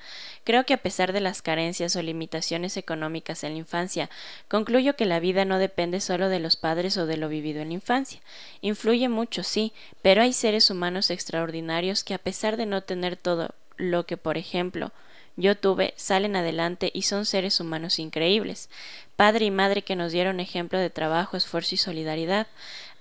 Creo 0.45 0.67
que 0.67 0.75
a 0.75 0.83
pesar 0.83 1.15
de 1.15 1.23
las 1.23 1.41
carencias 1.41 1.97
o 1.97 2.03
limitaciones 2.03 2.77
económicas 2.77 3.43
en 3.43 3.53
la 3.53 3.59
infancia, 3.59 4.11
concluyo 4.49 4.95
que 4.95 5.07
la 5.07 5.21
vida 5.21 5.47
no 5.47 5.59
depende 5.59 6.01
solo 6.01 6.29
de 6.29 6.41
los 6.41 6.57
padres 6.57 6.99
o 6.99 7.07
de 7.07 7.17
lo 7.17 7.31
vivido 7.31 7.63
en 7.63 7.69
la 7.69 7.75
infancia. 7.75 8.21
Influye 8.61 9.09
mucho, 9.09 9.43
sí, 9.43 9.73
pero 10.03 10.21
hay 10.21 10.35
seres 10.35 10.71
humanos 10.71 11.11
extraordinarios 11.11 12.05
que 12.05 12.13
a 12.13 12.19
pesar 12.19 12.59
de 12.59 12.67
no 12.67 12.83
tener 12.83 13.17
todo 13.17 13.55
lo 13.79 14.05
que, 14.05 14.19
por 14.19 14.37
ejemplo, 14.37 14.93
yo 15.37 15.57
tuve 15.57 15.93
salen 15.97 16.35
adelante 16.35 16.91
y 16.95 17.03
son 17.03 17.27
seres 17.27 17.61
humanos 17.61 17.99
increíbles, 17.99 18.71
padre 19.17 19.45
y 19.45 19.51
madre 19.51 19.83
que 19.83 19.97
nos 19.97 20.13
dieron 20.13 20.41
ejemplo 20.41 20.79
de 20.79 20.91
trabajo, 20.91 21.37
esfuerzo 21.37 21.75
y 21.75 21.79
solidaridad. 21.79 22.47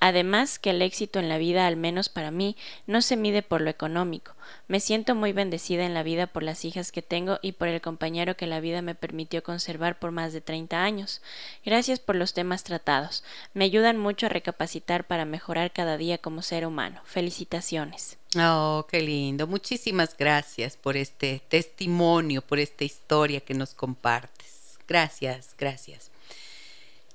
Además 0.02 0.60
que 0.60 0.72
el 0.72 0.82
éxito 0.82 1.20
en 1.20 1.30
la 1.30 1.38
vida, 1.38 1.66
al 1.66 1.78
menos 1.78 2.10
para 2.10 2.30
mí, 2.30 2.58
no 2.86 3.02
se 3.02 3.16
mide 3.16 3.42
por 3.42 3.62
lo 3.62 3.70
económico. 3.70 4.34
Me 4.68 4.82
siento 4.82 5.16
muy 5.16 5.32
bendecida 5.32 5.86
en 5.86 5.94
la 5.94 6.04
vida 6.04 6.28
por 6.28 6.44
las 6.44 6.66
hijas 6.66 6.92
que 6.92 7.02
tengo 7.02 7.40
y 7.42 7.54
por 7.54 7.70
el 7.70 7.82
compañero 7.82 8.36
que 8.36 8.48
la 8.48 8.60
vida 8.60 8.82
me 8.82 8.96
permitió 8.96 9.42
conservar 9.42 9.98
por 9.98 10.12
más 10.12 10.34
de 10.34 10.42
30 10.42 10.84
años. 10.84 11.22
Gracias 11.66 12.00
por 12.00 12.18
los 12.18 12.34
temas 12.34 12.64
tratados. 12.64 13.24
Me 13.54 13.66
ayudan 13.66 13.98
mucho 13.98 14.26
a 14.26 14.30
recapacitar 14.30 15.06
para 15.06 15.26
mejorar 15.26 15.72
cada 15.72 15.98
día 15.98 16.18
como 16.18 16.42
ser 16.42 16.68
humano. 16.68 17.00
Felicitaciones. 17.06 18.18
Oh, 18.38 18.86
qué 18.90 19.02
lindo. 19.02 19.48
Muchísimas 19.48 20.16
gracias 20.18 20.76
por 20.76 20.98
este 20.98 21.42
testimonio, 21.48 22.42
por 22.42 22.60
esta 22.60 22.84
historia 22.84 23.40
que 23.40 23.54
nos 23.54 23.74
compartes. 23.74 24.78
Gracias, 24.88 25.56
gracias. 25.58 26.12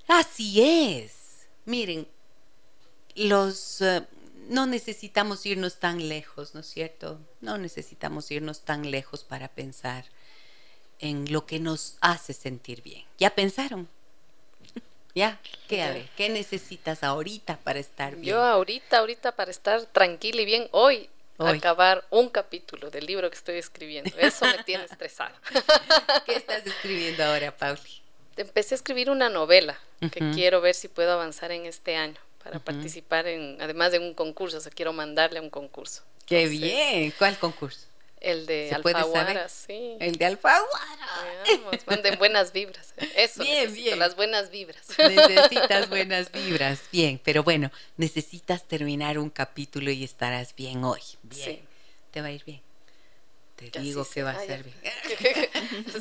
Así 0.08 0.62
es. 0.62 1.48
Miren, 1.66 2.08
los 3.14 3.80
eh, 3.82 4.06
no 4.48 4.66
necesitamos 4.66 5.44
irnos 5.44 5.78
tan 5.78 6.08
lejos, 6.08 6.54
¿no 6.54 6.60
es 6.60 6.66
cierto? 6.66 7.20
No 7.40 7.58
necesitamos 7.58 8.30
irnos 8.30 8.62
tan 8.62 8.90
lejos 8.90 9.22
para 9.22 9.48
pensar 9.48 10.06
en 10.98 11.30
lo 11.30 11.46
que 11.46 11.60
nos 11.60 11.96
hace 12.00 12.32
sentir 12.32 12.82
bien. 12.82 13.04
¿Ya 13.18 13.34
pensaron? 13.34 13.88
¿Ya? 15.14 15.40
¿Qué, 15.68 15.82
a 15.82 15.92
ver, 15.92 16.08
¿qué 16.16 16.28
necesitas 16.28 17.02
ahorita 17.02 17.58
para 17.58 17.78
estar 17.78 18.14
bien? 18.14 18.34
Yo 18.34 18.42
ahorita, 18.42 18.98
ahorita 18.98 19.32
para 19.32 19.50
estar 19.50 19.82
tranquila 19.86 20.42
y 20.42 20.44
bien, 20.44 20.68
hoy, 20.72 21.08
acabar 21.38 22.04
un 22.10 22.28
capítulo 22.28 22.90
del 22.90 23.06
libro 23.06 23.30
que 23.30 23.36
estoy 23.36 23.56
escribiendo. 23.56 24.10
Eso 24.18 24.44
me 24.46 24.62
tiene 24.64 24.84
estresada. 24.84 25.34
¿Qué 26.26 26.34
estás 26.34 26.66
escribiendo 26.66 27.24
ahora, 27.24 27.56
Pauli? 27.56 28.02
Empecé 28.36 28.74
a 28.74 28.76
escribir 28.76 29.10
una 29.10 29.28
novela 29.28 29.78
que 30.00 30.30
quiero 30.32 30.60
ver 30.60 30.74
si 30.74 30.88
puedo 30.88 31.12
avanzar 31.12 31.50
en 31.52 31.66
este 31.66 31.96
año 31.96 32.16
para 32.42 32.58
participar 32.58 33.26
en, 33.26 33.60
además 33.60 33.92
de 33.92 33.98
un 33.98 34.14
concurso, 34.14 34.58
o 34.58 34.60
sea, 34.60 34.72
quiero 34.72 34.92
mandarle 34.92 35.40
a 35.40 35.42
un 35.42 35.50
concurso. 35.50 36.02
¡Qué 36.24 36.46
bien! 36.46 37.12
¿Cuál 37.18 37.38
concurso? 37.38 37.89
El 38.20 38.44
de 38.44 38.70
Alfaguara, 38.74 39.48
sí. 39.48 39.96
El 39.98 40.16
de 40.16 40.26
Alfaguara. 40.26 41.08
Veamos, 41.46 41.86
manden 41.86 42.18
buenas 42.18 42.52
vibras. 42.52 42.92
Eso, 43.16 43.42
bien, 43.42 43.72
bien. 43.72 43.98
las 43.98 44.14
buenas 44.14 44.50
vibras. 44.50 44.86
Necesitas 44.98 45.88
buenas 45.88 46.30
vibras, 46.30 46.80
bien. 46.92 47.18
Pero 47.24 47.42
bueno, 47.42 47.72
necesitas 47.96 48.68
terminar 48.68 49.18
un 49.18 49.30
capítulo 49.30 49.90
y 49.90 50.04
estarás 50.04 50.54
bien 50.54 50.84
hoy. 50.84 51.00
Bien. 51.22 51.44
Sí. 51.44 51.62
Te 52.10 52.20
va 52.20 52.26
a 52.26 52.32
ir 52.32 52.44
bien. 52.44 52.60
Te 53.56 53.70
digo 53.80 54.06
que 54.08 54.22
va 54.22 54.30
a 54.30 54.40
ser 54.40 54.64
bien. 54.64 54.76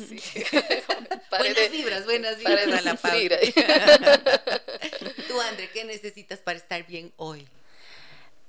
buenas 1.30 1.70
vibras, 1.70 2.04
buenas 2.04 2.36
vibras 2.38 2.66
a 2.66 2.82
la. 2.82 2.96
Tú, 5.28 5.40
André, 5.40 5.70
¿qué 5.72 5.84
necesitas 5.84 6.40
para 6.40 6.58
estar 6.58 6.86
bien 6.86 7.12
hoy? 7.16 7.48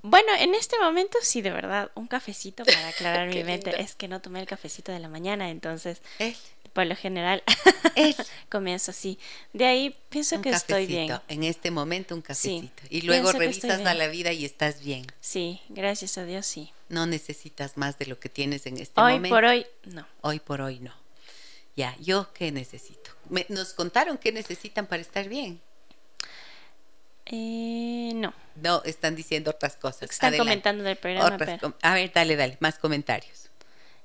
Bueno, 0.04 0.32
en 0.40 0.56
este 0.56 0.80
momento 0.80 1.18
sí, 1.22 1.42
de 1.42 1.52
verdad, 1.52 1.92
un 1.96 2.08
cafecito 2.08 2.66
para 2.66 2.88
aclarar 2.88 3.28
mi 3.34 3.44
mente. 3.44 3.80
Es 3.82 3.96
que 3.96 4.08
no 4.08 4.22
tomé 4.22 4.40
el 4.40 4.48
cafecito 4.48 4.92
de 4.92 5.00
la 5.00 5.10
mañana, 5.10 5.50
entonces, 5.50 6.02
por 6.74 6.86
lo 6.86 6.96
general, 6.96 7.44
comienzo 8.50 8.92
así. 8.92 9.20
De 9.54 9.66
ahí 9.66 9.96
pienso 10.10 10.42
que 10.42 10.50
estoy 10.50 10.88
bien. 10.88 11.12
En 11.28 11.44
este 11.44 11.72
momento 11.72 12.16
un 12.16 12.22
cafecito. 12.22 12.84
y 12.90 13.02
luego 13.02 13.32
revisas 13.32 13.86
a 13.86 13.94
la 13.94 14.08
vida 14.08 14.32
y 14.32 14.46
estás 14.46 14.82
bien. 14.82 15.06
Sí, 15.20 15.62
gracias 15.70 16.18
a 16.18 16.26
Dios, 16.26 16.46
sí. 16.46 16.72
No 16.90 17.06
necesitas 17.06 17.78
más 17.78 17.98
de 18.00 18.06
lo 18.08 18.20
que 18.20 18.30
tienes 18.30 18.66
en 18.66 18.78
este 18.78 19.00
hoy 19.00 19.14
momento. 19.14 19.36
Hoy 19.36 19.42
por 19.42 19.50
hoy, 19.50 19.66
no. 19.86 20.08
Hoy 20.22 20.40
por 20.40 20.62
hoy, 20.62 20.80
no. 20.80 20.94
Ya, 21.76 21.96
¿yo 22.00 22.34
qué 22.34 22.52
necesito? 22.52 23.12
nos 23.48 23.74
contaron 23.74 24.18
qué 24.18 24.34
necesitan 24.34 24.88
para 24.88 25.02
estar 25.02 25.30
bien. 25.30 25.62
Eh, 27.26 28.12
no. 28.16 28.34
No, 28.56 28.82
están 28.84 29.16
diciendo 29.16 29.52
otras 29.52 29.76
cosas. 29.76 30.10
Están 30.10 30.38
comentando 30.38 30.84
del 30.84 30.98
programa. 30.98 31.38
A 31.82 31.94
ver, 31.94 32.12
dale, 32.14 32.36
dale, 32.36 32.58
más 32.60 32.78
comentarios. 32.78 33.50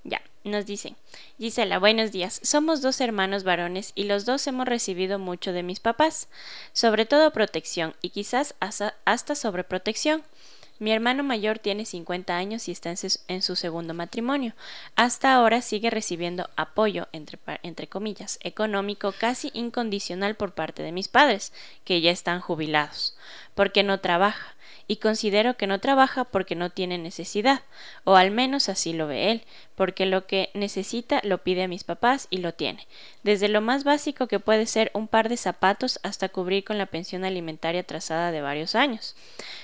Ya, 0.04 0.22
nos 0.44 0.66
dicen, 0.66 0.96
Gisela, 1.38 1.78
buenos 1.80 2.12
días. 2.12 2.38
Somos 2.42 2.80
dos 2.80 3.00
hermanos 3.00 3.42
varones 3.42 3.90
y 3.96 4.04
los 4.04 4.24
dos 4.24 4.46
hemos 4.46 4.66
recibido 4.66 5.18
mucho 5.18 5.52
de 5.52 5.64
mis 5.64 5.80
papás, 5.80 6.28
sobre 6.72 7.06
todo 7.06 7.32
protección 7.32 7.94
y 8.02 8.10
quizás 8.10 8.54
hasta 8.60 9.34
sobreprotección. 9.34 10.22
Mi 10.78 10.92
hermano 10.92 11.22
mayor 11.22 11.58
tiene 11.58 11.84
50 11.84 12.36
años 12.36 12.68
y 12.68 12.72
está 12.72 12.94
en 13.28 13.42
su, 13.42 13.56
segundo 13.56 13.94
matrimonio. 13.94 14.54
Hasta 14.94 15.34
ahora 15.34 15.62
sigue 15.62 15.90
recibiendo 15.90 16.50
apoyo, 16.56 17.08
entre, 17.12 17.38
entre 17.62 17.86
comillas, 17.86 18.38
económico 18.42 19.12
casi 19.12 19.50
incondicional 19.54 20.34
por 20.34 20.52
parte 20.52 20.82
de 20.82 20.92
mis 20.92 21.08
padres, 21.08 21.52
que 21.84 22.00
ya 22.00 22.10
están 22.10 22.40
jubilados, 22.40 23.16
porque 23.54 23.82
no 23.82 24.00
trabaja 24.00 24.55
y 24.88 24.96
considero 24.96 25.56
que 25.56 25.66
no 25.66 25.80
trabaja 25.80 26.24
porque 26.24 26.54
no 26.54 26.70
tiene 26.70 26.98
necesidad, 26.98 27.62
o 28.04 28.16
al 28.16 28.30
menos 28.30 28.68
así 28.68 28.92
lo 28.92 29.06
ve 29.06 29.30
él, 29.32 29.42
porque 29.74 30.06
lo 30.06 30.26
que 30.26 30.50
necesita 30.54 31.20
lo 31.24 31.38
pide 31.38 31.64
a 31.64 31.68
mis 31.68 31.84
papás 31.84 32.28
y 32.30 32.38
lo 32.38 32.54
tiene, 32.54 32.86
desde 33.22 33.48
lo 33.48 33.60
más 33.60 33.84
básico 33.84 34.26
que 34.26 34.40
puede 34.40 34.66
ser 34.66 34.90
un 34.94 35.08
par 35.08 35.28
de 35.28 35.36
zapatos 35.36 35.98
hasta 36.02 36.28
cubrir 36.28 36.64
con 36.64 36.78
la 36.78 36.86
pensión 36.86 37.24
alimentaria 37.24 37.82
trazada 37.82 38.30
de 38.30 38.40
varios 38.40 38.74
años. 38.74 39.16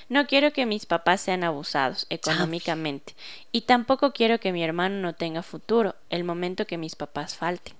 No 0.08 0.26
quiero 0.26 0.52
que 0.52 0.66
mis 0.66 0.86
papás 0.86 1.20
sean 1.20 1.44
abusados 1.44 2.06
económicamente, 2.10 3.14
y 3.52 3.62
tampoco 3.62 4.12
quiero 4.12 4.40
que 4.40 4.52
mi 4.52 4.64
hermano 4.64 4.96
no 4.96 5.14
tenga 5.14 5.42
futuro 5.42 5.94
el 6.10 6.24
momento 6.24 6.66
que 6.66 6.78
mis 6.78 6.96
papás 6.96 7.36
falten. 7.36 7.74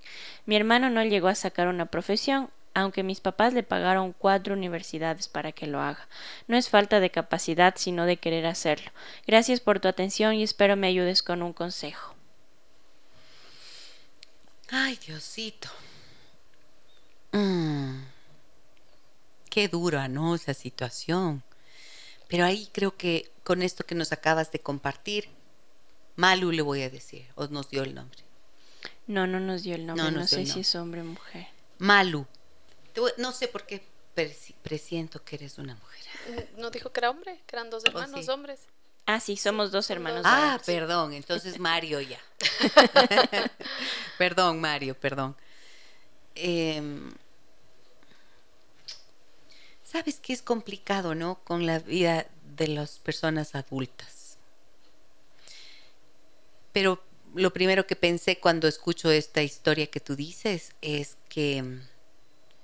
Mi 0.47 0.57
hermano 0.57 0.91
no 0.91 1.03
llegó 1.05 1.29
a 1.29 1.35
sacar 1.35 1.69
una 1.69 1.87
profesión, 1.87 2.51
aunque 2.75 3.03
mis 3.03 3.21
papás 3.21 3.53
le 3.53 3.63
pagaron 3.63 4.13
cuatro 4.13 4.55
universidades 4.55 5.29
para 5.29 5.53
que 5.53 5.67
lo 5.67 5.81
haga. 5.81 6.09
No 6.49 6.57
es 6.57 6.69
falta 6.69 7.01
de 7.01 7.11
capacidad, 7.11 7.75
sino 7.77 8.07
de 8.07 8.17
querer 8.17 8.47
hacerlo. 8.47 8.91
Gracias 9.27 9.61
por 9.61 9.81
tu 9.81 9.89
atención 9.89 10.35
y 10.35 10.43
espero 10.43 10.77
me 10.77 10.87
ayudes 10.87 11.23
con 11.23 11.43
un 11.43 11.53
consejo. 11.53 12.15
Ay, 14.71 14.99
Diosito. 15.07 15.69
Mm. 17.33 18.05
Qué 19.51 19.69
dura, 19.69 20.09
¿no? 20.09 20.35
Esa 20.35 20.55
situación. 20.55 21.43
Pero 22.29 22.47
ahí 22.47 22.71
creo 22.73 22.97
que 22.97 23.31
con 23.45 23.61
esto 23.61 23.85
que 23.85 23.95
nos 23.95 24.13
acabas 24.13 24.51
de 24.51 24.61
compartir, 24.61 25.29
Malu 26.17 26.53
le 26.53 26.63
voy 26.63 26.83
a 26.83 26.89
decir, 26.89 27.27
o 27.35 27.47
nos 27.49 27.69
dio 27.69 27.83
el 27.83 27.95
nombre. 27.95 28.21
No, 29.07 29.27
no 29.27 29.41
nos 29.41 29.63
dio 29.63 29.75
el 29.75 29.85
nombre, 29.85 30.11
no, 30.11 30.27
sé 30.27 30.47
si 30.47 30.61
es 30.61 30.75
hombre 30.75 31.03
o 31.03 31.05
mujer. 31.05 31.49
Malu, 31.79 32.27
no 33.19 33.33
sé 33.33 33.49
por 33.49 33.67
qué 33.67 33.83
presiento 34.63 35.25
que 35.25 35.37
eres 35.37 35.59
una 35.59 35.75
mujer. 35.75 36.49
¿No 36.57 36.71
dijo 36.71 36.93
que 36.93 37.01
era 37.01 37.11
hombre? 37.11 37.41
¿Que 37.47 37.57
eran 37.57 37.71
dos 37.71 37.83
oh, 37.85 37.89
hermanos 37.89 38.29
hombres? 38.29 38.61
Ah, 39.07 39.19
sí, 39.21 39.37
somos 39.37 39.73
dos 39.73 39.91
hermanos. 39.91 40.23
Ah, 40.25 40.61
perdón, 40.65 41.13
entonces 41.13 41.59
Mario 41.59 42.01
ya. 42.01 42.21
perdón, 44.19 44.61
Mario, 44.61 44.95
perdón. 44.95 45.37
Em, 46.35 47.13
Sabes 49.93 50.21
que 50.21 50.33
es 50.33 50.41
complicado, 50.41 51.15
¿no? 51.15 51.41
Con 51.45 51.67
la 51.67 51.79
vida 51.79 52.27
de 52.57 52.67
las 52.67 52.99
personas 52.99 53.55
adultas. 53.55 54.39
Pero 56.73 57.03
lo 57.35 57.53
primero 57.53 57.87
que 57.87 57.95
pensé 57.95 58.39
cuando 58.39 58.69
escucho 58.69 59.11
esta 59.11 59.43
historia 59.43 59.89
que 59.89 60.01
tú 60.01 60.17
dices 60.17 60.73
es 60.81 61.19
que 61.29 61.81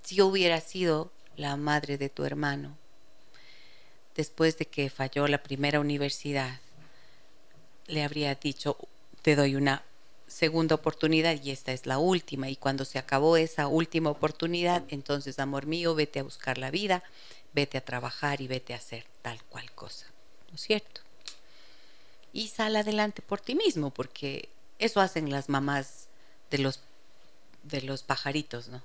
si 0.08 0.14
yo 0.14 0.26
hubiera 0.26 0.58
sido 0.62 1.12
la 1.36 1.54
madre 1.56 1.98
de 1.98 2.08
tu 2.08 2.24
hermano, 2.24 2.78
después 4.16 4.56
de 4.56 4.64
que 4.64 4.88
falló 4.88 5.28
la 5.28 5.42
primera 5.42 5.80
universidad, 5.80 6.60
le 7.88 8.02
habría 8.02 8.34
dicho, 8.34 8.78
te 9.20 9.36
doy 9.36 9.54
una 9.54 9.82
segunda 10.26 10.76
oportunidad 10.76 11.38
y 11.42 11.50
esta 11.50 11.72
es 11.72 11.84
la 11.84 11.98
última. 11.98 12.48
Y 12.48 12.56
cuando 12.56 12.86
se 12.86 12.98
acabó 12.98 13.36
esa 13.36 13.66
última 13.66 14.08
oportunidad, 14.08 14.82
entonces, 14.88 15.38
amor 15.38 15.66
mío, 15.66 15.94
vete 15.94 16.20
a 16.20 16.22
buscar 16.22 16.56
la 16.56 16.70
vida, 16.70 17.02
vete 17.52 17.76
a 17.76 17.84
trabajar 17.84 18.40
y 18.40 18.48
vete 18.48 18.72
a 18.72 18.78
hacer 18.78 19.04
tal 19.20 19.44
cual 19.44 19.70
cosa. 19.72 20.06
¿No 20.48 20.54
es 20.54 20.62
cierto? 20.62 21.02
Y 22.32 22.48
sal 22.48 22.76
adelante 22.76 23.20
por 23.20 23.42
ti 23.42 23.54
mismo, 23.54 23.90
porque 23.90 24.48
eso 24.78 25.02
hacen 25.02 25.30
las 25.30 25.50
mamás 25.50 26.08
de 26.50 26.56
los, 26.56 26.80
de 27.62 27.82
los 27.82 28.04
pajaritos, 28.04 28.68
¿no? 28.68 28.82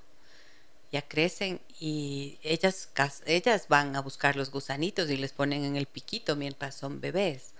Ya 0.94 1.02
crecen 1.02 1.60
y 1.80 2.38
ellas, 2.44 2.88
ellas 3.26 3.66
van 3.66 3.96
a 3.96 4.00
buscar 4.00 4.36
los 4.36 4.52
gusanitos 4.52 5.10
y 5.10 5.16
les 5.16 5.32
ponen 5.32 5.64
en 5.64 5.74
el 5.74 5.86
piquito 5.86 6.36
mientras 6.36 6.76
son 6.76 7.00
bebés. 7.00 7.50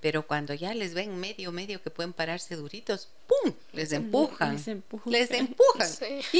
Pero 0.00 0.28
cuando 0.28 0.54
ya 0.54 0.72
les 0.74 0.94
ven 0.94 1.18
medio, 1.18 1.50
medio 1.50 1.82
que 1.82 1.90
pueden 1.90 2.12
pararse 2.12 2.54
duritos, 2.54 3.08
¡pum! 3.26 3.52
Les 3.72 3.90
empujan. 3.90 4.54
Les 5.06 5.30
empujan. 5.32 5.88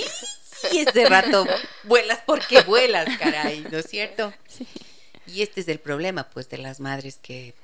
Y, 0.73 0.79
ese 0.79 1.09
rato 1.09 1.47
vuelas 1.85 2.21
porque 2.27 2.63
vuelas, 2.63 3.07
caray, 3.19 3.65
¿no 3.71 3.79
es 3.79 3.87
cierto? 3.87 4.33
Y 5.29 5.43
este 5.43 5.61
es 5.61 5.69
el 5.69 5.79
problema, 5.79 6.29
pues, 6.31 6.49
de 6.49 6.59
las 6.59 6.81
madres 6.81 7.21
que, 7.23 7.55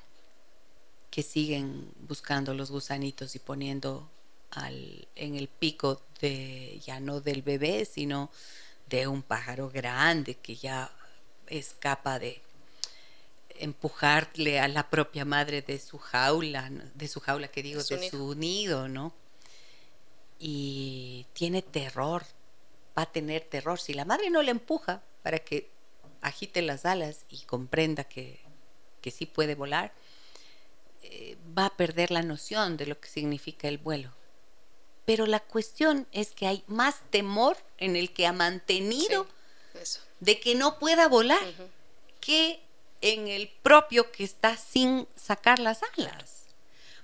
que 1.09 1.21
siguen 1.21 1.91
buscando 2.07 2.53
los 2.53 2.71
gusanitos 2.71 3.35
y 3.35 3.39
poniendo 3.39 4.09
al, 4.51 5.09
en 5.15 5.35
el 5.35 5.49
pico 5.49 6.01
de 6.21 6.79
ya 6.85 7.01
no 7.01 7.19
del 7.19 7.41
bebé, 7.41 7.83
sino 7.83 8.31
de 8.87 9.07
un 9.07 9.23
pájaro 9.23 9.69
grande 9.69 10.35
que 10.35 10.55
ya 10.55 10.91
es 11.47 11.75
capaz 11.79 12.19
de 12.19 12.41
empujarle 13.59 14.59
a 14.59 14.67
la 14.67 14.89
propia 14.89 15.25
madre 15.25 15.61
de 15.61 15.79
su 15.79 15.97
jaula, 15.97 16.69
de 16.93 17.07
su 17.07 17.19
jaula 17.19 17.47
que 17.47 17.63
digo, 17.63 17.81
de 17.83 18.09
su 18.09 18.35
nido, 18.35 18.87
¿no? 18.87 19.13
Y 20.39 21.25
tiene 21.33 21.61
terror, 21.61 22.23
va 22.97 23.03
a 23.03 23.11
tener 23.11 23.43
terror. 23.43 23.79
Si 23.79 23.93
la 23.93 24.05
madre 24.05 24.29
no 24.29 24.41
le 24.41 24.51
empuja 24.51 25.01
para 25.23 25.39
que 25.39 25.69
agite 26.21 26.61
las 26.61 26.85
alas 26.85 27.25
y 27.29 27.41
comprenda 27.43 28.03
que, 28.03 28.39
que 29.01 29.11
sí 29.11 29.25
puede 29.25 29.55
volar, 29.55 29.93
eh, 31.03 31.37
va 31.57 31.67
a 31.67 31.77
perder 31.77 32.11
la 32.11 32.23
noción 32.23 32.77
de 32.77 32.87
lo 32.87 32.99
que 32.99 33.07
significa 33.07 33.67
el 33.67 33.77
vuelo. 33.77 34.11
Pero 35.05 35.27
la 35.27 35.39
cuestión 35.39 36.07
es 36.11 36.31
que 36.31 36.47
hay 36.47 36.63
más 36.67 36.95
temor 37.11 37.57
en 37.77 37.95
el 37.95 38.11
que 38.11 38.25
ha 38.27 38.33
mantenido 38.33 39.27
de 40.19 40.39
que 40.39 40.55
no 40.55 40.79
pueda 40.79 41.07
volar 41.07 41.43
que 42.19 42.59
en 43.01 43.27
el 43.27 43.49
propio 43.61 44.11
que 44.11 44.23
está 44.23 44.57
sin 44.57 45.07
sacar 45.15 45.59
las 45.59 45.81
alas. 45.97 46.45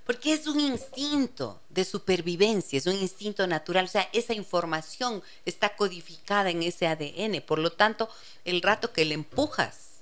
Porque 0.04 0.32
es 0.32 0.48
un 0.48 0.58
instinto 0.58 1.60
de 1.68 1.84
supervivencia, 1.84 2.76
es 2.76 2.86
un 2.86 2.96
instinto 2.96 3.46
natural. 3.46 3.84
O 3.84 3.88
sea, 3.88 4.08
esa 4.12 4.34
información 4.34 5.22
está 5.44 5.76
codificada 5.76 6.50
en 6.50 6.64
ese 6.64 6.88
ADN. 6.88 7.40
Por 7.42 7.60
lo 7.60 7.70
tanto, 7.70 8.08
el 8.44 8.62
rato 8.62 8.92
que 8.92 9.04
le 9.04 9.14
empujas, 9.14 10.00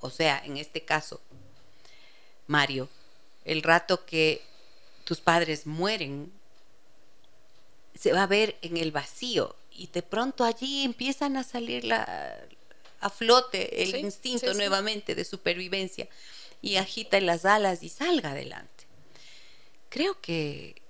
o 0.00 0.10
sea, 0.10 0.42
en 0.44 0.56
este 0.56 0.84
caso, 0.84 1.20
Mario, 2.48 2.88
el 3.44 3.62
rato 3.62 4.04
que 4.04 4.42
tus 5.04 5.20
padres 5.20 5.64
mueren, 5.64 6.32
se 7.96 8.12
va 8.12 8.24
a 8.24 8.26
ver 8.26 8.56
en 8.62 8.76
el 8.76 8.92
vacío 8.92 9.56
y 9.70 9.88
de 9.88 10.02
pronto 10.02 10.44
allí 10.44 10.84
empiezan 10.84 11.36
a 11.36 11.44
salir 11.44 11.84
la, 11.84 12.38
a 13.00 13.10
flote 13.10 13.82
el 13.82 13.96
instinto 13.96 14.54
nuevamente 14.54 15.14
de 15.14 15.24
supervivencia 15.24 16.08
y 16.62 16.76
agita 16.76 17.20
las 17.20 17.44
alas 17.44 17.82
y 17.82 17.88
salga 17.88 18.30
adelante. 18.30 18.86
Creo 19.88 20.20
que 20.20 20.82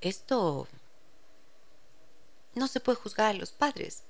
esto 0.00 0.68
no 2.54 2.68
se 2.68 2.80
puede 2.80 2.96
juzgar 2.96 3.34
a 3.34 3.38
los 3.38 3.52
padres. 3.52 4.04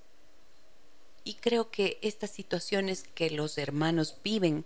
Y 1.25 1.35
creo 1.35 1.71
que 1.71 1.99
estas 2.03 2.31
situaciones 2.31 3.05
que 3.15 3.31
los 3.31 3.59
hermanos 3.59 4.17
viven 4.25 4.65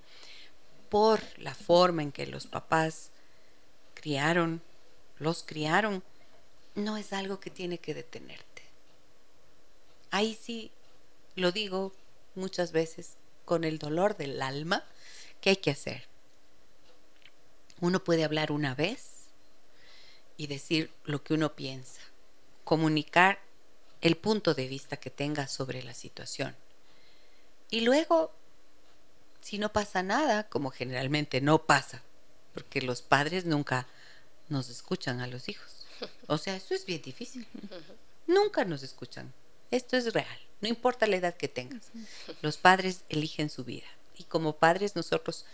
por 0.89 1.21
la 1.39 1.55
forma 1.55 2.03
en 2.03 2.13
que 2.13 2.27
los 2.27 2.47
papás 2.47 3.11
criaron, 3.95 4.63
los 5.19 5.43
criaron, 5.43 6.03
no 6.77 6.97
es 6.97 7.13
algo 7.13 7.41
que 7.41 7.51
tiene 7.51 7.79
que 7.79 7.95
detenerte. 7.95 8.63
Ahí 10.11 10.39
sí 10.41 10.71
lo 11.35 11.51
digo 11.51 11.93
muchas 12.35 12.71
veces 12.71 13.15
con 13.45 13.65
el 13.65 13.79
dolor 13.79 14.17
del 14.17 14.41
alma, 14.43 14.85
¿qué 15.41 15.51
hay 15.51 15.57
que 15.57 15.71
hacer? 15.71 16.07
Uno 17.81 18.05
puede 18.05 18.25
hablar 18.25 18.53
una 18.53 18.75
vez 18.75 19.27
y 20.37 20.47
decir 20.47 20.93
lo 21.05 21.23
que 21.23 21.35
uno 21.35 21.55
piensa, 21.55 22.01
comunicar 22.65 23.41
el 24.01 24.17
punto 24.17 24.55
de 24.55 24.69
vista 24.69 24.99
que 24.99 25.11
tenga 25.11 25.49
sobre 25.49 25.83
la 25.83 25.95
situación. 25.95 26.55
Y 27.71 27.81
luego, 27.81 28.33
si 29.41 29.59
no 29.59 29.73
pasa 29.73 30.03
nada, 30.03 30.49
como 30.49 30.71
generalmente 30.71 31.41
no 31.41 31.65
pasa, 31.65 32.03
porque 32.53 32.83
los 32.83 33.03
padres 33.03 33.45
nunca 33.45 33.87
nos 34.49 34.69
escuchan 34.69 35.21
a 35.21 35.27
los 35.27 35.49
hijos. 35.49 35.76
O 36.27 36.39
sea, 36.39 36.57
eso 36.57 36.75
es 36.75 36.85
bien 36.85 37.03
difícil. 37.03 37.47
Nunca 38.27 38.65
nos 38.65 38.83
escuchan. 38.83 39.33
Esto 39.71 39.97
es 39.97 40.13
real. 40.13 40.39
No 40.61 40.69
importa 40.69 41.07
la 41.07 41.17
edad 41.17 41.37
que 41.37 41.49
tengas. 41.49 41.91
Los 42.43 42.57
padres 42.57 43.05
eligen 43.09 43.51
su 43.51 43.65
vida. 43.65 43.87
Y 44.17 44.25
como 44.25 44.57
padres 44.57 44.97
nosotros 44.97 45.45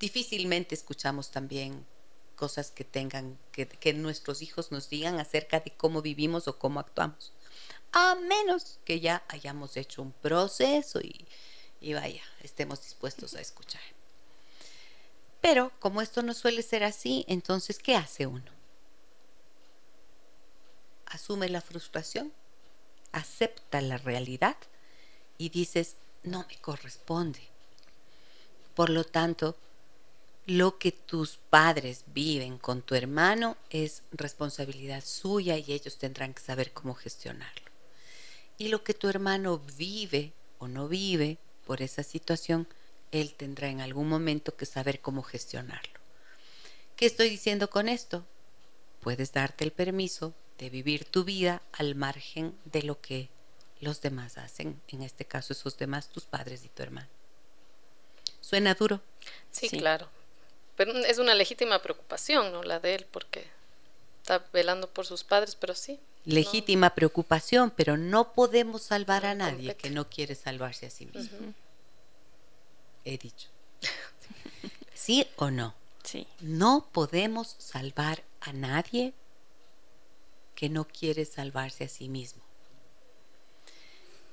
difícilmente 0.00 0.74
escuchamos 0.74 1.30
también 1.30 1.86
cosas 2.34 2.70
que 2.70 2.84
tengan, 2.84 3.38
que, 3.52 3.92
nuestros 3.92 4.42
hijos 4.42 4.72
nos 4.72 4.88
digan 4.88 5.20
acerca 5.20 5.60
de 5.60 5.70
cómo 5.70 6.02
vivimos 6.02 6.48
o 6.48 6.58
cómo 6.58 6.80
actuamos. 6.80 7.32
A 7.92 8.16
menos 8.16 8.80
que 8.84 9.00
ya 9.00 9.22
hayamos 9.28 9.76
hecho 9.76 10.02
un 10.02 10.12
proceso 10.12 11.00
y, 11.00 11.26
y 11.80 11.92
vaya, 11.92 12.22
estemos 12.42 12.82
dispuestos 12.82 13.34
a 13.34 13.40
escuchar. 13.40 13.82
Pero 15.40 15.70
como 15.78 16.00
esto 16.00 16.22
no 16.22 16.34
suele 16.34 16.62
ser 16.62 16.84
así, 16.84 17.24
entonces, 17.28 17.78
¿qué 17.78 17.94
hace 17.94 18.26
uno? 18.26 18.61
Asume 21.12 21.48
la 21.48 21.60
frustración 21.60 22.32
acepta 23.12 23.80
la 23.80 23.98
realidad 23.98 24.56
y 25.38 25.50
dices, 25.50 25.96
no 26.22 26.44
me 26.48 26.56
corresponde. 26.56 27.40
Por 28.74 28.90
lo 28.90 29.04
tanto, 29.04 29.56
lo 30.46 30.78
que 30.78 30.92
tus 30.92 31.36
padres 31.36 32.04
viven 32.06 32.58
con 32.58 32.82
tu 32.82 32.94
hermano 32.94 33.56
es 33.70 34.02
responsabilidad 34.10 35.04
suya 35.04 35.56
y 35.58 35.72
ellos 35.72 35.98
tendrán 35.98 36.34
que 36.34 36.42
saber 36.42 36.72
cómo 36.72 36.94
gestionarlo. 36.94 37.70
Y 38.58 38.68
lo 38.68 38.82
que 38.82 38.94
tu 38.94 39.08
hermano 39.08 39.60
vive 39.76 40.32
o 40.58 40.68
no 40.68 40.88
vive 40.88 41.38
por 41.66 41.82
esa 41.82 42.02
situación, 42.02 42.66
él 43.12 43.34
tendrá 43.34 43.68
en 43.68 43.80
algún 43.80 44.08
momento 44.08 44.56
que 44.56 44.66
saber 44.66 45.00
cómo 45.00 45.22
gestionarlo. 45.22 46.00
¿Qué 46.96 47.06
estoy 47.06 47.28
diciendo 47.28 47.68
con 47.68 47.88
esto? 47.88 48.24
Puedes 49.00 49.32
darte 49.32 49.64
el 49.64 49.72
permiso 49.72 50.34
de 50.58 50.70
vivir 50.70 51.04
tu 51.04 51.24
vida 51.24 51.62
al 51.72 51.94
margen 51.94 52.56
de 52.64 52.82
lo 52.82 53.00
que 53.00 53.28
los 53.80 54.00
demás 54.00 54.38
hacen, 54.38 54.80
en 54.88 55.02
este 55.02 55.24
caso 55.24 55.52
esos 55.52 55.76
demás, 55.76 56.08
tus 56.08 56.24
padres 56.24 56.64
y 56.64 56.68
tu 56.68 56.82
hermano. 56.82 57.08
¿Suena 58.40 58.74
duro? 58.74 59.00
Sí, 59.50 59.68
claro. 59.68 60.08
Pero 60.76 60.92
es 60.98 61.18
una 61.18 61.34
legítima 61.34 61.82
preocupación, 61.82 62.52
¿no? 62.52 62.62
La 62.62 62.80
de 62.80 62.94
él, 62.94 63.06
porque 63.10 63.46
está 64.20 64.44
velando 64.52 64.88
por 64.88 65.06
sus 65.06 65.24
padres, 65.24 65.56
pero 65.56 65.74
sí. 65.74 65.98
Legítima 66.24 66.94
preocupación, 66.94 67.72
pero 67.74 67.96
no 67.96 68.32
podemos 68.32 68.82
salvar 68.82 69.26
a 69.26 69.34
nadie 69.34 69.74
que 69.74 69.90
no 69.90 70.08
quiere 70.08 70.34
salvarse 70.34 70.86
a 70.86 70.90
sí 70.90 71.06
mismo. 71.06 71.52
He 73.04 73.18
dicho. 73.18 73.48
¿Sí 74.94 75.26
o 75.36 75.50
no? 75.50 75.74
Sí. 76.04 76.26
No 76.40 76.86
podemos 76.92 77.56
salvar 77.58 78.22
a 78.40 78.52
nadie 78.52 79.12
que 80.62 80.68
no 80.68 80.86
quiere 80.86 81.24
salvarse 81.24 81.82
a 81.82 81.88
sí 81.88 82.08
mismo. 82.08 82.40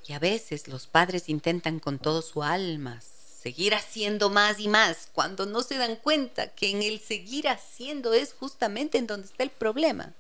Y 0.05 0.13
a 0.13 0.19
veces 0.19 0.67
los 0.67 0.85
padres 0.85 1.27
intentan 1.27 1.79
con 1.79 1.97
todo 1.97 2.21
su 2.21 2.43
alma 2.43 3.01
seguir 3.01 3.73
haciendo 3.73 4.29
más 4.29 4.59
y 4.59 4.67
más 4.67 5.09
cuando 5.11 5.47
no 5.47 5.63
se 5.63 5.79
dan 5.79 5.95
cuenta 5.95 6.49
que 6.49 6.69
en 6.69 6.83
el 6.83 6.99
seguir 6.99 7.47
haciendo 7.47 8.13
es 8.13 8.33
justamente 8.33 8.99
en 8.99 9.07
donde 9.07 9.25
está 9.25 9.41
el 9.41 9.49
problema. 9.49 10.13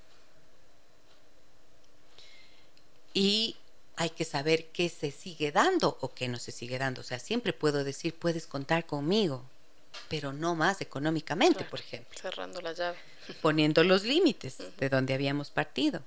Y 3.13 3.55
hay 3.97 4.09
que 4.09 4.25
saber 4.25 4.65
qué 4.71 4.89
se 4.89 5.11
sigue 5.11 5.51
dando 5.51 5.99
o 6.01 6.11
qué 6.15 6.27
no 6.27 6.39
se 6.39 6.51
sigue 6.51 6.79
dando. 6.79 7.01
O 7.01 7.03
sea, 7.03 7.19
siempre 7.19 7.53
puedo 7.53 7.83
decir, 7.83 8.15
puedes 8.15 8.47
contar 8.47 8.87
conmigo, 8.87 9.45
pero 10.07 10.33
no 10.33 10.55
más 10.55 10.81
económicamente, 10.81 11.63
por 11.63 11.79
ejemplo. 11.79 12.17
Cerrando 12.19 12.61
la 12.61 12.73
llave. 12.73 12.97
Poniendo 13.41 13.83
los 13.83 14.03
límites 14.03 14.57
de 14.77 14.89
donde 14.89 15.13
habíamos 15.13 15.51
partido. 15.51 16.01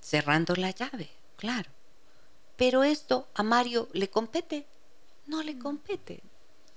Cerrando 0.00 0.54
la 0.56 0.70
llave, 0.70 1.08
claro. 1.36 1.70
Pero 2.56 2.84
esto 2.84 3.28
a 3.34 3.42
Mario 3.42 3.88
le 3.92 4.08
compete. 4.08 4.66
No 5.26 5.42
le 5.42 5.58
compete. 5.58 6.22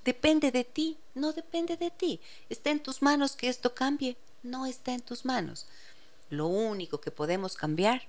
Depende 0.03 0.51
de 0.51 0.63
ti, 0.63 0.97
no 1.13 1.33
depende 1.33 1.77
de 1.77 1.91
ti. 1.91 2.19
Está 2.49 2.71
en 2.71 2.81
tus 2.81 3.01
manos 3.01 3.35
que 3.35 3.49
esto 3.49 3.75
cambie, 3.75 4.17
no 4.43 4.65
está 4.65 4.93
en 4.93 5.01
tus 5.01 5.25
manos. 5.25 5.67
Lo 6.29 6.47
único 6.47 7.01
que 7.01 7.11
podemos 7.11 7.55
cambiar 7.55 8.07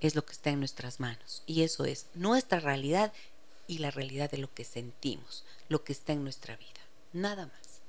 es 0.00 0.14
lo 0.14 0.24
que 0.24 0.32
está 0.32 0.50
en 0.50 0.58
nuestras 0.58 1.00
manos. 1.00 1.42
Y 1.46 1.62
eso 1.62 1.84
es 1.84 2.06
nuestra 2.14 2.60
realidad 2.60 3.12
y 3.66 3.78
la 3.78 3.90
realidad 3.90 4.30
de 4.30 4.38
lo 4.38 4.52
que 4.52 4.64
sentimos, 4.64 5.44
lo 5.68 5.84
que 5.84 5.92
está 5.92 6.12
en 6.12 6.24
nuestra 6.24 6.56
vida. 6.56 6.81
Nada 7.12 7.46
más. 7.46 7.80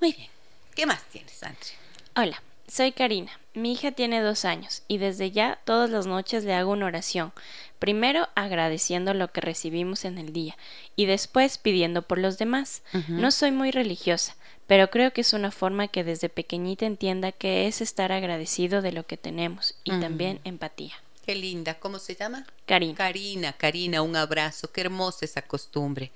Muy 0.00 0.12
bien. 0.12 0.28
¿Qué 0.74 0.86
más 0.86 1.04
tienes, 1.04 1.42
Andrea? 1.42 1.78
Hola, 2.16 2.42
soy 2.66 2.92
Karina. 2.92 3.38
Mi 3.54 3.72
hija 3.72 3.92
tiene 3.92 4.20
dos 4.20 4.44
años 4.44 4.82
y 4.88 4.98
desde 4.98 5.30
ya 5.30 5.60
todas 5.64 5.90
las 5.90 6.06
noches 6.06 6.44
le 6.44 6.54
hago 6.54 6.72
una 6.72 6.86
oración. 6.86 7.32
Primero 7.78 8.28
agradeciendo 8.34 9.12
lo 9.14 9.30
que 9.30 9.40
recibimos 9.42 10.04
en 10.04 10.18
el 10.18 10.32
día 10.32 10.56
y 10.96 11.06
después 11.06 11.58
pidiendo 11.58 12.02
por 12.02 12.18
los 12.18 12.38
demás. 12.38 12.82
No 13.08 13.30
soy 13.30 13.50
muy 13.50 13.70
religiosa, 13.70 14.36
pero 14.66 14.90
creo 14.90 15.12
que 15.12 15.20
es 15.20 15.32
una 15.34 15.50
forma 15.50 15.88
que 15.88 16.02
desde 16.02 16.28
pequeñita 16.28 16.86
entienda 16.86 17.30
que 17.32 17.66
es 17.66 17.80
estar 17.80 18.10
agradecido 18.10 18.80
de 18.80 18.92
lo 18.92 19.06
que 19.06 19.16
tenemos 19.18 19.74
y 19.84 19.90
también 20.00 20.40
empatía. 20.44 20.94
Qué 21.26 21.34
linda. 21.34 21.74
¿Cómo 21.78 21.98
se 21.98 22.16
llama? 22.16 22.46
Karina. 22.66 22.94
Karina, 22.96 23.52
Karina, 23.52 24.02
un 24.02 24.16
abrazo. 24.16 24.72
Qué 24.72 24.80
hermosa 24.80 25.24
esa 25.24 25.42
costumbre. 25.42 26.10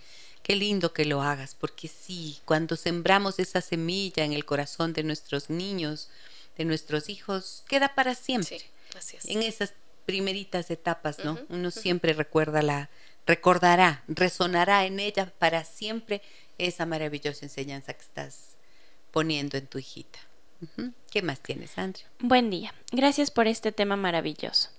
Qué 0.46 0.54
lindo 0.54 0.92
que 0.92 1.04
lo 1.04 1.22
hagas, 1.22 1.56
porque 1.56 1.88
sí, 1.88 2.38
cuando 2.44 2.76
sembramos 2.76 3.40
esa 3.40 3.60
semilla 3.60 4.22
en 4.22 4.32
el 4.32 4.44
corazón 4.44 4.92
de 4.92 5.02
nuestros 5.02 5.50
niños, 5.50 6.08
de 6.56 6.64
nuestros 6.64 7.08
hijos 7.08 7.64
queda 7.66 7.96
para 7.96 8.14
siempre. 8.14 8.60
Sí, 8.60 8.66
así 8.96 9.16
es. 9.16 9.24
En 9.26 9.42
esas 9.42 9.74
primeritas 10.04 10.70
etapas, 10.70 11.18
¿no? 11.24 11.36
Uno 11.48 11.72
siempre 11.72 12.12
recuerda 12.12 12.62
la, 12.62 12.90
recordará, 13.26 14.04
resonará 14.06 14.86
en 14.86 15.00
ella 15.00 15.32
para 15.36 15.64
siempre 15.64 16.22
esa 16.58 16.86
maravillosa 16.86 17.44
enseñanza 17.44 17.94
que 17.94 18.02
estás 18.02 18.54
poniendo 19.10 19.58
en 19.58 19.66
tu 19.66 19.78
hijita. 19.78 20.20
¿Qué 21.10 21.22
más 21.22 21.40
tienes, 21.40 21.76
Andrea? 21.76 22.06
Buen 22.20 22.50
día. 22.50 22.72
Gracias 22.92 23.32
por 23.32 23.48
este 23.48 23.72
tema 23.72 23.96
maravilloso. 23.96 24.70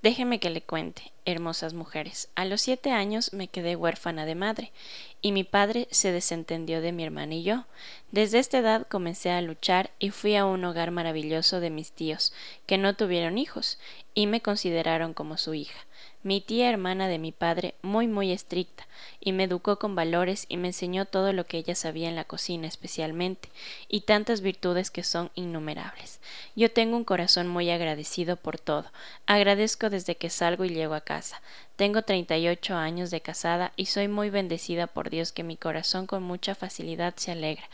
Déjeme 0.00 0.38
que 0.38 0.50
le 0.50 0.62
cuente, 0.62 1.12
hermosas 1.24 1.74
mujeres. 1.74 2.28
A 2.36 2.44
los 2.44 2.60
siete 2.60 2.92
años 2.92 3.32
me 3.32 3.48
quedé 3.48 3.74
huérfana 3.74 4.26
de 4.26 4.36
madre 4.36 4.72
y 5.20 5.32
mi 5.32 5.42
padre 5.42 5.88
se 5.90 6.12
desentendió 6.12 6.80
de 6.80 6.92
mi 6.92 7.02
hermana 7.02 7.34
y 7.34 7.42
yo. 7.42 7.66
Desde 8.12 8.38
esta 8.38 8.58
edad 8.58 8.86
comencé 8.86 9.32
a 9.32 9.42
luchar 9.42 9.90
y 9.98 10.10
fui 10.10 10.36
a 10.36 10.44
un 10.44 10.64
hogar 10.64 10.92
maravilloso 10.92 11.58
de 11.58 11.70
mis 11.70 11.90
tíos, 11.90 12.32
que 12.66 12.78
no 12.78 12.94
tuvieron 12.94 13.38
hijos 13.38 13.80
y 14.14 14.28
me 14.28 14.40
consideraron 14.40 15.14
como 15.14 15.36
su 15.36 15.54
hija. 15.54 15.87
Mi 16.24 16.40
tía 16.40 16.68
hermana 16.68 17.06
de 17.06 17.18
mi 17.18 17.30
padre, 17.30 17.74
muy 17.80 18.08
muy 18.08 18.32
estricta, 18.32 18.88
y 19.20 19.32
me 19.32 19.44
educó 19.44 19.78
con 19.78 19.94
valores 19.94 20.46
y 20.48 20.56
me 20.56 20.68
enseñó 20.68 21.04
todo 21.04 21.32
lo 21.32 21.46
que 21.46 21.58
ella 21.58 21.76
sabía 21.76 22.08
en 22.08 22.16
la 22.16 22.24
cocina 22.24 22.66
especialmente, 22.66 23.48
y 23.88 24.00
tantas 24.00 24.40
virtudes 24.40 24.90
que 24.90 25.04
son 25.04 25.30
innumerables. 25.36 26.20
Yo 26.56 26.72
tengo 26.72 26.96
un 26.96 27.04
corazón 27.04 27.46
muy 27.46 27.70
agradecido 27.70 28.36
por 28.36 28.58
todo. 28.58 28.90
Agradezco 29.26 29.90
desde 29.90 30.16
que 30.16 30.28
salgo 30.28 30.64
y 30.64 30.70
llego 30.70 30.94
a 30.94 31.02
casa. 31.02 31.40
Tengo 31.76 32.02
38 32.02 32.74
años 32.74 33.12
de 33.12 33.20
casada 33.20 33.72
y 33.76 33.86
soy 33.86 34.08
muy 34.08 34.30
bendecida 34.30 34.88
por 34.88 35.10
Dios 35.10 35.30
que 35.30 35.44
mi 35.44 35.56
corazón 35.56 36.06
con 36.06 36.24
mucha 36.24 36.56
facilidad 36.56 37.14
se 37.16 37.30
alegra 37.30 37.68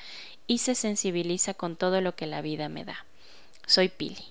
y 0.47 0.59
se 0.59 0.75
sensibiliza 0.75 1.55
con 1.55 1.77
todo 1.77 2.03
lo 2.03 2.15
que 2.15 2.27
la 2.27 2.43
vida 2.43 2.69
me 2.69 2.85
da. 2.85 3.07
Soy 3.67 3.89
Pili. 3.89 4.27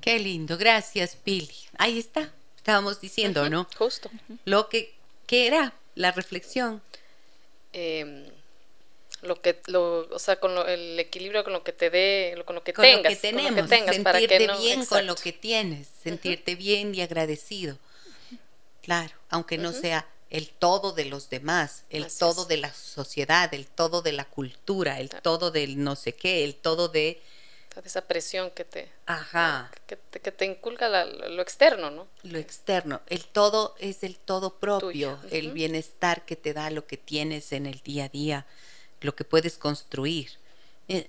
Qué 0.00 0.18
lindo, 0.18 0.56
gracias, 0.56 1.14
Pili. 1.16 1.50
Ahí 1.76 1.98
está, 1.98 2.32
estábamos 2.60 3.00
diciendo, 3.00 3.48
¿no? 3.48 3.66
Justo. 3.78 4.10
Lo 4.44 4.68
que, 4.68 4.92
que 5.26 5.46
era 5.46 5.72
la 5.94 6.12
reflexión. 6.12 6.82
Eh, 7.72 8.30
lo 9.22 9.40
que, 9.40 9.60
lo, 9.66 10.08
o 10.10 10.18
sea, 10.18 10.36
con 10.40 10.54
lo- 10.54 10.66
el 10.66 10.98
equilibrio 10.98 11.42
con 11.44 11.52
lo 11.54 11.62
que 11.64 11.72
te 11.72 11.88
dé, 11.90 12.34
lo- 12.36 12.44
con 12.44 12.54
lo 12.54 12.62
que 12.62 12.72
con 12.74 12.82
tengas, 12.84 13.02
lo 13.04 13.08
que 13.10 13.16
tenemos, 13.16 13.52
con 13.52 13.56
lo 13.56 13.62
que 13.64 13.76
tengas, 13.76 13.96
sentirte 13.96 14.02
para 14.04 14.20
que 14.26 14.46
no, 14.46 14.58
bien 14.58 14.84
con 14.86 15.06
lo 15.06 15.14
que 15.14 15.32
tienes, 15.32 15.88
sentirte 16.02 16.54
bien 16.54 16.94
y 16.94 17.00
agradecido. 17.00 17.78
Claro, 18.82 19.12
aunque 19.30 19.58
no 19.58 19.72
sea 19.72 20.06
el 20.30 20.48
todo 20.48 20.92
de 20.92 21.04
los 21.06 21.28
demás, 21.28 21.84
el 21.90 22.04
Así 22.04 22.18
todo 22.18 22.42
es. 22.42 22.48
de 22.48 22.56
la 22.58 22.72
sociedad, 22.72 23.52
el 23.54 23.66
todo 23.66 24.00
de 24.02 24.12
la 24.12 24.24
cultura, 24.26 25.00
el 25.00 25.08
todo 25.10 25.50
del 25.50 25.82
no 25.82 25.96
sé 25.96 26.14
qué, 26.14 26.44
el 26.44 26.54
todo 26.54 26.88
de... 26.88 27.20
Esa 27.84 28.02
presión 28.02 28.50
que 28.50 28.64
te, 28.64 28.90
Ajá, 29.06 29.70
que 29.86 29.96
te, 29.96 30.20
que 30.20 30.32
te 30.32 30.44
inculca 30.44 30.88
la- 30.88 31.04
lo 31.04 31.40
externo, 31.40 31.90
¿no? 31.90 32.08
lo 32.22 32.38
externo. 32.38 33.00
El 33.06 33.24
todo 33.24 33.74
es 33.78 34.02
el 34.02 34.18
todo 34.18 34.58
propio, 34.58 35.16
Tuyo, 35.16 35.18
el 35.30 35.52
bienestar 35.52 36.24
que 36.24 36.36
te 36.36 36.52
da 36.52 36.70
lo 36.70 36.86
que 36.86 36.96
tienes 36.96 37.52
en 37.52 37.66
el 37.66 37.80
día 37.80 38.04
a 38.04 38.08
día, 38.08 38.46
lo 39.00 39.14
que 39.14 39.24
puedes 39.24 39.56
construir. 39.56 40.30
Eh, 40.88 41.08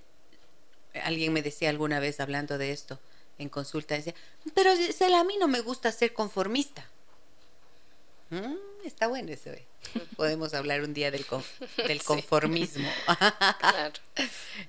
alguien 1.04 1.34
me 1.34 1.42
decía 1.42 1.70
alguna 1.70 2.00
vez 2.00 2.20
hablando 2.20 2.58
de 2.58 2.72
esto 2.72 3.00
en 3.38 3.50
consulta, 3.50 3.96
decía, 3.96 4.14
pero 4.54 4.72
Cela, 4.76 5.20
a 5.22 5.24
mí 5.24 5.36
no 5.38 5.48
me 5.48 5.62
gusta 5.62 5.92
ser 5.92 6.14
conformista. 6.14 6.88
Mm, 8.32 8.56
está 8.86 9.08
bueno 9.08 9.32
eso. 9.32 9.50
eh. 9.52 9.68
Podemos 10.16 10.54
hablar 10.54 10.82
un 10.82 10.94
día 10.94 11.12
del, 11.12 11.26
con- 11.26 11.44
del 11.88 12.00
Sí. 12.00 12.06
conformismo. 12.06 12.90
Claro. 13.60 13.94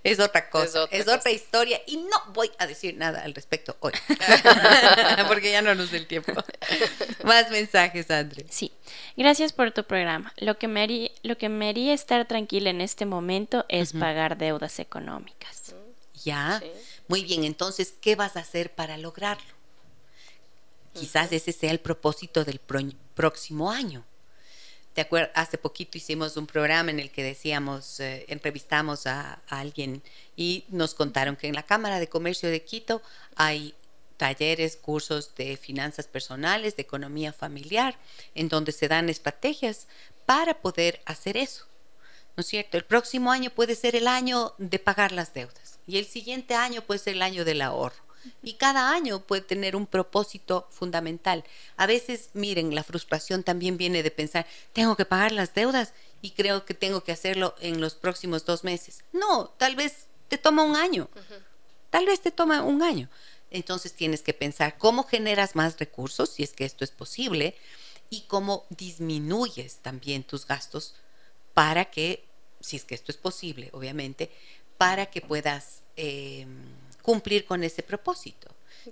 Es 0.02 0.18
otra 0.20 0.50
cosa, 0.50 0.84
es 0.90 1.02
otra 1.02 1.18
cosa. 1.18 1.30
historia 1.30 1.80
y 1.86 1.96
no 1.98 2.16
voy 2.32 2.50
a 2.58 2.66
decir 2.66 2.96
nada 2.96 3.22
al 3.22 3.34
respecto 3.34 3.76
hoy, 3.80 3.92
porque 5.28 5.50
ya 5.52 5.62
no 5.62 5.74
nos 5.74 5.90
da 5.90 5.96
el 5.98 6.06
tiempo. 6.06 6.32
Más 7.24 7.50
mensajes, 7.50 8.10
André. 8.10 8.46
Sí, 8.50 8.72
gracias 9.16 9.52
por 9.52 9.70
tu 9.72 9.84
programa. 9.84 10.32
Lo 10.38 10.58
que 10.58 10.66
me 10.68 10.82
haría, 10.82 11.10
lo 11.22 11.36
que 11.38 11.48
me 11.48 11.68
haría 11.68 11.92
estar 11.94 12.26
tranquila 12.26 12.70
en 12.70 12.80
este 12.80 13.04
momento 13.06 13.64
es 13.68 13.92
pagar 13.92 14.38
deudas 14.38 14.78
económicas. 14.78 15.74
Ya, 16.24 16.60
Sí. 16.62 16.70
muy 17.08 17.24
bien, 17.24 17.44
entonces, 17.44 17.94
¿qué 18.00 18.16
vas 18.16 18.36
a 18.36 18.40
hacer 18.40 18.72
para 18.74 18.96
lograrlo? 18.96 19.52
Quizás 20.92 21.32
ese 21.32 21.52
sea 21.52 21.70
el 21.70 21.80
propósito 21.80 22.44
del 22.44 22.58
pro- 22.58 22.80
próximo 23.14 23.70
año. 23.70 24.04
¿Te? 24.94 25.08
Hace 25.34 25.56
poquito 25.56 25.96
hicimos 25.96 26.36
un 26.36 26.46
programa 26.46 26.90
en 26.90 27.00
el 27.00 27.10
que 27.10 27.22
decíamos, 27.22 27.98
eh, 28.00 28.26
entrevistamos 28.28 29.06
a, 29.06 29.40
a 29.48 29.60
alguien 29.60 30.02
y 30.36 30.64
nos 30.68 30.92
contaron 30.94 31.36
que 31.36 31.48
en 31.48 31.54
la 31.54 31.62
Cámara 31.62 31.98
de 31.98 32.08
Comercio 32.08 32.50
de 32.50 32.62
Quito 32.62 33.00
hay 33.34 33.74
talleres, 34.18 34.76
cursos 34.76 35.34
de 35.34 35.56
finanzas 35.56 36.06
personales, 36.06 36.76
de 36.76 36.82
economía 36.82 37.32
familiar, 37.32 37.98
en 38.34 38.48
donde 38.48 38.70
se 38.72 38.86
dan 38.86 39.08
estrategias 39.08 39.86
para 40.26 40.60
poder 40.60 41.00
hacer 41.06 41.38
eso. 41.38 41.64
¿No 42.36 42.42
es 42.42 42.46
cierto? 42.46 42.76
El 42.76 42.84
próximo 42.84 43.32
año 43.32 43.50
puede 43.50 43.74
ser 43.74 43.96
el 43.96 44.06
año 44.06 44.54
de 44.58 44.78
pagar 44.78 45.12
las 45.12 45.32
deudas 45.32 45.78
y 45.86 45.98
el 45.98 46.04
siguiente 46.06 46.54
año 46.54 46.82
puede 46.82 46.98
ser 47.00 47.14
el 47.14 47.22
año 47.22 47.44
del 47.46 47.62
ahorro. 47.62 48.02
Y 48.42 48.54
cada 48.54 48.92
año 48.92 49.20
puede 49.20 49.42
tener 49.42 49.76
un 49.76 49.86
propósito 49.86 50.68
fundamental. 50.70 51.44
A 51.76 51.86
veces, 51.86 52.30
miren, 52.34 52.74
la 52.74 52.84
frustración 52.84 53.42
también 53.42 53.76
viene 53.76 54.02
de 54.02 54.10
pensar, 54.10 54.46
tengo 54.72 54.96
que 54.96 55.04
pagar 55.04 55.32
las 55.32 55.54
deudas 55.54 55.92
y 56.20 56.30
creo 56.30 56.64
que 56.64 56.74
tengo 56.74 57.02
que 57.02 57.12
hacerlo 57.12 57.54
en 57.60 57.80
los 57.80 57.94
próximos 57.94 58.44
dos 58.44 58.64
meses. 58.64 59.04
No, 59.12 59.48
tal 59.58 59.76
vez 59.76 60.06
te 60.28 60.38
toma 60.38 60.62
un 60.62 60.76
año. 60.76 61.08
Tal 61.90 62.06
vez 62.06 62.20
te 62.20 62.30
toma 62.30 62.62
un 62.62 62.82
año. 62.82 63.08
Entonces 63.50 63.92
tienes 63.92 64.22
que 64.22 64.32
pensar 64.32 64.78
cómo 64.78 65.04
generas 65.04 65.54
más 65.54 65.78
recursos, 65.78 66.30
si 66.30 66.42
es 66.42 66.52
que 66.52 66.64
esto 66.64 66.84
es 66.84 66.90
posible, 66.90 67.54
y 68.08 68.22
cómo 68.22 68.66
disminuyes 68.70 69.76
también 69.76 70.22
tus 70.22 70.46
gastos 70.46 70.94
para 71.54 71.86
que, 71.86 72.24
si 72.60 72.76
es 72.76 72.84
que 72.84 72.94
esto 72.94 73.10
es 73.10 73.18
posible, 73.18 73.70
obviamente, 73.72 74.30
para 74.78 75.06
que 75.06 75.20
puedas 75.20 75.82
eh, 75.96 76.46
cumplir 77.02 77.44
con 77.44 77.64
ese 77.64 77.82
propósito. 77.82 78.48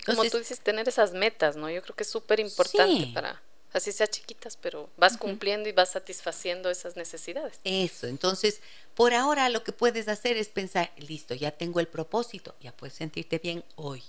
Como 0.06 0.24
tú 0.24 0.38
dices, 0.38 0.60
tener 0.60 0.88
esas 0.88 1.12
metas, 1.12 1.56
¿no? 1.56 1.68
Yo 1.70 1.82
creo 1.82 1.96
que 1.96 2.04
es 2.04 2.10
súper 2.10 2.38
importante 2.40 3.06
Sí. 3.06 3.12
para, 3.12 3.40
así 3.72 3.90
sea 3.92 4.06
chiquitas, 4.06 4.56
pero 4.56 4.88
vas 4.96 5.16
cumpliendo 5.16 5.68
y 5.68 5.72
vas 5.72 5.90
satisfaciendo 5.92 6.70
esas 6.70 6.96
necesidades. 6.96 7.58
Eso, 7.64 8.06
entonces, 8.06 8.60
por 8.94 9.14
ahora 9.14 9.48
lo 9.48 9.64
que 9.64 9.72
puedes 9.72 10.06
hacer 10.08 10.36
es 10.36 10.48
pensar, 10.48 10.92
listo, 10.96 11.34
ya 11.34 11.50
tengo 11.50 11.80
el 11.80 11.88
propósito, 11.88 12.54
ya 12.60 12.72
puedes 12.72 12.94
sentirte 12.94 13.38
bien 13.38 13.64
hoy. 13.76 14.02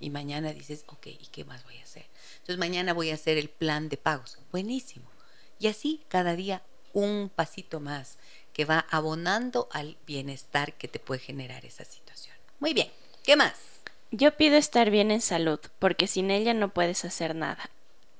Y 0.00 0.10
mañana 0.10 0.52
dices, 0.52 0.84
ok, 0.86 1.06
¿y 1.06 1.26
qué 1.32 1.44
más 1.44 1.64
voy 1.64 1.76
a 1.78 1.82
hacer? 1.82 2.06
Entonces 2.34 2.58
mañana 2.58 2.92
voy 2.92 3.10
a 3.10 3.14
hacer 3.14 3.36
el 3.36 3.48
plan 3.48 3.88
de 3.88 3.96
pagos. 3.96 4.38
Buenísimo. 4.52 5.08
Y 5.58 5.66
así 5.66 6.04
cada 6.08 6.36
día 6.36 6.62
un 6.92 7.30
pasito 7.34 7.80
más 7.80 8.16
que 8.52 8.64
va 8.64 8.86
abonando 8.90 9.68
al 9.72 9.96
bienestar 10.06 10.74
que 10.74 10.88
te 10.88 10.98
puede 10.98 11.20
generar 11.20 11.64
esa 11.64 11.84
situación. 11.84 12.36
Muy 12.60 12.74
bien, 12.74 12.90
¿qué 13.28 13.36
más? 13.36 13.52
Yo 14.10 14.34
pido 14.38 14.56
estar 14.56 14.88
bien 14.88 15.10
en 15.10 15.20
salud, 15.20 15.60
porque 15.78 16.06
sin 16.06 16.30
ella 16.30 16.54
no 16.54 16.70
puedes 16.70 17.04
hacer 17.04 17.34
nada. 17.34 17.68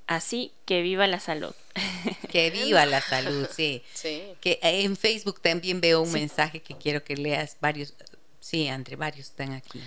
Así 0.06 0.52
que 0.66 0.82
viva 0.82 1.06
la 1.06 1.18
salud. 1.18 1.54
Que 2.30 2.50
viva 2.50 2.84
la 2.84 3.00
salud, 3.00 3.48
sí. 3.50 3.82
Sí. 3.94 4.22
Que 4.42 4.58
eh, 4.62 4.82
en 4.82 4.98
Facebook 4.98 5.40
también 5.40 5.80
veo 5.80 6.02
un 6.02 6.12
mensaje 6.12 6.60
que 6.60 6.76
quiero 6.76 7.02
que 7.04 7.16
leas. 7.16 7.56
Varios, 7.58 7.94
sí, 8.40 8.68
André, 8.68 8.96
varios 8.96 9.28
están 9.28 9.52
aquí. 9.52 9.80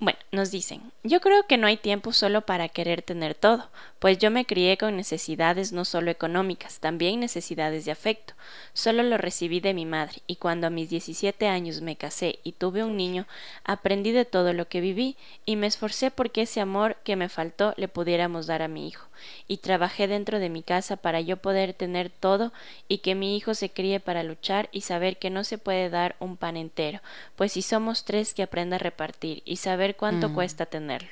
Bueno, 0.00 0.18
nos 0.32 0.50
dicen, 0.50 0.92
yo 1.04 1.20
creo 1.20 1.46
que 1.46 1.56
no 1.56 1.66
hay 1.66 1.76
tiempo 1.76 2.12
solo 2.12 2.42
para 2.42 2.68
querer 2.68 3.00
tener 3.00 3.34
todo, 3.34 3.70
pues 4.00 4.18
yo 4.18 4.30
me 4.30 4.44
crié 4.44 4.76
con 4.76 4.96
necesidades 4.96 5.72
no 5.72 5.84
solo 5.84 6.10
económicas, 6.10 6.80
también 6.80 7.20
necesidades 7.20 7.84
de 7.84 7.92
afecto. 7.92 8.34
Solo 8.72 9.02
lo 9.04 9.16
recibí 9.18 9.60
de 9.60 9.72
mi 9.72 9.86
madre 9.86 10.20
y 10.26 10.36
cuando 10.36 10.66
a 10.66 10.70
mis 10.70 10.90
17 10.90 11.46
años 11.46 11.80
me 11.80 11.96
casé 11.96 12.40
y 12.42 12.52
tuve 12.52 12.82
un 12.82 12.96
niño, 12.96 13.26
aprendí 13.64 14.10
de 14.10 14.24
todo 14.24 14.52
lo 14.52 14.68
que 14.68 14.80
viví 14.80 15.16
y 15.46 15.56
me 15.56 15.68
esforcé 15.68 16.10
porque 16.10 16.42
ese 16.42 16.60
amor 16.60 16.96
que 17.04 17.16
me 17.16 17.28
faltó 17.28 17.72
le 17.76 17.88
pudiéramos 17.88 18.46
dar 18.46 18.62
a 18.62 18.68
mi 18.68 18.88
hijo. 18.88 19.06
Y 19.48 19.58
trabajé 19.58 20.08
dentro 20.08 20.38
de 20.38 20.48
mi 20.48 20.62
casa 20.62 20.96
para 20.96 21.20
yo 21.20 21.36
poder 21.36 21.74
tener 21.74 22.10
todo 22.10 22.52
y 22.88 22.98
que 22.98 23.14
mi 23.14 23.36
hijo 23.36 23.54
se 23.54 23.70
críe 23.70 24.00
para 24.00 24.22
luchar 24.22 24.68
y 24.72 24.82
saber 24.82 25.16
que 25.18 25.30
no 25.30 25.44
se 25.44 25.58
puede 25.58 25.90
dar 25.90 26.16
un 26.18 26.36
pan 26.36 26.56
entero, 26.56 27.00
pues 27.36 27.52
si 27.52 27.62
somos 27.62 28.04
tres 28.04 28.34
que 28.34 28.42
aprenda 28.42 28.76
a 28.76 28.78
repartir 28.78 29.42
y 29.44 29.56
saber 29.56 29.96
cuánto 29.96 30.28
Mm. 30.28 30.34
cuesta 30.34 30.66
tenerlo. 30.66 31.10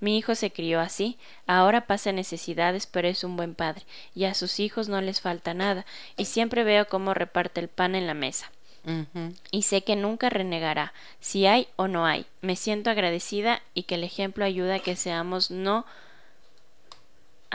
Mi 0.00 0.18
hijo 0.18 0.34
se 0.34 0.50
crió 0.50 0.80
así, 0.80 1.18
ahora 1.46 1.86
pasa 1.86 2.12
necesidades, 2.12 2.86
pero 2.86 3.08
es 3.08 3.24
un 3.24 3.36
buen 3.36 3.54
padre, 3.54 3.84
y 4.14 4.24
a 4.24 4.34
sus 4.34 4.60
hijos 4.60 4.88
no 4.88 5.00
les 5.00 5.20
falta 5.20 5.54
nada, 5.54 5.86
y 6.16 6.26
siempre 6.26 6.64
veo 6.64 6.86
cómo 6.86 7.14
reparte 7.14 7.60
el 7.60 7.68
pan 7.68 7.94
en 7.94 8.06
la 8.06 8.14
mesa. 8.14 8.50
Y 9.50 9.62
sé 9.62 9.80
que 9.82 9.96
nunca 9.96 10.28
renegará, 10.28 10.92
si 11.18 11.46
hay 11.46 11.68
o 11.76 11.88
no 11.88 12.04
hay. 12.04 12.26
Me 12.42 12.54
siento 12.54 12.90
agradecida 12.90 13.62
y 13.72 13.84
que 13.84 13.94
el 13.94 14.04
ejemplo 14.04 14.44
ayuda 14.44 14.74
a 14.74 14.78
que 14.80 14.94
seamos 14.94 15.50
no 15.50 15.86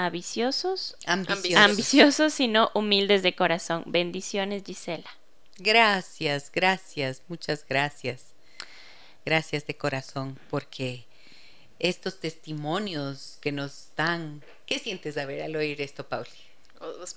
ambiciosos, 0.05 0.95
Ambiciosos. 1.05 1.55
ambiciosos, 1.57 2.33
sino 2.33 2.71
humildes 2.73 3.21
de 3.21 3.35
corazón. 3.35 3.83
Bendiciones, 3.87 4.63
Gisela. 4.65 5.09
Gracias, 5.57 6.51
gracias, 6.53 7.21
muchas 7.27 7.65
gracias. 7.67 8.27
gracias 9.25 9.67
de 9.67 9.75
corazón, 9.75 10.39
porque 10.49 11.05
estos 11.77 12.19
testimonios 12.19 13.37
que 13.41 13.51
nos 13.51 13.89
dan, 13.95 14.41
¿qué 14.65 14.79
sientes 14.79 15.17
a 15.17 15.25
ver 15.25 15.43
al 15.43 15.55
oír 15.55 15.81
esto, 15.81 16.07
Pauli? 16.07 16.29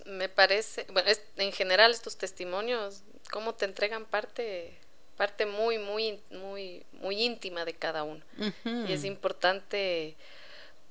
Me 0.04 0.28
parece, 0.28 0.84
bueno, 0.92 1.08
en 1.36 1.52
general 1.52 1.92
estos 1.92 2.16
testimonios, 2.16 3.02
cómo 3.30 3.54
te 3.54 3.64
entregan 3.64 4.04
parte 4.04 4.76
parte 5.16 5.46
muy, 5.46 5.78
muy, 5.78 6.20
muy, 6.30 6.84
muy 6.94 7.22
íntima 7.22 7.64
de 7.64 7.74
cada 7.74 8.02
uno. 8.02 8.24
Y 8.64 8.92
es 8.92 9.04
importante 9.04 10.16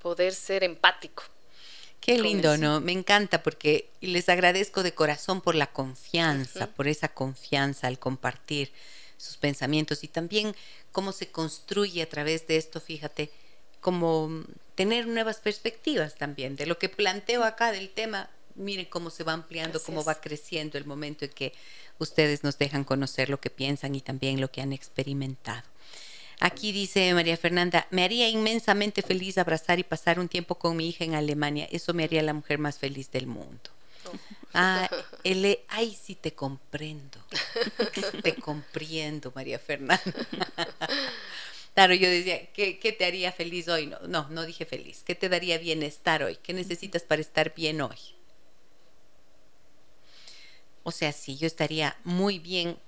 poder 0.01 0.33
ser 0.33 0.63
empático. 0.63 1.23
Qué 2.01 2.19
lindo, 2.19 2.57
¿no? 2.57 2.81
Me 2.81 2.91
encanta 2.91 3.43
porque 3.43 3.87
les 4.01 4.27
agradezco 4.27 4.81
de 4.81 4.93
corazón 4.93 5.39
por 5.39 5.53
la 5.53 5.67
confianza, 5.67 6.65
por 6.65 6.87
esa 6.87 7.09
confianza 7.09 7.85
al 7.85 7.99
compartir 7.99 8.71
sus 9.17 9.37
pensamientos 9.37 10.03
y 10.03 10.07
también 10.07 10.55
cómo 10.91 11.11
se 11.11 11.29
construye 11.29 12.01
a 12.01 12.09
través 12.09 12.47
de 12.47 12.57
esto, 12.57 12.81
fíjate, 12.81 13.29
como 13.81 14.43
tener 14.73 15.07
nuevas 15.07 15.37
perspectivas 15.37 16.15
también 16.15 16.55
de 16.55 16.65
lo 16.65 16.79
que 16.79 16.89
planteo 16.89 17.43
acá 17.43 17.71
del 17.71 17.91
tema. 17.91 18.31
Miren 18.55 18.85
cómo 18.85 19.11
se 19.11 19.23
va 19.23 19.33
ampliando, 19.33 19.81
cómo 19.81 20.03
va 20.03 20.19
creciendo 20.19 20.79
el 20.79 20.85
momento 20.85 21.23
en 21.25 21.31
que 21.31 21.53
ustedes 21.99 22.43
nos 22.43 22.57
dejan 22.57 22.83
conocer 22.83 23.29
lo 23.29 23.39
que 23.39 23.51
piensan 23.51 23.93
y 23.93 24.01
también 24.01 24.41
lo 24.41 24.51
que 24.51 24.61
han 24.61 24.73
experimentado. 24.73 25.63
Aquí 26.43 26.71
dice 26.71 27.13
María 27.13 27.37
Fernanda, 27.37 27.85
me 27.91 28.03
haría 28.03 28.27
inmensamente 28.27 29.03
feliz 29.03 29.37
abrazar 29.37 29.77
y 29.77 29.83
pasar 29.83 30.19
un 30.19 30.27
tiempo 30.27 30.55
con 30.55 30.75
mi 30.75 30.89
hija 30.89 31.03
en 31.03 31.13
Alemania. 31.13 31.67
Eso 31.71 31.93
me 31.93 32.03
haría 32.03 32.23
la 32.23 32.33
mujer 32.33 32.57
más 32.57 32.79
feliz 32.79 33.11
del 33.11 33.27
mundo. 33.27 33.69
Oh. 34.05 34.17
Ah, 34.55 34.89
el, 35.23 35.59
ay, 35.67 35.95
sí 35.95 36.15
te 36.15 36.33
comprendo. 36.33 37.19
te 38.23 38.33
comprendo, 38.33 39.31
María 39.35 39.59
Fernanda. 39.59 40.01
claro, 41.75 41.93
yo 41.93 42.09
decía, 42.09 42.51
¿qué, 42.53 42.79
¿qué, 42.79 42.91
te 42.91 43.05
haría 43.05 43.31
feliz 43.31 43.67
hoy? 43.67 43.85
No, 43.85 43.99
no, 44.07 44.27
no 44.29 44.43
dije 44.43 44.65
feliz. 44.65 45.03
¿Qué 45.05 45.13
te 45.13 45.29
daría 45.29 45.59
bienestar 45.59 46.23
hoy? 46.23 46.37
¿Qué 46.41 46.53
necesitas 46.53 47.03
para 47.03 47.21
estar 47.21 47.53
bien 47.53 47.81
hoy? 47.81 47.99
O 50.81 50.91
sea, 50.91 51.11
sí, 51.11 51.37
yo 51.37 51.45
estaría 51.45 51.95
muy 52.03 52.39
bien, 52.39 52.79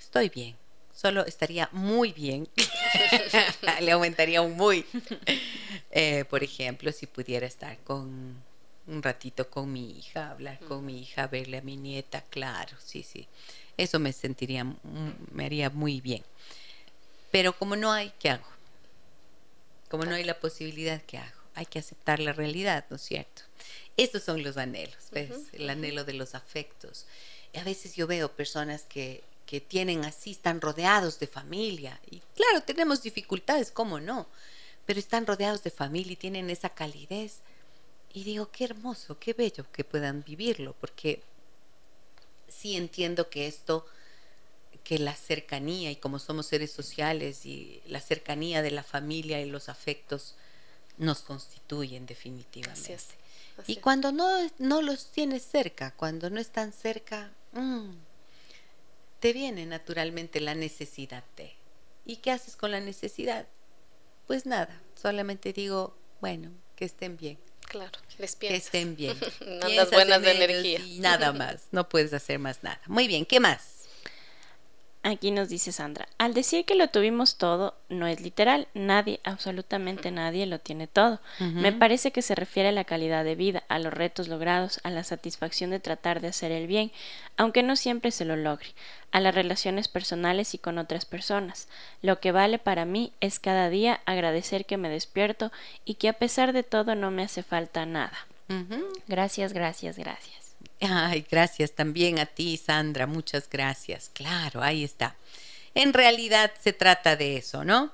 estoy 0.00 0.28
bien, 0.30 0.56
solo 1.02 1.26
estaría 1.26 1.68
muy 1.72 2.12
bien. 2.12 2.48
Le 3.80 3.90
aumentaría 3.90 4.40
un 4.40 4.56
muy. 4.56 4.86
Eh, 5.94 6.24
por 6.24 6.42
ejemplo, 6.42 6.90
si 6.90 7.06
pudiera 7.06 7.46
estar 7.46 7.76
con 7.80 8.42
un 8.86 9.02
ratito 9.02 9.50
con 9.50 9.70
mi 9.70 9.98
hija, 9.98 10.30
hablar 10.30 10.58
con 10.60 10.86
mi 10.86 11.02
hija, 11.02 11.26
verle 11.26 11.58
a 11.58 11.60
mi 11.60 11.76
nieta, 11.76 12.24
claro, 12.30 12.74
sí, 12.82 13.02
sí. 13.02 13.28
Eso 13.76 13.98
me 13.98 14.14
sentiría, 14.14 14.64
me 15.32 15.44
haría 15.44 15.68
muy 15.68 16.00
bien. 16.00 16.22
Pero 17.30 17.52
como 17.52 17.76
no 17.76 17.92
hay, 17.92 18.10
¿qué 18.18 18.30
hago? 18.30 18.46
Como 19.90 20.06
no 20.06 20.14
hay 20.14 20.24
la 20.24 20.40
posibilidad, 20.40 21.02
¿qué 21.02 21.18
hago? 21.18 21.40
Hay 21.54 21.66
que 21.66 21.78
aceptar 21.78 22.20
la 22.20 22.32
realidad, 22.32 22.86
¿no 22.88 22.96
es 22.96 23.02
cierto? 23.02 23.42
Estos 23.98 24.22
son 24.22 24.42
los 24.42 24.56
anhelos, 24.56 25.10
¿ves? 25.10 25.32
El 25.52 25.68
anhelo 25.68 26.04
de 26.04 26.14
los 26.14 26.34
afectos. 26.34 27.04
Y 27.52 27.58
a 27.58 27.64
veces 27.64 27.96
yo 27.96 28.06
veo 28.06 28.32
personas 28.32 28.84
que, 28.88 29.22
que 29.46 29.60
tienen 29.60 30.04
así, 30.04 30.32
están 30.32 30.60
rodeados 30.60 31.18
de 31.18 31.26
familia. 31.26 32.00
Y 32.10 32.20
claro, 32.34 32.62
tenemos 32.64 33.02
dificultades, 33.02 33.70
¿cómo 33.70 34.00
no? 34.00 34.26
Pero 34.86 34.98
están 34.98 35.26
rodeados 35.26 35.62
de 35.62 35.70
familia 35.70 36.12
y 36.12 36.16
tienen 36.16 36.50
esa 36.50 36.70
calidez. 36.70 37.40
Y 38.12 38.24
digo, 38.24 38.50
qué 38.50 38.64
hermoso, 38.64 39.18
qué 39.18 39.32
bello 39.32 39.64
que 39.72 39.84
puedan 39.84 40.22
vivirlo, 40.22 40.74
porque 40.80 41.22
sí 42.48 42.76
entiendo 42.76 43.30
que 43.30 43.46
esto, 43.46 43.86
que 44.84 44.98
la 44.98 45.14
cercanía, 45.14 45.90
y 45.90 45.96
como 45.96 46.18
somos 46.18 46.46
seres 46.46 46.70
sociales, 46.70 47.46
y 47.46 47.80
la 47.86 48.00
cercanía 48.00 48.60
de 48.60 48.70
la 48.70 48.82
familia 48.82 49.40
y 49.40 49.46
los 49.46 49.68
afectos 49.68 50.34
nos 50.98 51.22
constituyen 51.22 52.04
definitivamente 52.04 52.98
y 53.66 53.76
cuando 53.76 54.12
no, 54.12 54.28
no 54.58 54.82
los 54.82 55.06
tienes 55.06 55.42
cerca, 55.42 55.92
cuando 55.92 56.30
no 56.30 56.40
están 56.40 56.72
cerca, 56.72 57.30
mm, 57.52 57.90
te 59.22 59.32
viene 59.32 59.66
naturalmente 59.66 60.40
la 60.40 60.56
necesidad 60.56 61.22
de. 61.36 61.54
¿Y 62.04 62.16
qué 62.16 62.32
haces 62.32 62.56
con 62.56 62.72
la 62.72 62.80
necesidad? 62.80 63.46
Pues 64.26 64.46
nada, 64.46 64.82
solamente 65.00 65.52
digo, 65.52 65.96
bueno, 66.20 66.50
que 66.74 66.84
estén 66.84 67.16
bien. 67.16 67.38
Claro, 67.60 68.00
les 68.18 68.34
piensas. 68.34 68.60
Que 68.60 68.66
estén 68.66 68.96
bien. 68.96 69.16
Andas 69.62 69.92
buenas 69.92 70.22
de 70.22 70.32
energía. 70.32 70.80
Y 70.80 70.98
nada 70.98 71.32
más, 71.32 71.68
no 71.70 71.88
puedes 71.88 72.12
hacer 72.12 72.40
más 72.40 72.64
nada. 72.64 72.80
Muy 72.88 73.06
bien, 73.06 73.24
¿qué 73.24 73.38
más? 73.38 73.81
Aquí 75.04 75.32
nos 75.32 75.48
dice 75.48 75.72
Sandra, 75.72 76.06
al 76.16 76.32
decir 76.32 76.64
que 76.64 76.76
lo 76.76 76.86
tuvimos 76.86 77.34
todo, 77.34 77.74
no 77.88 78.06
es 78.06 78.20
literal, 78.20 78.68
nadie, 78.72 79.18
absolutamente 79.24 80.12
nadie 80.12 80.46
lo 80.46 80.60
tiene 80.60 80.86
todo. 80.86 81.18
Me 81.40 81.72
parece 81.72 82.12
que 82.12 82.22
se 82.22 82.36
refiere 82.36 82.68
a 82.68 82.72
la 82.72 82.84
calidad 82.84 83.24
de 83.24 83.34
vida, 83.34 83.64
a 83.68 83.80
los 83.80 83.92
retos 83.92 84.28
logrados, 84.28 84.78
a 84.84 84.90
la 84.90 85.02
satisfacción 85.02 85.70
de 85.70 85.80
tratar 85.80 86.20
de 86.20 86.28
hacer 86.28 86.52
el 86.52 86.68
bien, 86.68 86.92
aunque 87.36 87.64
no 87.64 87.74
siempre 87.74 88.12
se 88.12 88.24
lo 88.24 88.36
logre, 88.36 88.68
a 89.10 89.18
las 89.18 89.34
relaciones 89.34 89.88
personales 89.88 90.54
y 90.54 90.58
con 90.58 90.78
otras 90.78 91.04
personas. 91.04 91.66
Lo 92.00 92.20
que 92.20 92.30
vale 92.30 92.60
para 92.60 92.84
mí 92.84 93.12
es 93.20 93.40
cada 93.40 93.70
día 93.70 94.02
agradecer 94.06 94.66
que 94.66 94.76
me 94.76 94.88
despierto 94.88 95.50
y 95.84 95.94
que 95.94 96.10
a 96.10 96.12
pesar 96.12 96.52
de 96.52 96.62
todo 96.62 96.94
no 96.94 97.10
me 97.10 97.24
hace 97.24 97.42
falta 97.42 97.86
nada. 97.86 98.28
Gracias, 99.08 99.52
gracias, 99.52 99.98
gracias. 99.98 100.41
Ay, 100.82 101.24
gracias 101.30 101.72
también 101.72 102.18
a 102.18 102.26
ti, 102.26 102.56
Sandra, 102.56 103.06
muchas 103.06 103.48
gracias. 103.48 104.10
Claro, 104.12 104.62
ahí 104.62 104.82
está. 104.82 105.16
En 105.74 105.92
realidad 105.92 106.52
se 106.60 106.72
trata 106.72 107.14
de 107.16 107.36
eso, 107.36 107.64
¿no? 107.64 107.92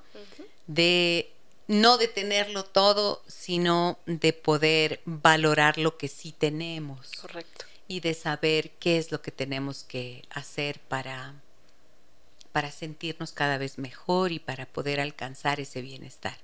De 0.66 1.30
no 1.66 1.98
de 1.98 2.08
tenerlo 2.08 2.64
todo, 2.64 3.22
sino 3.26 3.98
de 4.06 4.32
poder 4.32 5.00
valorar 5.04 5.76
lo 5.76 5.98
que 5.98 6.08
sí 6.08 6.32
tenemos. 6.32 7.12
Correcto. 7.20 7.66
Y 7.88 8.00
de 8.00 8.14
saber 8.14 8.70
qué 8.78 8.96
es 8.96 9.12
lo 9.12 9.20
que 9.20 9.32
tenemos 9.32 9.84
que 9.84 10.24
hacer 10.30 10.80
para, 10.80 11.34
para 12.52 12.70
sentirnos 12.70 13.32
cada 13.32 13.58
vez 13.58 13.76
mejor 13.76 14.32
y 14.32 14.38
para 14.38 14.64
poder 14.64 14.98
alcanzar 14.98 15.60
ese 15.60 15.82
bienestar. 15.82 16.36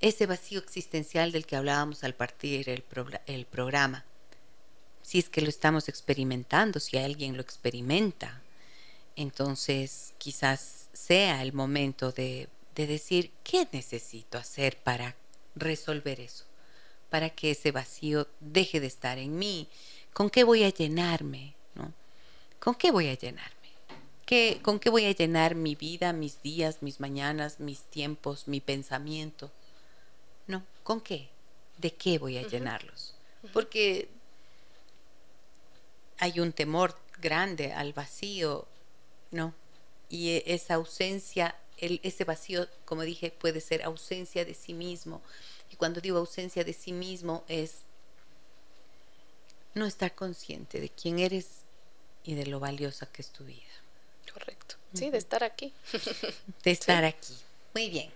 Ese 0.00 0.26
vacío 0.26 0.60
existencial 0.60 1.30
del 1.30 1.46
que 1.46 1.56
hablábamos 1.56 2.04
al 2.04 2.14
partir 2.14 2.68
el, 2.70 2.84
el 3.26 3.46
programa 3.46 4.04
si 5.06 5.20
es 5.20 5.28
que 5.28 5.40
lo 5.40 5.48
estamos 5.48 5.88
experimentando, 5.88 6.80
si 6.80 6.98
alguien 6.98 7.36
lo 7.36 7.40
experimenta. 7.40 8.42
Entonces 9.14 10.14
quizás 10.18 10.88
sea 10.92 11.42
el 11.42 11.52
momento 11.52 12.10
de, 12.10 12.48
decir, 12.74 13.30
¿qué 13.44 13.68
necesito 13.70 14.36
hacer 14.36 14.76
para 14.78 15.14
resolver 15.54 16.18
eso? 16.18 16.44
Para 17.08 17.30
que 17.30 17.52
ese 17.52 17.70
vacío 17.70 18.26
deje 18.40 18.80
de 18.80 18.88
estar 18.88 19.18
en 19.18 19.38
mí. 19.38 19.68
¿Con 20.12 20.28
qué 20.28 20.42
voy 20.42 20.64
a 20.64 20.70
llenarme? 20.70 21.54
¿no? 21.76 21.92
¿Con 22.58 22.74
qué 22.74 22.90
voy 22.90 23.06
a 23.06 23.14
llenarme? 23.14 23.54
¿Qué, 24.24 24.58
¿Con 24.60 24.80
qué 24.80 24.90
voy 24.90 25.04
a 25.04 25.12
llenar 25.12 25.54
mi 25.54 25.76
vida, 25.76 26.12
mis 26.12 26.42
días, 26.42 26.78
mis 26.82 26.98
mañanas, 26.98 27.60
mis 27.60 27.82
tiempos, 27.82 28.48
mi 28.48 28.60
pensamiento? 28.60 29.52
No, 30.48 30.64
¿con 30.82 31.00
qué? 31.00 31.28
¿De 31.78 31.92
qué 31.92 32.18
voy 32.18 32.38
a 32.38 32.42
llenarlos? 32.48 33.14
Porque 33.52 34.08
hay 36.18 36.40
un 36.40 36.52
temor 36.52 36.96
grande 37.20 37.72
al 37.72 37.92
vacío, 37.92 38.66
¿no? 39.30 39.54
Y 40.08 40.30
e, 40.30 40.44
esa 40.46 40.74
ausencia, 40.74 41.56
el, 41.78 42.00
ese 42.02 42.24
vacío, 42.24 42.68
como 42.84 43.02
dije, 43.02 43.30
puede 43.30 43.60
ser 43.60 43.82
ausencia 43.82 44.44
de 44.44 44.54
sí 44.54 44.74
mismo. 44.74 45.22
Y 45.70 45.76
cuando 45.76 46.00
digo 46.00 46.18
ausencia 46.18 46.64
de 46.64 46.72
sí 46.72 46.92
mismo 46.92 47.44
es 47.48 47.78
no 49.74 49.86
estar 49.86 50.14
consciente 50.14 50.80
de 50.80 50.88
quién 50.88 51.18
eres 51.18 51.62
y 52.24 52.34
de 52.34 52.46
lo 52.46 52.60
valiosa 52.60 53.06
que 53.06 53.22
es 53.22 53.30
tu 53.30 53.44
vida. 53.44 53.60
Correcto. 54.32 54.76
Sí, 54.94 55.10
de 55.10 55.18
estar 55.18 55.44
aquí. 55.44 55.72
De 56.64 56.70
estar 56.72 57.04
aquí. 57.04 57.34
Muy 57.74 57.90
bien. 57.90 58.10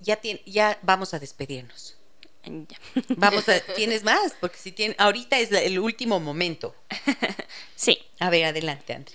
Ya, 0.00 0.20
ya 0.46 0.78
vamos 0.82 1.14
a 1.14 1.18
despedirnos. 1.18 1.96
Vamos 3.16 3.48
a, 3.48 3.60
¿tienes 3.74 4.02
más? 4.04 4.34
Porque 4.40 4.56
si 4.56 4.72
tiene, 4.72 4.94
ahorita 4.98 5.38
es 5.38 5.52
el 5.52 5.78
último 5.78 6.20
momento. 6.20 6.74
sí. 7.74 7.98
A 8.18 8.30
ver, 8.30 8.44
adelante, 8.44 8.94
André. 8.94 9.14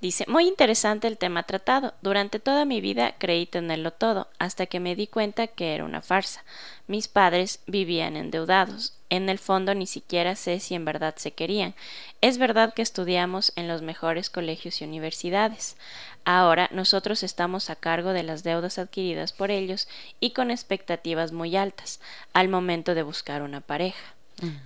Dice, 0.00 0.24
muy 0.26 0.48
interesante 0.48 1.06
el 1.06 1.16
tema 1.16 1.44
tratado. 1.44 1.94
Durante 2.02 2.40
toda 2.40 2.64
mi 2.64 2.80
vida 2.80 3.14
creí 3.18 3.46
tenerlo 3.46 3.92
todo, 3.92 4.28
hasta 4.40 4.66
que 4.66 4.80
me 4.80 4.96
di 4.96 5.06
cuenta 5.06 5.46
que 5.46 5.76
era 5.76 5.84
una 5.84 6.02
farsa. 6.02 6.44
Mis 6.88 7.06
padres 7.06 7.60
vivían 7.66 8.16
endeudados. 8.16 8.94
En 9.12 9.28
el 9.28 9.38
fondo 9.38 9.74
ni 9.74 9.86
siquiera 9.86 10.36
sé 10.36 10.58
si 10.58 10.74
en 10.74 10.86
verdad 10.86 11.16
se 11.18 11.32
querían. 11.32 11.74
Es 12.22 12.38
verdad 12.38 12.72
que 12.72 12.80
estudiamos 12.80 13.52
en 13.56 13.68
los 13.68 13.82
mejores 13.82 14.30
colegios 14.30 14.80
y 14.80 14.84
universidades. 14.84 15.76
Ahora 16.24 16.70
nosotros 16.72 17.22
estamos 17.22 17.68
a 17.68 17.76
cargo 17.76 18.14
de 18.14 18.22
las 18.22 18.42
deudas 18.42 18.78
adquiridas 18.78 19.34
por 19.34 19.50
ellos 19.50 19.86
y 20.18 20.30
con 20.30 20.50
expectativas 20.50 21.30
muy 21.30 21.58
altas 21.58 22.00
al 22.32 22.48
momento 22.48 22.94
de 22.94 23.02
buscar 23.02 23.42
una 23.42 23.60
pareja. 23.60 24.14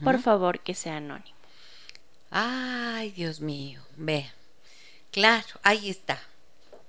Por 0.05 0.21
favor, 0.21 0.61
que 0.61 0.77
sea 0.77 0.99
anónimo. 0.99 1.37
Ay, 2.31 3.11
Dios 3.11 3.41
mío, 3.41 3.83
ve. 3.97 4.31
Claro, 5.11 5.59
ahí 5.65 5.91
está. 5.91 6.23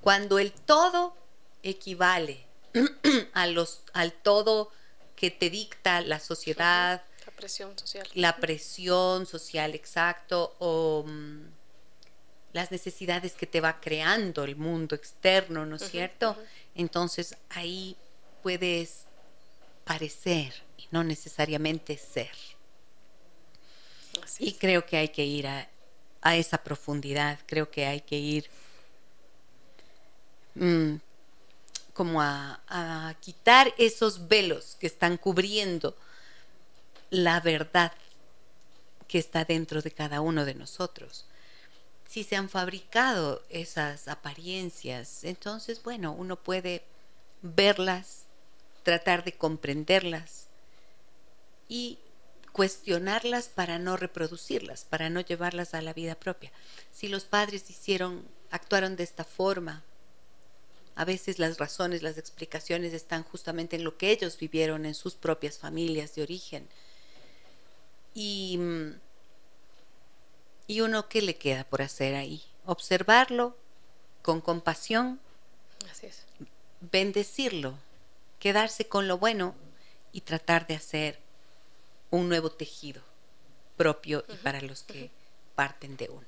Cuando 0.02 0.38
el 0.38 0.52
todo 0.52 1.18
equivale 1.64 2.46
a 3.34 3.48
los, 3.48 3.82
al 3.94 4.14
todo 4.14 4.72
que 5.16 5.32
te 5.32 5.50
dicta 5.50 6.02
la 6.02 6.20
sociedad. 6.20 7.02
La 7.38 7.42
presión 7.42 7.78
social. 7.78 8.08
La 8.16 8.38
presión 8.38 9.28
social, 9.28 9.76
exacto, 9.76 10.56
o 10.58 11.04
mm, 11.06 11.44
las 12.52 12.72
necesidades 12.72 13.34
que 13.34 13.46
te 13.46 13.62
va 13.62 13.80
creando 13.80 14.44
el 14.44 14.56
mundo 14.56 14.96
externo, 14.96 15.64
¿no 15.64 15.76
es 15.76 15.88
cierto? 15.88 16.36
Entonces 16.74 17.38
ahí 17.50 17.96
puedes 18.42 19.04
parecer 19.86 20.52
y 20.80 20.88
no 20.90 21.04
necesariamente 21.04 21.96
ser. 21.96 22.36
y 24.40 24.54
creo 24.54 24.84
que 24.88 24.98
hay 24.98 25.10
que 25.10 25.24
ir 25.24 25.46
a, 25.46 25.70
esa 26.34 26.58
profundidad, 26.58 27.40
creo 27.46 27.70
que 27.70 27.86
hay 27.86 28.02
que 28.02 28.18
ir 28.18 28.50
mm, 30.56 30.96
como 31.94 32.20
a, 32.20 33.16
quitar 33.22 33.72
esos 33.78 34.28
velos 34.28 34.76
que 34.80 34.88
están 34.88 35.18
cubriendo 35.18 35.96
la 37.10 37.40
verdad 37.40 37.92
que 39.08 39.20
está 39.20 39.46
dentro 39.46 39.82
de 39.82 39.92
cada 39.92 40.22
uno 40.22 40.46
de 40.46 40.56
nosotros. 40.56 41.26
Si 42.08 42.24
se 42.24 42.36
han 42.36 42.50
fabricado 42.50 43.44
esas 43.50 44.08
apariencias, 44.08 45.24
entonces, 45.24 45.84
bueno, 45.84 46.12
uno 46.14 46.38
puede 46.38 46.84
verlas, 47.42 48.24
tratar 48.84 49.24
de 49.24 49.34
comprenderlas 49.34 50.48
y 51.68 52.00
cuestionarlas 52.54 53.50
para 53.50 53.78
no 53.78 53.98
reproducirlas, 53.98 54.84
para 54.86 55.10
no 55.10 55.22
llevarlas 55.22 55.74
a 55.74 55.82
la 55.82 55.94
vida 55.94 56.16
propia. 56.16 56.52
Si 56.92 57.08
los 57.08 57.26
padres 57.26 57.70
hicieron, 57.70 58.26
actuaron 58.52 58.96
de 58.96 59.04
esta 59.04 59.24
forma, 59.24 59.84
a 60.96 61.06
veces 61.06 61.38
las 61.38 61.60
razones, 61.60 62.02
las 62.02 62.18
explicaciones 62.18 62.94
están 62.94 63.24
justamente 63.24 63.76
en 63.76 63.84
lo 63.84 63.98
que 63.98 64.10
ellos 64.10 64.40
vivieron 64.40 64.86
en 64.86 64.96
sus 64.96 65.14
propias 65.14 65.60
familias 65.60 66.16
de 66.16 66.24
origen. 66.24 66.68
Y, 68.20 68.60
y 70.66 70.82
uno, 70.82 71.08
¿qué 71.08 71.22
le 71.22 71.36
queda 71.36 71.66
por 71.66 71.84
hacer 71.84 72.16
ahí? 72.16 72.42
Observarlo 72.66 73.56
con 74.24 74.42
compasión, 74.42 75.20
bendecirlo, 76.82 77.78
quedarse 78.40 78.88
con 78.88 79.08
lo 79.08 79.20
bueno 79.20 79.54
y 80.12 80.22
tratar 80.22 80.66
de 80.66 80.74
hacer 80.74 81.20
un 82.10 82.28
nuevo 82.28 82.50
tejido 82.50 83.04
propio 83.76 84.26
y 84.28 84.36
para 84.38 84.62
los 84.62 84.82
que 84.82 85.12
parten 85.54 85.96
de 85.96 86.10
uno. 86.10 86.26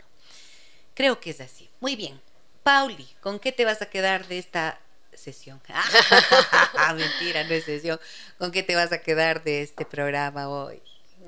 Creo 0.94 1.20
que 1.20 1.32
es 1.32 1.42
así. 1.42 1.72
Muy 1.80 1.96
bien. 1.96 2.22
Pauli, 2.62 3.08
¿con 3.20 3.40
qué 3.40 3.52
te 3.52 3.66
vas 3.66 3.82
a 3.82 3.90
quedar 3.90 4.28
de 4.28 4.38
esta 4.38 4.80
sesión? 5.12 5.60
Mentira, 6.96 7.46
no 7.46 7.54
es 7.56 7.64
sesión. 7.64 8.00
¿Con 8.38 8.52
qué 8.52 8.62
te 8.62 8.76
vas 8.76 8.92
a 8.92 9.02
quedar 9.02 9.44
de 9.44 9.64
este 9.64 9.88
programa 9.88 10.50
hoy? 10.50 10.84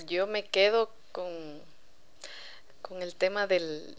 Yo 0.07 0.27
me 0.27 0.43
quedo 0.43 0.89
con, 1.11 1.61
con 2.81 3.01
el 3.01 3.15
tema 3.15 3.47
del, 3.47 3.97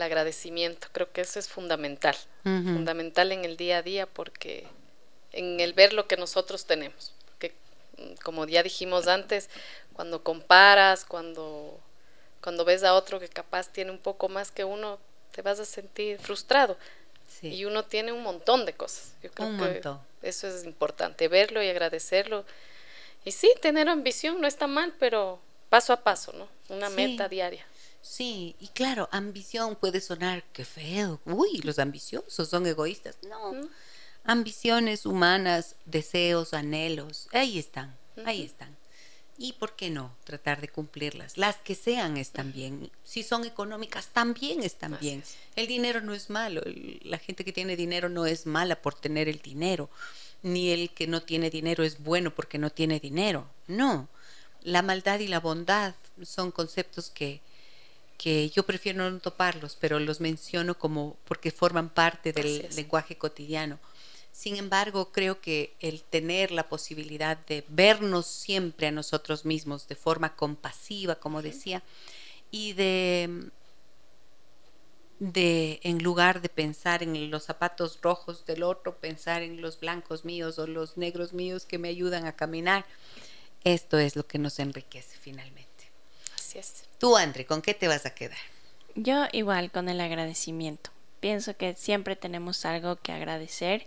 agradecimiento. 0.00 0.88
Creo 0.92 1.12
que 1.12 1.20
eso 1.20 1.38
es 1.38 1.48
fundamental. 1.48 2.16
Fundamental 2.42 3.30
en 3.32 3.44
el 3.44 3.56
día 3.56 3.78
a 3.78 3.82
día 3.82 4.06
porque 4.06 4.66
en 5.32 5.60
el 5.60 5.74
ver 5.74 5.92
lo 5.92 6.08
que 6.08 6.16
nosotros 6.16 6.64
tenemos. 6.64 7.12
Porque, 7.26 7.52
mm, 7.98 8.14
como 8.24 8.46
ya 8.46 8.62
dijimos 8.62 9.06
antes, 9.06 9.50
cuando 9.92 10.22
comparas, 10.22 11.04
cuando, 11.04 11.78
cuando 12.40 12.64
ves 12.64 12.84
a 12.84 12.94
otro 12.94 13.20
que 13.20 13.28
capaz 13.28 13.68
tiene 13.70 13.90
un 13.90 13.98
poco 13.98 14.28
más 14.28 14.50
que 14.50 14.64
uno, 14.64 14.98
te 15.32 15.42
vas 15.42 15.60
a 15.60 15.64
sentir 15.64 16.18
frustrado. 16.18 16.76
Y 17.42 17.66
uno 17.66 17.84
tiene 17.84 18.10
un 18.10 18.22
montón 18.22 18.64
de 18.64 18.72
cosas. 18.72 19.12
Yo 19.22 19.30
creo 19.30 19.56
que 19.58 19.82
eso 20.22 20.48
es 20.48 20.64
importante, 20.64 21.28
verlo 21.28 21.62
y 21.62 21.68
agradecerlo. 21.68 22.44
Y 23.28 23.32
sí, 23.32 23.52
tener 23.60 23.90
ambición 23.90 24.40
no 24.40 24.46
está 24.46 24.66
mal, 24.66 24.94
pero 24.98 25.38
paso 25.68 25.92
a 25.92 26.02
paso, 26.02 26.32
¿no? 26.32 26.48
Una 26.74 26.88
meta 26.88 27.28
diaria. 27.28 27.66
Sí, 28.00 28.56
y 28.58 28.68
claro, 28.68 29.06
ambición 29.12 29.76
puede 29.76 30.00
sonar 30.00 30.44
que 30.44 30.64
feo. 30.64 31.20
Uy, 31.26 31.58
los 31.58 31.78
ambiciosos 31.78 32.48
son 32.48 32.66
egoístas. 32.66 33.18
No. 33.28 33.68
Ambiciones 34.24 35.04
humanas, 35.04 35.76
deseos, 35.84 36.54
anhelos, 36.54 37.28
ahí 37.32 37.58
están, 37.58 37.94
ahí 38.24 38.44
están 38.44 38.74
y 39.38 39.52
por 39.52 39.76
qué 39.76 39.88
no 39.88 40.12
tratar 40.24 40.60
de 40.60 40.68
cumplirlas. 40.68 41.38
Las 41.38 41.56
que 41.56 41.76
sean 41.76 42.16
están 42.16 42.52
bien. 42.52 42.90
Si 43.04 43.22
son 43.22 43.44
económicas, 43.44 44.08
también 44.08 44.64
están 44.64 44.98
bien. 45.00 45.22
El 45.54 45.68
dinero 45.68 46.00
no 46.00 46.12
es 46.12 46.28
malo. 46.28 46.60
La 47.02 47.18
gente 47.18 47.44
que 47.44 47.52
tiene 47.52 47.76
dinero 47.76 48.08
no 48.08 48.26
es 48.26 48.46
mala 48.46 48.82
por 48.82 48.94
tener 48.94 49.28
el 49.28 49.38
dinero. 49.38 49.88
Ni 50.42 50.70
el 50.70 50.90
que 50.90 51.06
no 51.06 51.22
tiene 51.22 51.50
dinero 51.50 51.84
es 51.84 52.02
bueno 52.02 52.34
porque 52.34 52.58
no 52.58 52.70
tiene 52.70 53.00
dinero. 53.00 53.46
No. 53.66 54.08
La 54.62 54.82
maldad 54.82 55.20
y 55.20 55.28
la 55.28 55.40
bondad 55.40 55.94
son 56.22 56.50
conceptos 56.50 57.10
que, 57.10 57.40
que 58.16 58.50
yo 58.50 58.64
prefiero 58.64 59.10
no 59.10 59.18
toparlos, 59.20 59.76
pero 59.80 59.98
los 59.98 60.20
menciono 60.20 60.78
como 60.78 61.16
porque 61.24 61.50
forman 61.50 61.88
parte 61.88 62.32
del 62.32 62.68
lenguaje 62.74 63.16
cotidiano. 63.16 63.78
Sin 64.32 64.56
embargo, 64.56 65.10
creo 65.10 65.40
que 65.40 65.74
el 65.80 66.02
tener 66.02 66.52
la 66.52 66.68
posibilidad 66.68 67.36
de 67.46 67.64
vernos 67.68 68.26
siempre 68.26 68.86
a 68.86 68.92
nosotros 68.92 69.44
mismos 69.44 69.88
de 69.88 69.96
forma 69.96 70.36
compasiva, 70.36 71.16
como 71.16 71.42
decía, 71.42 71.82
y 72.52 72.72
de, 72.74 73.50
de, 75.18 75.80
en 75.82 76.02
lugar 76.02 76.40
de 76.40 76.48
pensar 76.48 77.02
en 77.02 77.30
los 77.30 77.44
zapatos 77.44 77.98
rojos 78.02 78.46
del 78.46 78.62
otro, 78.62 78.98
pensar 78.98 79.42
en 79.42 79.60
los 79.60 79.80
blancos 79.80 80.24
míos 80.24 80.58
o 80.58 80.66
los 80.66 80.96
negros 80.96 81.32
míos 81.32 81.66
que 81.66 81.78
me 81.78 81.88
ayudan 81.88 82.26
a 82.26 82.36
caminar, 82.36 82.86
esto 83.64 83.98
es 83.98 84.16
lo 84.16 84.26
que 84.26 84.38
nos 84.38 84.58
enriquece 84.58 85.16
finalmente. 85.18 85.90
Así 86.34 86.58
es. 86.58 86.84
Tú, 86.98 87.16
André, 87.16 87.46
¿con 87.46 87.62
qué 87.62 87.74
te 87.74 87.88
vas 87.88 88.06
a 88.06 88.14
quedar? 88.14 88.38
Yo 88.94 89.26
igual, 89.32 89.70
con 89.70 89.88
el 89.88 90.00
agradecimiento. 90.00 90.90
Pienso 91.20 91.56
que 91.56 91.74
siempre 91.74 92.14
tenemos 92.14 92.64
algo 92.64 92.96
que 92.96 93.10
agradecer 93.10 93.86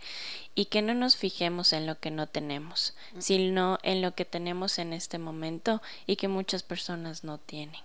y 0.53 0.65
que 0.65 0.81
no 0.81 0.93
nos 0.93 1.15
fijemos 1.15 1.71
en 1.71 1.87
lo 1.87 1.97
que 1.97 2.11
no 2.11 2.27
tenemos, 2.27 2.93
sino 3.19 3.79
en 3.83 4.01
lo 4.01 4.15
que 4.15 4.25
tenemos 4.25 4.79
en 4.79 4.91
este 4.91 5.17
momento 5.17 5.81
y 6.05 6.17
que 6.17 6.27
muchas 6.27 6.61
personas 6.63 7.23
no 7.23 7.37
tienen. 7.37 7.81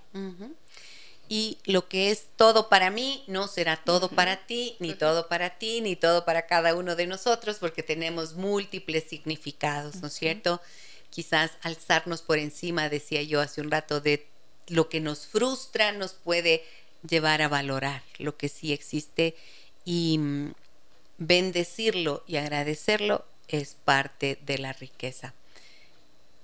Y 1.28 1.58
lo 1.64 1.88
que 1.88 2.10
es 2.10 2.26
todo 2.36 2.68
para 2.68 2.90
mí 2.90 3.24
no 3.26 3.48
será 3.48 3.76
todo 3.76 4.08
para 4.08 4.46
ti, 4.46 4.76
ni 4.78 4.94
todo 4.94 5.28
para 5.28 5.58
ti, 5.58 5.80
ni 5.80 5.96
todo 5.96 6.24
para 6.24 6.46
cada 6.46 6.74
uno 6.74 6.94
de 6.94 7.06
nosotros, 7.06 7.56
porque 7.58 7.82
tenemos 7.82 8.34
múltiples 8.34 9.04
significados, 9.04 9.96
¿no 9.96 10.08
es 10.08 10.14
cierto? 10.14 10.60
Quizás 11.10 11.52
alzarnos 11.62 12.22
por 12.22 12.38
encima, 12.38 12.88
decía 12.88 13.22
yo 13.22 13.40
hace 13.40 13.60
un 13.60 13.70
rato, 13.70 14.00
de 14.00 14.26
lo 14.68 14.88
que 14.88 15.00
nos 15.00 15.26
frustra, 15.26 15.92
nos 15.92 16.12
puede 16.12 16.64
llevar 17.08 17.42
a 17.42 17.48
valorar 17.48 18.02
lo 18.18 18.36
que 18.36 18.48
sí 18.48 18.72
existe 18.72 19.34
y 19.84 20.18
mm, 20.18 20.52
bendecirlo 21.18 22.24
y 22.26 22.36
agradecerlo 22.36 23.24
es 23.48 23.76
parte 23.84 24.38
de 24.44 24.58
la 24.58 24.72
riqueza 24.72 25.34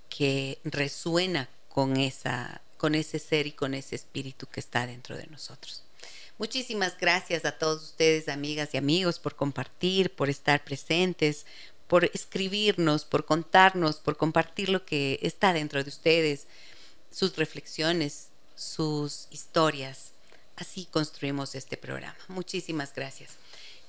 que 0.08 0.58
resuena 0.64 1.48
con 1.68 1.96
esa 1.96 2.60
con 2.82 2.96
ese 2.96 3.20
ser 3.20 3.46
y 3.46 3.52
con 3.52 3.74
ese 3.74 3.94
espíritu 3.94 4.48
que 4.48 4.58
está 4.58 4.88
dentro 4.88 5.16
de 5.16 5.28
nosotros. 5.28 5.84
Muchísimas 6.36 6.98
gracias 6.98 7.44
a 7.44 7.56
todos 7.56 7.80
ustedes, 7.84 8.28
amigas 8.28 8.70
y 8.74 8.76
amigos, 8.76 9.20
por 9.20 9.36
compartir, 9.36 10.12
por 10.16 10.28
estar 10.28 10.64
presentes, 10.64 11.46
por 11.86 12.06
escribirnos, 12.06 13.04
por 13.04 13.24
contarnos, 13.24 13.98
por 13.98 14.16
compartir 14.16 14.68
lo 14.68 14.84
que 14.84 15.20
está 15.22 15.52
dentro 15.52 15.84
de 15.84 15.90
ustedes, 15.90 16.48
sus 17.12 17.36
reflexiones, 17.36 18.30
sus 18.56 19.28
historias. 19.30 20.10
Así 20.56 20.86
construimos 20.86 21.54
este 21.54 21.76
programa. 21.76 22.18
Muchísimas 22.26 22.92
gracias. 22.92 23.36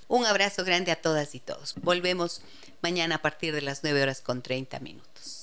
Un 0.07 0.27
abrazo 0.27 0.63
grande 0.63 0.91
a 0.91 1.01
todas 1.01 1.33
y 1.33 1.39
todos. 1.39 1.73
Volvemos 1.81 2.41
mañana 2.83 3.15
a 3.15 3.21
partir 3.23 3.55
de 3.55 3.63
las 3.63 3.81
9 3.81 4.03
horas 4.03 4.21
con 4.21 4.43
30 4.43 4.79
minutos. 4.81 5.42